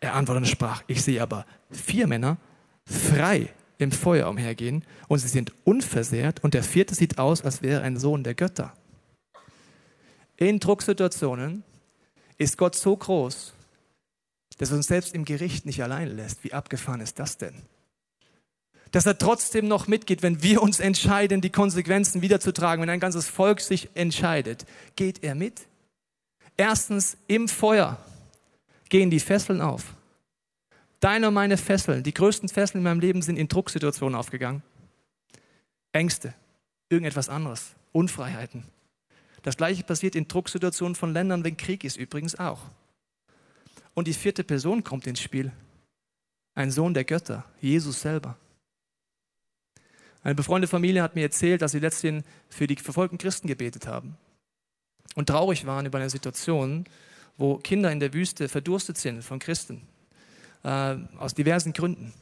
Er 0.00 0.12
antwortete 0.12 0.44
und 0.44 0.50
sprach, 0.50 0.82
ich 0.88 1.02
sehe 1.02 1.22
aber 1.22 1.46
vier 1.70 2.06
Männer 2.06 2.36
frei 2.84 3.48
im 3.78 3.92
Feuer 3.92 4.28
umhergehen 4.28 4.84
und 5.08 5.20
sie 5.20 5.28
sind 5.28 5.52
unversehrt 5.64 6.44
und 6.44 6.52
der 6.52 6.62
vierte 6.62 6.94
sieht 6.94 7.18
aus, 7.18 7.40
als 7.40 7.62
wäre 7.62 7.80
ein 7.80 7.96
Sohn 7.96 8.24
der 8.24 8.34
Götter. 8.34 8.74
In 10.42 10.58
Drucksituationen 10.58 11.62
ist 12.36 12.58
Gott 12.58 12.74
so 12.74 12.96
groß, 12.96 13.54
dass 14.58 14.70
er 14.72 14.76
uns 14.76 14.88
selbst 14.88 15.14
im 15.14 15.24
Gericht 15.24 15.66
nicht 15.66 15.80
allein 15.84 16.08
lässt. 16.08 16.42
Wie 16.42 16.52
abgefahren 16.52 17.00
ist 17.00 17.20
das 17.20 17.38
denn? 17.38 17.54
Dass 18.90 19.06
er 19.06 19.16
trotzdem 19.18 19.68
noch 19.68 19.86
mitgeht, 19.86 20.20
wenn 20.20 20.42
wir 20.42 20.60
uns 20.60 20.80
entscheiden, 20.80 21.42
die 21.42 21.50
Konsequenzen 21.50 22.22
wiederzutragen, 22.22 22.82
wenn 22.82 22.90
ein 22.90 22.98
ganzes 22.98 23.28
Volk 23.28 23.60
sich 23.60 23.90
entscheidet, 23.94 24.66
geht 24.96 25.22
er 25.22 25.36
mit. 25.36 25.60
Erstens, 26.56 27.16
im 27.28 27.46
Feuer 27.46 28.04
gehen 28.88 29.10
die 29.10 29.20
Fesseln 29.20 29.60
auf. 29.60 29.94
Deine 30.98 31.28
und 31.28 31.34
meine 31.34 31.56
Fesseln, 31.56 32.02
die 32.02 32.14
größten 32.14 32.48
Fesseln 32.48 32.78
in 32.78 32.84
meinem 32.84 33.00
Leben 33.00 33.22
sind 33.22 33.36
in 33.36 33.46
Drucksituationen 33.46 34.18
aufgegangen. 34.18 34.64
Ängste, 35.92 36.34
irgendetwas 36.88 37.28
anderes, 37.28 37.76
Unfreiheiten. 37.92 38.71
Das 39.42 39.56
gleiche 39.56 39.82
passiert 39.82 40.14
in 40.14 40.28
Drucksituationen 40.28 40.94
von 40.94 41.12
Ländern, 41.12 41.44
wenn 41.44 41.56
Krieg 41.56 41.84
ist 41.84 41.96
übrigens 41.96 42.38
auch. 42.38 42.60
Und 43.94 44.06
die 44.06 44.14
vierte 44.14 44.44
Person 44.44 44.84
kommt 44.84 45.06
ins 45.06 45.20
Spiel. 45.20 45.52
Ein 46.54 46.70
Sohn 46.70 46.94
der 46.94 47.04
Götter, 47.04 47.44
Jesus 47.60 48.00
selber. 48.00 48.36
Eine 50.22 50.34
befreundete 50.34 50.70
Familie 50.70 51.02
hat 51.02 51.16
mir 51.16 51.22
erzählt, 51.22 51.62
dass 51.62 51.72
sie 51.72 51.80
letztens 51.80 52.24
für 52.48 52.66
die 52.66 52.76
verfolgten 52.76 53.18
Christen 53.18 53.48
gebetet 53.48 53.86
haben 53.86 54.16
und 55.14 55.26
traurig 55.26 55.66
waren 55.66 55.86
über 55.86 55.98
eine 55.98 56.10
Situation, 56.10 56.84
wo 57.36 57.56
Kinder 57.56 57.90
in 57.90 58.00
der 58.00 58.14
Wüste 58.14 58.48
verdurstet 58.48 58.98
sind 58.98 59.22
von 59.22 59.38
Christen, 59.38 59.82
äh, 60.62 60.96
aus 61.18 61.34
diversen 61.34 61.72
Gründen. 61.72 62.12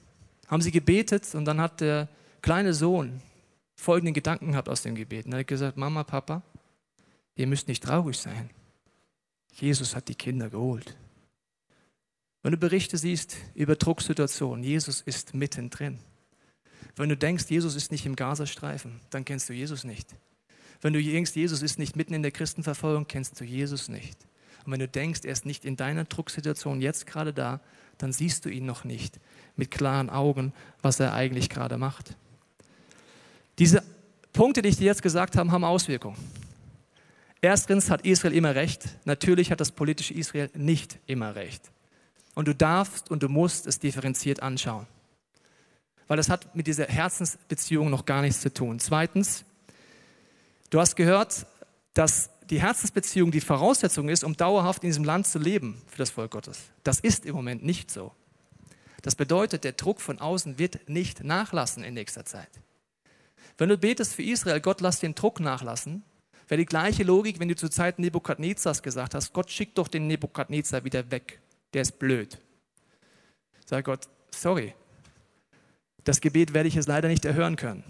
Haben 0.48 0.62
sie 0.62 0.72
gebetet 0.72 1.35
und 1.35 1.44
dann 1.44 1.61
hat 1.61 1.80
der 1.80 2.09
kleine 2.42 2.72
Sohn 2.72 3.20
folgenden 3.76 4.14
Gedanken 4.14 4.52
gehabt 4.52 4.68
aus 4.68 4.83
dem 4.83 4.94
Gebet. 4.94 5.26
Er 5.26 5.40
hat 5.40 5.46
gesagt, 5.46 5.76
Mama, 5.76 6.04
Papa, 6.04 6.42
ihr 7.40 7.46
müsst 7.46 7.68
nicht 7.68 7.83
traurig 7.83 8.18
sein. 8.18 8.50
Jesus 9.53 9.96
hat 9.96 10.09
die 10.09 10.14
Kinder 10.14 10.50
geholt. 10.50 10.96
Wenn 12.42 12.53
du 12.53 12.59
Berichte 12.59 12.96
siehst 12.96 13.37
über 13.55 13.76
Drucksituationen, 13.76 14.64
Jesus 14.64 15.00
ist 15.00 15.35
mittendrin. 15.35 15.98
Wenn 16.96 17.09
du 17.09 17.16
denkst, 17.16 17.46
Jesus 17.48 17.76
ist 17.76 17.90
nicht 17.90 18.07
im 18.07 18.16
Gazastreifen, 18.16 19.00
dann 19.11 19.24
kennst 19.24 19.48
du 19.48 19.53
Jesus 19.53 19.85
nicht. 19.85 20.14
Wenn 20.81 20.92
du 20.92 21.03
denkst, 21.03 21.33
Jesus 21.35 21.62
ist 21.62 21.79
nicht 21.79 21.96
mitten 21.96 22.14
in 22.14 22.22
der 22.22 22.31
Christenverfolgung, 22.31 23.07
kennst 23.07 23.38
du 23.40 23.44
Jesus 23.44 23.88
nicht. 23.88 24.18
Und 24.64 24.72
wenn 24.72 24.81
du 24.81 24.88
denkst, 24.88 25.20
er 25.24 25.33
ist 25.33 25.46
nicht 25.46 25.64
in 25.64 25.76
deiner 25.76 26.05
Drucksituation 26.05 26.81
jetzt 26.81 27.07
gerade 27.07 27.33
da, 27.33 27.61
dann 27.98 28.12
siehst 28.12 28.44
du 28.44 28.48
ihn 28.48 28.66
noch 28.66 28.85
nicht 28.85 29.18
mit 29.57 29.70
klaren 29.70 30.09
Augen, 30.09 30.53
was 30.81 31.00
er 31.00 31.12
eigentlich 31.12 31.50
gerade 31.50 31.76
macht. 31.76 32.16
Diese 33.59 33.83
Punkte, 34.33 34.62
die 34.62 34.70
ich 34.70 34.76
dir 34.76 34.87
jetzt 34.87 35.03
gesagt 35.03 35.37
habe, 35.37 35.50
haben 35.50 35.64
Auswirkungen. 35.64 36.16
Erstens 37.42 37.90
hat 37.90 38.05
Israel 38.05 38.35
immer 38.35 38.55
recht. 38.55 38.85
Natürlich 39.05 39.50
hat 39.50 39.61
das 39.61 39.72
politische 39.72 40.14
Israel 40.14 40.50
nicht 40.55 40.98
immer 41.07 41.35
recht. 41.35 41.70
Und 42.35 42.48
du 42.48 42.55
darfst 42.55 43.11
und 43.11 43.22
du 43.22 43.29
musst 43.29 43.66
es 43.66 43.79
differenziert 43.79 44.42
anschauen. 44.42 44.87
Weil 46.07 46.16
das 46.16 46.29
hat 46.29 46.55
mit 46.55 46.66
dieser 46.66 46.87
Herzensbeziehung 46.87 47.88
noch 47.88 48.05
gar 48.05 48.20
nichts 48.20 48.40
zu 48.40 48.53
tun. 48.53 48.79
Zweitens, 48.79 49.44
du 50.70 50.81
hast 50.81 50.96
gehört, 50.96 51.46
dass 51.94 52.31
die 52.50 52.61
Herzensbeziehung 52.61 53.31
die 53.31 53.40
Voraussetzung 53.40 54.09
ist, 54.09 54.24
um 54.24 54.37
dauerhaft 54.37 54.83
in 54.83 54.88
diesem 54.88 55.05
Land 55.05 55.26
zu 55.26 55.38
leben 55.38 55.81
für 55.87 55.98
das 55.98 56.11
Volk 56.11 56.33
Gottes. 56.33 56.59
Das 56.83 57.00
ist 57.00 57.24
im 57.24 57.35
Moment 57.35 57.64
nicht 57.64 57.90
so. 57.90 58.12
Das 59.03 59.14
bedeutet, 59.14 59.64
der 59.64 59.72
Druck 59.72 60.00
von 60.00 60.18
außen 60.18 60.59
wird 60.59 60.88
nicht 60.88 61.24
nachlassen 61.24 61.85
in 61.85 61.94
nächster 61.94 62.24
Zeit. 62.24 62.50
Wenn 63.57 63.68
du 63.68 63.79
betest 63.79 64.14
für 64.14 64.22
Israel, 64.22 64.61
Gott 64.61 64.81
lass 64.81 65.00
den 65.00 65.14
Druck 65.14 65.40
nachlassen, 65.40 66.03
wäre 66.50 66.58
die 66.58 66.66
gleiche 66.66 67.04
Logik, 67.04 67.40
wenn 67.40 67.48
du 67.48 67.56
zur 67.56 67.70
Zeit 67.70 67.98
Nebukadnezars 67.98 68.82
gesagt 68.82 69.14
hast, 69.14 69.32
Gott 69.32 69.50
schickt 69.50 69.78
doch 69.78 69.88
den 69.88 70.06
Nebukadnezar 70.06 70.84
wieder 70.84 71.10
weg 71.10 71.40
der 71.72 71.82
ist 71.82 71.98
blöd. 71.98 72.38
Sag 73.64 73.85
Gott, 73.85 74.08
sorry, 74.31 74.75
das 76.04 76.20
Gebet 76.20 76.54
werde 76.54 76.68
ich 76.68 76.75
jetzt 76.75 76.88
leider 76.88 77.08
nicht 77.08 77.25
erhören 77.25 77.56
können. 77.56 77.85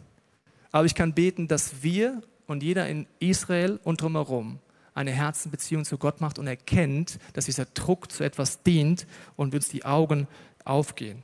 Aber 0.72 0.84
ich 0.84 0.94
kann 0.94 1.14
beten, 1.14 1.48
dass 1.48 1.82
wir 1.82 2.22
und 2.46 2.62
jeder 2.62 2.88
in 2.88 3.06
Israel 3.18 3.80
und 3.84 4.00
drumherum 4.00 4.58
eine 4.92 5.12
Herzenbeziehung 5.12 5.84
zu 5.84 5.98
Gott 5.98 6.20
macht 6.20 6.38
und 6.38 6.46
erkennt, 6.46 7.18
dass 7.32 7.46
dieser 7.46 7.64
Druck 7.64 8.10
zu 8.10 8.24
etwas 8.24 8.62
dient 8.62 9.06
und 9.36 9.54
uns 9.54 9.68
die 9.68 9.84
Augen 9.84 10.26
aufgehen. 10.64 11.22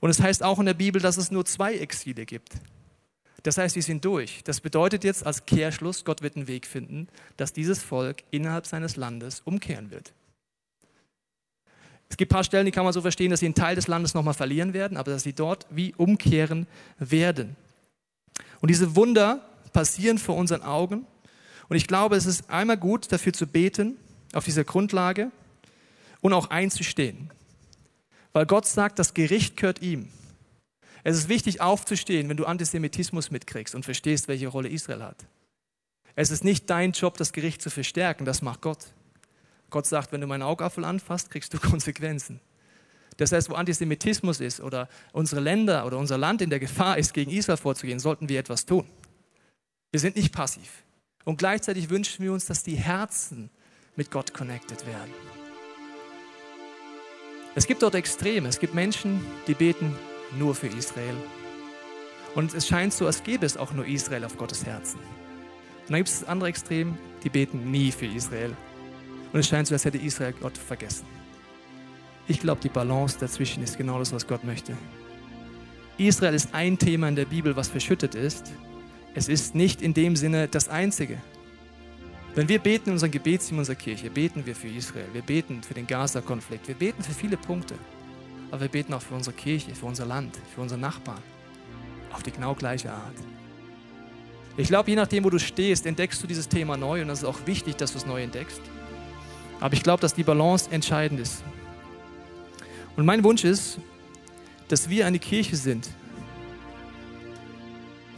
Und 0.00 0.10
es 0.10 0.20
heißt 0.20 0.42
auch 0.42 0.58
in 0.58 0.66
der 0.66 0.74
Bibel, 0.74 1.00
dass 1.00 1.16
es 1.16 1.30
nur 1.30 1.46
zwei 1.46 1.76
Exile 1.76 2.26
gibt. 2.26 2.54
Das 3.44 3.58
heißt, 3.58 3.76
wir 3.76 3.82
sind 3.82 4.04
durch. 4.04 4.42
Das 4.44 4.60
bedeutet 4.60 5.04
jetzt 5.04 5.24
als 5.24 5.44
Kehrschluss, 5.44 6.04
Gott 6.04 6.22
wird 6.22 6.34
einen 6.34 6.48
Weg 6.48 6.66
finden, 6.66 7.08
dass 7.36 7.52
dieses 7.52 7.82
Volk 7.82 8.24
innerhalb 8.30 8.66
seines 8.66 8.96
Landes 8.96 9.42
umkehren 9.44 9.90
wird. 9.90 10.14
Es 12.08 12.16
gibt 12.16 12.32
ein 12.32 12.36
paar 12.36 12.44
Stellen, 12.44 12.64
die 12.64 12.72
kann 12.72 12.84
man 12.84 12.94
so 12.94 13.02
verstehen, 13.02 13.30
dass 13.30 13.40
sie 13.40 13.46
einen 13.46 13.54
Teil 13.54 13.76
des 13.76 13.86
Landes 13.86 14.14
nochmal 14.14 14.34
verlieren 14.34 14.72
werden, 14.72 14.96
aber 14.96 15.10
dass 15.10 15.24
sie 15.24 15.34
dort 15.34 15.66
wie 15.68 15.94
umkehren 15.94 16.66
werden. 16.98 17.54
Und 18.60 18.70
diese 18.70 18.96
Wunder 18.96 19.46
passieren 19.74 20.16
vor 20.16 20.36
unseren 20.36 20.62
Augen. 20.62 21.06
Und 21.68 21.76
ich 21.76 21.86
glaube, 21.86 22.16
es 22.16 22.24
ist 22.24 22.48
einmal 22.48 22.78
gut, 22.78 23.12
dafür 23.12 23.34
zu 23.34 23.46
beten, 23.46 23.98
auf 24.32 24.46
dieser 24.46 24.64
Grundlage 24.64 25.30
und 26.22 26.32
auch 26.32 26.48
einzustehen. 26.48 27.30
Weil 28.32 28.46
Gott 28.46 28.66
sagt, 28.66 28.98
das 28.98 29.12
Gericht 29.12 29.58
gehört 29.58 29.82
ihm. 29.82 30.08
Es 31.04 31.16
ist 31.18 31.28
wichtig 31.28 31.60
aufzustehen, 31.60 32.30
wenn 32.30 32.38
du 32.38 32.46
Antisemitismus 32.46 33.30
mitkriegst 33.30 33.74
und 33.74 33.84
verstehst, 33.84 34.26
welche 34.26 34.48
Rolle 34.48 34.70
Israel 34.70 35.02
hat. 35.02 35.26
Es 36.16 36.30
ist 36.30 36.44
nicht 36.44 36.70
dein 36.70 36.92
Job, 36.92 37.18
das 37.18 37.32
Gericht 37.32 37.60
zu 37.60 37.68
verstärken, 37.68 38.24
das 38.24 38.40
macht 38.40 38.62
Gott. 38.62 38.86
Gott 39.68 39.86
sagt, 39.86 40.12
wenn 40.12 40.22
du 40.22 40.26
meinen 40.26 40.42
Augapfel 40.42 40.84
anfasst, 40.84 41.30
kriegst 41.30 41.52
du 41.52 41.58
Konsequenzen. 41.60 42.40
Das 43.18 43.32
heißt, 43.32 43.50
wo 43.50 43.54
Antisemitismus 43.54 44.40
ist 44.40 44.60
oder 44.60 44.88
unsere 45.12 45.42
Länder 45.42 45.86
oder 45.86 45.98
unser 45.98 46.16
Land 46.16 46.40
in 46.40 46.50
der 46.50 46.58
Gefahr 46.58 46.96
ist, 46.96 47.12
gegen 47.12 47.30
Israel 47.30 47.58
vorzugehen, 47.58 48.00
sollten 48.00 48.28
wir 48.28 48.40
etwas 48.40 48.64
tun. 48.64 48.86
Wir 49.92 50.00
sind 50.00 50.16
nicht 50.16 50.32
passiv. 50.32 50.82
Und 51.24 51.36
gleichzeitig 51.36 51.90
wünschen 51.90 52.24
wir 52.24 52.32
uns, 52.32 52.46
dass 52.46 52.62
die 52.62 52.76
Herzen 52.76 53.50
mit 53.94 54.10
Gott 54.10 54.32
connected 54.32 54.86
werden. 54.86 55.12
Es 57.54 57.66
gibt 57.66 57.82
dort 57.82 57.94
Extreme. 57.94 58.48
Es 58.48 58.58
gibt 58.58 58.74
Menschen, 58.74 59.24
die 59.46 59.54
beten 59.54 59.96
nur 60.38 60.54
für 60.54 60.66
Israel. 60.66 61.14
Und 62.34 62.54
es 62.54 62.66
scheint 62.66 62.92
so, 62.92 63.06
als 63.06 63.22
gäbe 63.22 63.46
es 63.46 63.56
auch 63.56 63.72
nur 63.72 63.86
Israel 63.86 64.24
auf 64.24 64.36
Gottes 64.36 64.64
Herzen. 64.64 64.98
Und 64.98 65.90
dann 65.90 65.96
gibt 65.98 66.08
es 66.08 66.20
das 66.20 66.28
andere 66.28 66.48
Extrem, 66.48 66.98
die 67.22 67.28
beten 67.28 67.70
nie 67.70 67.92
für 67.92 68.06
Israel. 68.06 68.56
Und 69.32 69.40
es 69.40 69.48
scheint 69.48 69.68
so, 69.68 69.74
als 69.74 69.84
hätte 69.84 69.98
Israel 69.98 70.32
Gott 70.40 70.56
vergessen. 70.56 71.06
Ich 72.26 72.40
glaube, 72.40 72.60
die 72.62 72.68
Balance 72.68 73.18
dazwischen 73.18 73.62
ist 73.62 73.76
genau 73.76 73.98
das, 73.98 74.12
was 74.12 74.26
Gott 74.26 74.44
möchte. 74.44 74.76
Israel 75.98 76.34
ist 76.34 76.54
ein 76.54 76.78
Thema 76.78 77.08
in 77.08 77.16
der 77.16 77.26
Bibel, 77.26 77.54
was 77.54 77.68
verschüttet 77.68 78.14
ist. 78.14 78.52
Es 79.14 79.28
ist 79.28 79.54
nicht 79.54 79.82
in 79.82 79.94
dem 79.94 80.16
Sinne 80.16 80.48
das 80.48 80.68
einzige. 80.68 81.18
Wenn 82.34 82.48
wir 82.48 82.58
beten 82.58 82.88
in 82.88 82.92
unserem 82.94 83.12
Gebetsteam 83.12 83.58
unserer 83.58 83.76
Kirche, 83.76 84.10
beten 84.10 84.44
wir 84.44 84.56
für 84.56 84.66
Israel, 84.66 85.06
wir 85.12 85.22
beten 85.22 85.62
für 85.62 85.74
den 85.74 85.86
Gaza-Konflikt, 85.86 86.66
wir 86.66 86.74
beten 86.74 87.02
für 87.02 87.12
viele 87.12 87.36
Punkte. 87.36 87.76
Aber 88.54 88.60
wir 88.60 88.68
beten 88.68 88.94
auch 88.94 89.02
für 89.02 89.14
unsere 89.14 89.34
Kirche, 89.34 89.74
für 89.74 89.86
unser 89.86 90.06
Land, 90.06 90.38
für 90.54 90.60
unsere 90.60 90.80
Nachbarn. 90.80 91.20
Auf 92.12 92.22
die 92.22 92.30
genau 92.30 92.54
gleiche 92.54 92.92
Art. 92.92 93.16
Ich 94.56 94.68
glaube, 94.68 94.90
je 94.90 94.94
nachdem, 94.94 95.24
wo 95.24 95.30
du 95.30 95.40
stehst, 95.40 95.86
entdeckst 95.86 96.22
du 96.22 96.28
dieses 96.28 96.48
Thema 96.48 96.76
neu 96.76 97.02
und 97.02 97.08
das 97.08 97.18
ist 97.18 97.24
auch 97.24 97.48
wichtig, 97.48 97.74
dass 97.74 97.90
du 97.90 97.98
es 97.98 98.06
neu 98.06 98.22
entdeckst. 98.22 98.60
Aber 99.58 99.74
ich 99.74 99.82
glaube, 99.82 100.00
dass 100.00 100.14
die 100.14 100.22
Balance 100.22 100.70
entscheidend 100.70 101.18
ist. 101.18 101.42
Und 102.94 103.04
mein 103.04 103.24
Wunsch 103.24 103.42
ist, 103.42 103.80
dass 104.68 104.88
wir 104.88 105.04
eine 105.08 105.18
Kirche 105.18 105.56
sind, 105.56 105.88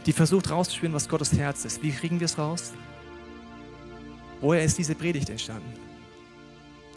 die 0.05 0.13
versucht 0.13 0.51
rauszuspüren, 0.51 0.93
was 0.93 1.09
Gottes 1.09 1.33
Herz 1.33 1.65
ist. 1.65 1.81
Wie 1.81 1.89
kriegen 1.89 2.19
wir 2.19 2.25
es 2.25 2.37
raus? 2.37 2.73
Woher 4.39 4.63
ist 4.63 4.77
diese 4.77 4.93
Predigt 4.93 5.31
entstanden? 5.31 5.73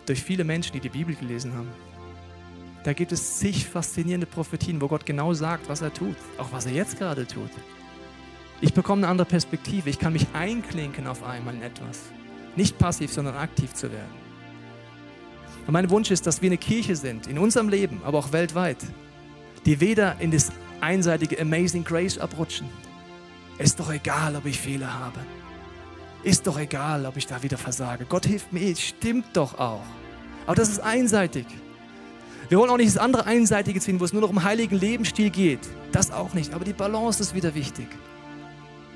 Durch 0.05 0.23
viele 0.23 0.45
Menschen, 0.45 0.75
die 0.75 0.81
die 0.81 0.91
Bibel 0.91 1.15
gelesen 1.15 1.55
haben. 1.55 1.90
Da 2.83 2.93
gibt 2.95 3.13
es 3.13 3.39
zig 3.39 3.67
faszinierende 3.67 4.27
Prophetien, 4.27 4.81
wo 4.81 4.89
Gott 4.89 5.05
genau 5.05 5.35
sagt, 5.35 5.69
was 5.69 5.83
er 5.83 5.93
tut, 5.93 6.17
auch 6.39 6.51
was 6.53 6.67
er 6.67 6.73
jetzt 6.73 6.99
gerade 6.99 7.27
tut. 7.27 7.51
Ich 8.63 8.73
bekomme 8.73 9.03
eine 9.03 9.09
andere 9.11 9.29
Perspektive. 9.29 9.91
Ich 9.91 9.99
kann 9.99 10.13
mich 10.13 10.27
einklinken 10.33 11.07
auf 11.07 11.23
einmal 11.23 11.55
in 11.55 11.63
etwas. 11.63 12.01
Nicht 12.57 12.79
passiv, 12.79 13.13
sondern 13.13 13.37
aktiv 13.37 13.73
zu 13.75 13.91
werden. 13.91 14.21
Und 15.67 15.73
mein 15.73 15.91
Wunsch 15.91 16.11
ist, 16.11 16.27
dass 16.27 16.43
wir 16.43 16.49
eine 16.49 16.59
Kirche 16.59 16.97
sind, 16.97 17.27
in 17.27 17.39
unserem 17.39 17.69
Leben, 17.69 18.01
aber 18.05 18.19
auch 18.19 18.33
weltweit, 18.33 18.79
die 19.67 19.81
weder 19.81 20.19
in 20.21 20.31
das 20.31 20.51
einseitige 20.81 21.41
Amazing 21.41 21.85
Grace 21.85 22.19
abrutschen. 22.19 22.69
Ist 23.59 23.79
doch 23.79 23.93
egal, 23.93 24.37
ob 24.37 24.47
ich 24.47 24.59
Fehler 24.59 24.93
habe. 24.93 25.21
Ist 26.23 26.47
doch 26.47 26.59
egal, 26.59 27.07
ob 27.07 27.17
ich 27.17 27.27
da 27.27 27.43
wieder 27.43 27.59
versage. 27.59 28.07
Gott 28.07 28.27
hilft 28.27 28.53
mir, 28.53 28.75
stimmt 28.77 29.27
doch 29.35 29.59
auch. 29.59 29.85
Aber 30.47 30.55
das 30.55 30.71
ist 30.71 30.81
einseitig. 30.81 31.47
Wir 32.51 32.59
wollen 32.59 32.71
auch 32.71 32.79
nicht 32.79 32.89
das 32.89 32.99
andere 32.99 33.27
Einseitige 33.27 33.79
ziehen, 33.79 34.01
wo 34.01 34.05
es 34.05 34.13
nur 34.13 34.23
noch 34.23 34.31
um 34.31 34.43
heiligen 34.43 34.77
Lebensstil 34.77 35.31
geht. 35.31 35.61
Das 35.93 36.11
auch 36.11 36.35
nicht. 36.35 36.53
Aber 36.53 36.65
die 36.65 36.73
Balance 36.73 37.23
ist 37.23 37.33
wieder 37.33 37.55
wichtig. 37.55 37.87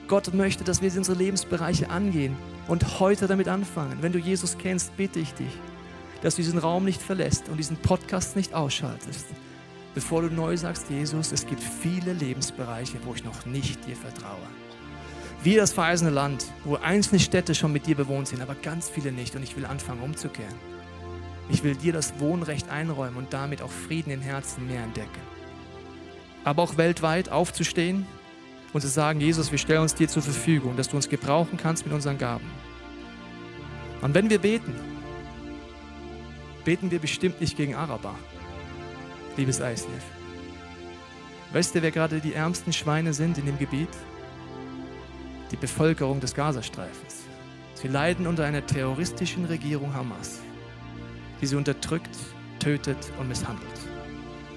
Gott 0.09 0.35
möchte, 0.35 0.65
dass 0.65 0.83
wir 0.83 0.93
unsere 0.97 1.17
Lebensbereiche 1.17 1.89
angehen 1.89 2.37
und 2.67 2.99
heute 2.99 3.29
damit 3.29 3.47
anfangen. 3.47 3.99
Wenn 4.01 4.11
du 4.11 4.19
Jesus 4.19 4.59
kennst, 4.59 4.97
bitte 4.97 5.21
ich 5.21 5.35
dich, 5.35 5.53
dass 6.21 6.35
du 6.35 6.43
diesen 6.43 6.59
Raum 6.59 6.85
nicht 6.85 7.01
verlässt 7.01 7.49
und 7.49 7.59
diesen 7.59 7.77
Podcast 7.77 8.35
nicht 8.35 8.55
ausschaltest, 8.55 9.27
bevor 9.95 10.23
du 10.23 10.35
neu 10.35 10.57
sagst, 10.57 10.91
Jesus, 10.91 11.31
es 11.31 11.47
gibt 11.47 11.63
viele 11.63 12.13
Lebensbereiche, 12.13 12.99
wo 13.05 13.15
ich 13.15 13.23
noch 13.23 13.47
nicht 13.47 13.87
dir 13.87 13.95
vertraue. 13.95 14.49
Wie 15.45 15.55
das 15.55 15.73
verheißene 15.73 16.11
Land, 16.11 16.47
wo 16.65 16.75
einzelne 16.75 17.21
Städte 17.21 17.55
schon 17.55 17.73
mit 17.73 17.87
dir 17.87 17.95
bewohnt 17.95 18.27
sind, 18.27 18.43
aber 18.43 18.57
ganz 18.57 18.89
viele 18.89 19.13
nicht. 19.13 19.37
Und 19.37 19.45
ich 19.45 19.57
will 19.57 19.65
anfangen 19.65 20.03
umzukehren. 20.03 20.74
Ich 21.49 21.63
will 21.63 21.75
dir 21.75 21.93
das 21.93 22.19
Wohnrecht 22.19 22.71
einräumen 22.71 23.17
und 23.17 23.33
damit 23.33 23.63
auch 23.63 23.71
Frieden 23.71 24.11
im 24.11 24.21
Herzen 24.21 24.67
mehr 24.67 24.83
entdecken. 24.83 25.21
Aber 26.45 26.63
auch 26.63 26.77
weltweit 26.77 27.29
aufzustehen 27.31 28.07
und 28.73 28.81
zu 28.81 28.89
sagen, 28.89 29.21
Jesus, 29.21 29.51
wir 29.51 29.59
stellen 29.59 29.83
uns 29.83 29.95
dir 29.95 30.09
zur 30.09 30.23
Verfügung, 30.23 30.77
dass 30.77 30.89
du 30.89 30.97
uns 30.97 31.09
gebrauchen 31.09 31.59
kannst 31.59 31.85
mit 31.85 31.95
unseren 31.95 32.19
Gaben. 32.19 32.51
Und 34.01 34.15
wenn 34.15 34.31
wir 34.31 34.39
beten, 34.39 34.75
beten 36.65 36.91
wir 36.91 36.99
bestimmt 36.99 37.41
nicht 37.41 37.57
gegen 37.57 37.75
Araber, 37.75 38.15
liebes 39.37 39.61
ICF. 39.61 40.05
Weißt 41.53 41.75
du, 41.75 41.83
wer 41.83 41.91
gerade 41.91 42.21
die 42.21 42.35
ärmsten 42.35 42.73
Schweine 42.73 43.15
sind 43.15 43.39
in 43.39 43.47
dem 43.47 43.59
Gebiet? 43.59 43.91
die 45.55 45.61
Bevölkerung 45.61 46.19
des 46.19 46.35
Gazastreifens. 46.35 47.27
Sie 47.75 47.87
leiden 47.87 48.27
unter 48.27 48.45
einer 48.45 48.67
terroristischen 48.67 49.45
Regierung 49.45 49.95
Hamas, 49.95 50.41
die 51.45 51.49
sie 51.49 51.57
unterdrückt, 51.57 52.17
tötet 52.59 52.97
und 53.21 53.29
misshandelt. 53.29 53.79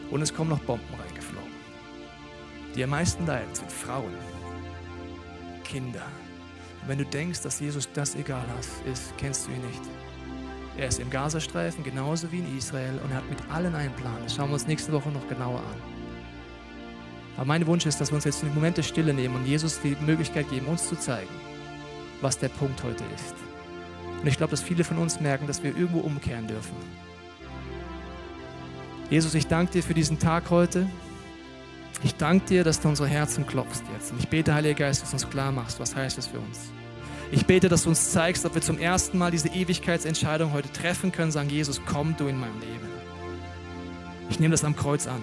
Und 0.10 0.22
es 0.22 0.34
kommen 0.34 0.50
noch 0.50 0.60
Bomben 0.60 0.88
reingeflogen. 0.98 1.52
Die 2.74 2.82
am 2.82 2.92
meisten 2.92 3.26
leiden 3.26 3.54
sind 3.54 3.70
Frauen, 3.70 4.14
Kinder. 5.66 6.06
Und 6.82 6.88
wenn 6.88 6.98
du 6.98 7.04
denkst, 7.04 7.42
dass 7.42 7.60
Jesus 7.60 7.90
das 7.94 8.16
egal 8.16 8.46
ist, 8.90 9.14
kennst 9.18 9.48
du 9.48 9.52
ihn 9.52 9.68
nicht. 9.68 9.82
Er 10.78 10.88
ist 10.88 11.02
im 11.02 11.10
Gazastreifen 11.10 11.84
genauso 11.84 12.32
wie 12.32 12.40
in 12.40 12.58
Israel 12.58 12.98
und 13.04 13.12
er 13.12 13.18
hat 13.18 13.30
mit 13.30 13.40
allen 13.52 13.76
einen 13.76 13.94
Plan. 13.96 14.20
Das 14.24 14.36
schauen 14.36 14.48
wir 14.48 14.54
uns 14.54 14.68
nächste 14.68 14.94
Woche 14.94 15.10
noch 15.10 15.28
genauer 15.28 15.60
an. 15.60 15.82
Aber 17.36 17.48
mein 17.48 17.68
Wunsch 17.68 17.86
ist, 17.86 18.00
dass 18.00 18.12
wir 18.12 18.16
uns 18.16 18.24
jetzt 18.24 18.46
einen 18.46 18.56
Moment 18.56 18.78
der 18.78 18.84
Stille 18.84 19.14
nehmen 19.14 19.36
und 19.36 19.46
Jesus 19.46 19.82
die 19.82 19.98
Möglichkeit 20.06 20.50
geben, 20.50 20.68
uns 20.68 20.88
zu 20.88 20.96
zeigen, 20.98 21.36
was 22.22 22.40
der 22.40 22.48
Punkt 22.48 22.82
heute 22.82 23.04
ist. 23.14 23.47
Und 24.22 24.28
ich 24.28 24.38
glaube, 24.38 24.52
dass 24.52 24.62
viele 24.62 24.84
von 24.84 24.98
uns 24.98 25.20
merken, 25.20 25.48
dass 25.48 25.64
wir 25.64 25.76
irgendwo 25.76 26.00
umkehren 26.00 26.48
dürfen. 26.48 26.76
Jesus, 29.10 29.36
ich 29.36 29.48
danke 29.48 29.74
dir 29.74 29.84
für 29.84 29.94
diesen 29.94 30.20
Tag 30.20 30.50
heute. 30.50 30.88
Ich 32.04 32.16
danke 32.16 32.46
dir, 32.46 32.64
dass 32.64 32.82
du 32.82 32.90
unsere 32.90 33.08
Herzen 33.08 33.48
klopfst 33.48 33.84
jetzt. 33.94 34.12
Und 34.12 34.20
ich 34.20 34.28
bete, 34.28 34.54
Heiliger 34.54 34.76
Geist, 34.76 35.02
dass 35.02 35.12
du 35.12 35.16
uns 35.16 35.30
klar 35.30 35.52
machst, 35.52 35.80
was 35.80 35.96
heißt 35.96 36.18
das 36.18 36.28
für 36.28 36.40
uns. 36.40 36.72
Ich 37.32 37.46
bete, 37.46 37.70
dass 37.70 37.84
du 37.84 37.90
uns 37.90 38.12
zeigst, 38.12 38.46
ob 38.46 38.56
wir 38.56 38.62
zum 38.62 38.80
ersten 38.80 39.18
Mal 39.18 39.32
diese 39.32 39.50
Ewigkeitsentscheidung 39.50 40.54
heute 40.54 40.72
treffen 40.72 41.12
können, 41.12 41.32
sagen, 41.32 41.50
Jesus, 41.50 41.82
komm 41.86 42.16
du 42.18 42.28
in 42.28 42.40
mein 42.40 42.54
Leben. 42.60 42.88
Ich 44.30 44.40
nehme 44.40 44.52
das 44.52 44.64
am 44.64 44.76
Kreuz 44.76 45.08
an 45.08 45.22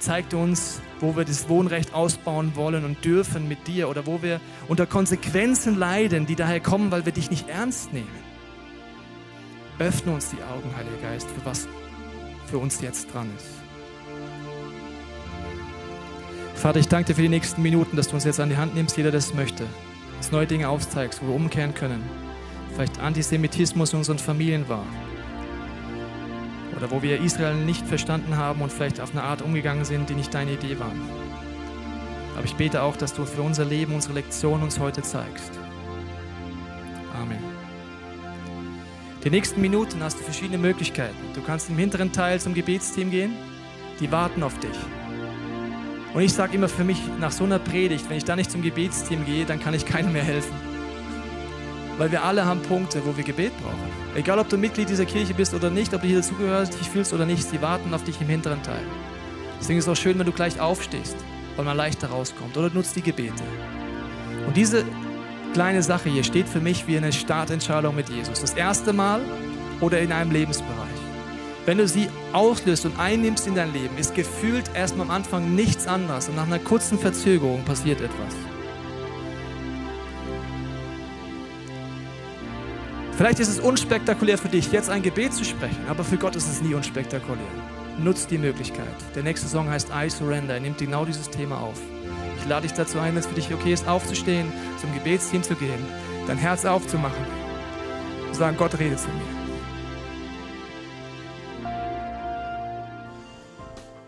zeigt 0.00 0.34
uns, 0.34 0.80
wo 1.00 1.16
wir 1.16 1.24
das 1.24 1.48
Wohnrecht 1.48 1.94
ausbauen 1.94 2.52
wollen 2.54 2.84
und 2.84 3.04
dürfen 3.04 3.48
mit 3.48 3.66
dir 3.66 3.88
oder 3.88 4.06
wo 4.06 4.22
wir 4.22 4.40
unter 4.68 4.86
Konsequenzen 4.86 5.76
leiden, 5.76 6.26
die 6.26 6.36
daher 6.36 6.60
kommen, 6.60 6.90
weil 6.90 7.04
wir 7.04 7.12
dich 7.12 7.30
nicht 7.30 7.48
ernst 7.48 7.92
nehmen. 7.92 8.08
Öffne 9.78 10.12
uns 10.12 10.30
die 10.30 10.42
Augen, 10.42 10.74
Heiliger 10.76 11.10
Geist, 11.10 11.28
für 11.30 11.44
was 11.44 11.68
für 12.46 12.58
uns 12.58 12.80
jetzt 12.80 13.12
dran 13.12 13.30
ist. 13.36 13.46
Vater, 16.54 16.80
ich 16.80 16.88
danke 16.88 17.08
dir 17.08 17.14
für 17.14 17.22
die 17.22 17.28
nächsten 17.28 17.62
Minuten, 17.62 17.96
dass 17.96 18.08
du 18.08 18.14
uns 18.14 18.24
jetzt 18.24 18.40
an 18.40 18.48
die 18.48 18.56
Hand 18.56 18.74
nimmst, 18.74 18.96
jeder 18.96 19.12
das 19.12 19.34
möchte. 19.34 19.64
Dass 20.16 20.32
neue 20.32 20.46
Dinge 20.46 20.68
aufzeigst, 20.68 21.22
wo 21.22 21.28
wir 21.28 21.34
umkehren 21.36 21.74
können. 21.74 22.02
Vielleicht 22.74 22.98
Antisemitismus 22.98 23.92
in 23.92 23.98
unseren 24.00 24.18
Familien 24.18 24.68
war 24.68 24.84
oder 26.78 26.92
wo 26.92 27.02
wir 27.02 27.20
Israel 27.20 27.56
nicht 27.56 27.84
verstanden 27.86 28.36
haben 28.36 28.62
und 28.62 28.72
vielleicht 28.72 29.00
auf 29.00 29.10
eine 29.10 29.24
Art 29.24 29.42
umgegangen 29.42 29.84
sind, 29.84 30.08
die 30.08 30.14
nicht 30.14 30.32
deine 30.32 30.52
Idee 30.52 30.78
war. 30.78 30.92
Aber 32.36 32.44
ich 32.44 32.54
bete 32.54 32.82
auch, 32.82 32.96
dass 32.96 33.12
du 33.14 33.24
für 33.24 33.42
unser 33.42 33.64
Leben, 33.64 33.94
unsere 33.94 34.14
Lektion 34.14 34.62
uns 34.62 34.78
heute 34.78 35.02
zeigst. 35.02 35.50
Amen. 37.20 37.42
Die 39.24 39.30
nächsten 39.30 39.60
Minuten 39.60 40.00
hast 40.04 40.20
du 40.20 40.22
verschiedene 40.22 40.58
Möglichkeiten. 40.58 41.16
Du 41.34 41.42
kannst 41.42 41.68
im 41.68 41.76
hinteren 41.76 42.12
Teil 42.12 42.40
zum 42.40 42.54
Gebetsteam 42.54 43.10
gehen. 43.10 43.32
Die 43.98 44.12
warten 44.12 44.44
auf 44.44 44.56
dich. 44.60 44.78
Und 46.14 46.22
ich 46.22 46.32
sage 46.32 46.54
immer 46.54 46.68
für 46.68 46.84
mich, 46.84 47.00
nach 47.18 47.32
so 47.32 47.42
einer 47.42 47.58
Predigt, 47.58 48.08
wenn 48.08 48.16
ich 48.16 48.24
da 48.24 48.36
nicht 48.36 48.52
zum 48.52 48.62
Gebetsteam 48.62 49.26
gehe, 49.26 49.44
dann 49.44 49.58
kann 49.58 49.74
ich 49.74 49.84
keinem 49.84 50.12
mehr 50.12 50.22
helfen. 50.22 50.67
Weil 51.98 52.12
wir 52.12 52.22
alle 52.22 52.46
haben 52.46 52.62
Punkte, 52.62 53.04
wo 53.04 53.16
wir 53.16 53.24
Gebet 53.24 53.52
brauchen. 53.60 53.90
Egal, 54.14 54.38
ob 54.38 54.48
du 54.48 54.56
Mitglied 54.56 54.88
dieser 54.88 55.04
Kirche 55.04 55.34
bist 55.34 55.52
oder 55.52 55.68
nicht, 55.68 55.92
ob 55.92 56.00
du 56.00 56.06
hier 56.06 56.18
dazugehörst, 56.18 56.78
dich 56.78 56.88
fühlst 56.88 57.12
oder 57.12 57.26
nicht, 57.26 57.42
sie 57.42 57.60
warten 57.60 57.92
auf 57.92 58.04
dich 58.04 58.20
im 58.20 58.28
hinteren 58.28 58.62
Teil. 58.62 58.82
Deswegen 59.60 59.80
ist 59.80 59.86
es 59.86 59.90
auch 59.90 60.00
schön, 60.00 60.18
wenn 60.18 60.26
du 60.26 60.32
gleich 60.32 60.60
aufstehst, 60.60 61.16
weil 61.56 61.64
man 61.64 61.76
leichter 61.76 62.08
rauskommt. 62.08 62.56
Oder 62.56 62.70
nutzt 62.70 62.94
die 62.94 63.02
Gebete. 63.02 63.42
Und 64.46 64.56
diese 64.56 64.84
kleine 65.52 65.82
Sache 65.82 66.08
hier 66.08 66.22
steht 66.22 66.48
für 66.48 66.60
mich 66.60 66.86
wie 66.86 66.96
eine 66.96 67.12
Startentscheidung 67.12 67.96
mit 67.96 68.08
Jesus. 68.08 68.40
Das 68.40 68.54
erste 68.54 68.92
Mal 68.92 69.20
oder 69.80 70.00
in 70.00 70.12
einem 70.12 70.30
Lebensbereich. 70.30 70.88
Wenn 71.66 71.78
du 71.78 71.88
sie 71.88 72.08
auslöst 72.32 72.86
und 72.86 72.98
einnimmst 72.98 73.46
in 73.46 73.54
dein 73.54 73.72
Leben, 73.72 73.98
ist 73.98 74.14
gefühlt 74.14 74.70
erstmal 74.74 75.06
am 75.06 75.10
Anfang 75.10 75.54
nichts 75.54 75.86
anderes 75.86 76.28
und 76.28 76.36
nach 76.36 76.46
einer 76.46 76.60
kurzen 76.60 76.98
Verzögerung 76.98 77.64
passiert 77.64 78.00
etwas. 78.00 78.47
Vielleicht 83.18 83.40
ist 83.40 83.48
es 83.48 83.58
unspektakulär 83.58 84.38
für 84.38 84.48
dich, 84.48 84.70
jetzt 84.70 84.88
ein 84.88 85.02
Gebet 85.02 85.34
zu 85.34 85.44
sprechen, 85.44 85.84
aber 85.88 86.04
für 86.04 86.18
Gott 86.18 86.36
ist 86.36 86.46
es 86.46 86.62
nie 86.62 86.72
unspektakulär. 86.74 87.48
Nutzt 87.98 88.30
die 88.30 88.38
Möglichkeit. 88.38 88.86
Der 89.16 89.24
nächste 89.24 89.48
Song 89.48 89.68
heißt 89.68 89.88
I 89.92 90.08
Surrender. 90.08 90.54
Er 90.54 90.60
nimmt 90.60 90.78
genau 90.78 91.04
dieses 91.04 91.28
Thema 91.28 91.58
auf. 91.58 91.80
Ich 92.38 92.46
lade 92.46 92.68
dich 92.68 92.76
dazu 92.76 93.00
ein, 93.00 93.14
wenn 93.14 93.18
es 93.18 93.26
für 93.26 93.34
dich 93.34 93.52
okay 93.52 93.72
ist, 93.72 93.88
aufzustehen, 93.88 94.52
zum 94.80 94.94
Gebetsteam 94.94 95.42
zu 95.42 95.56
gehen, 95.56 95.84
dein 96.28 96.38
Herz 96.38 96.64
aufzumachen 96.64 97.26
und 98.28 98.36
sagen, 98.36 98.56
Gott 98.56 98.78
redet 98.78 99.00
zu 99.00 99.08
mir. 99.08 99.37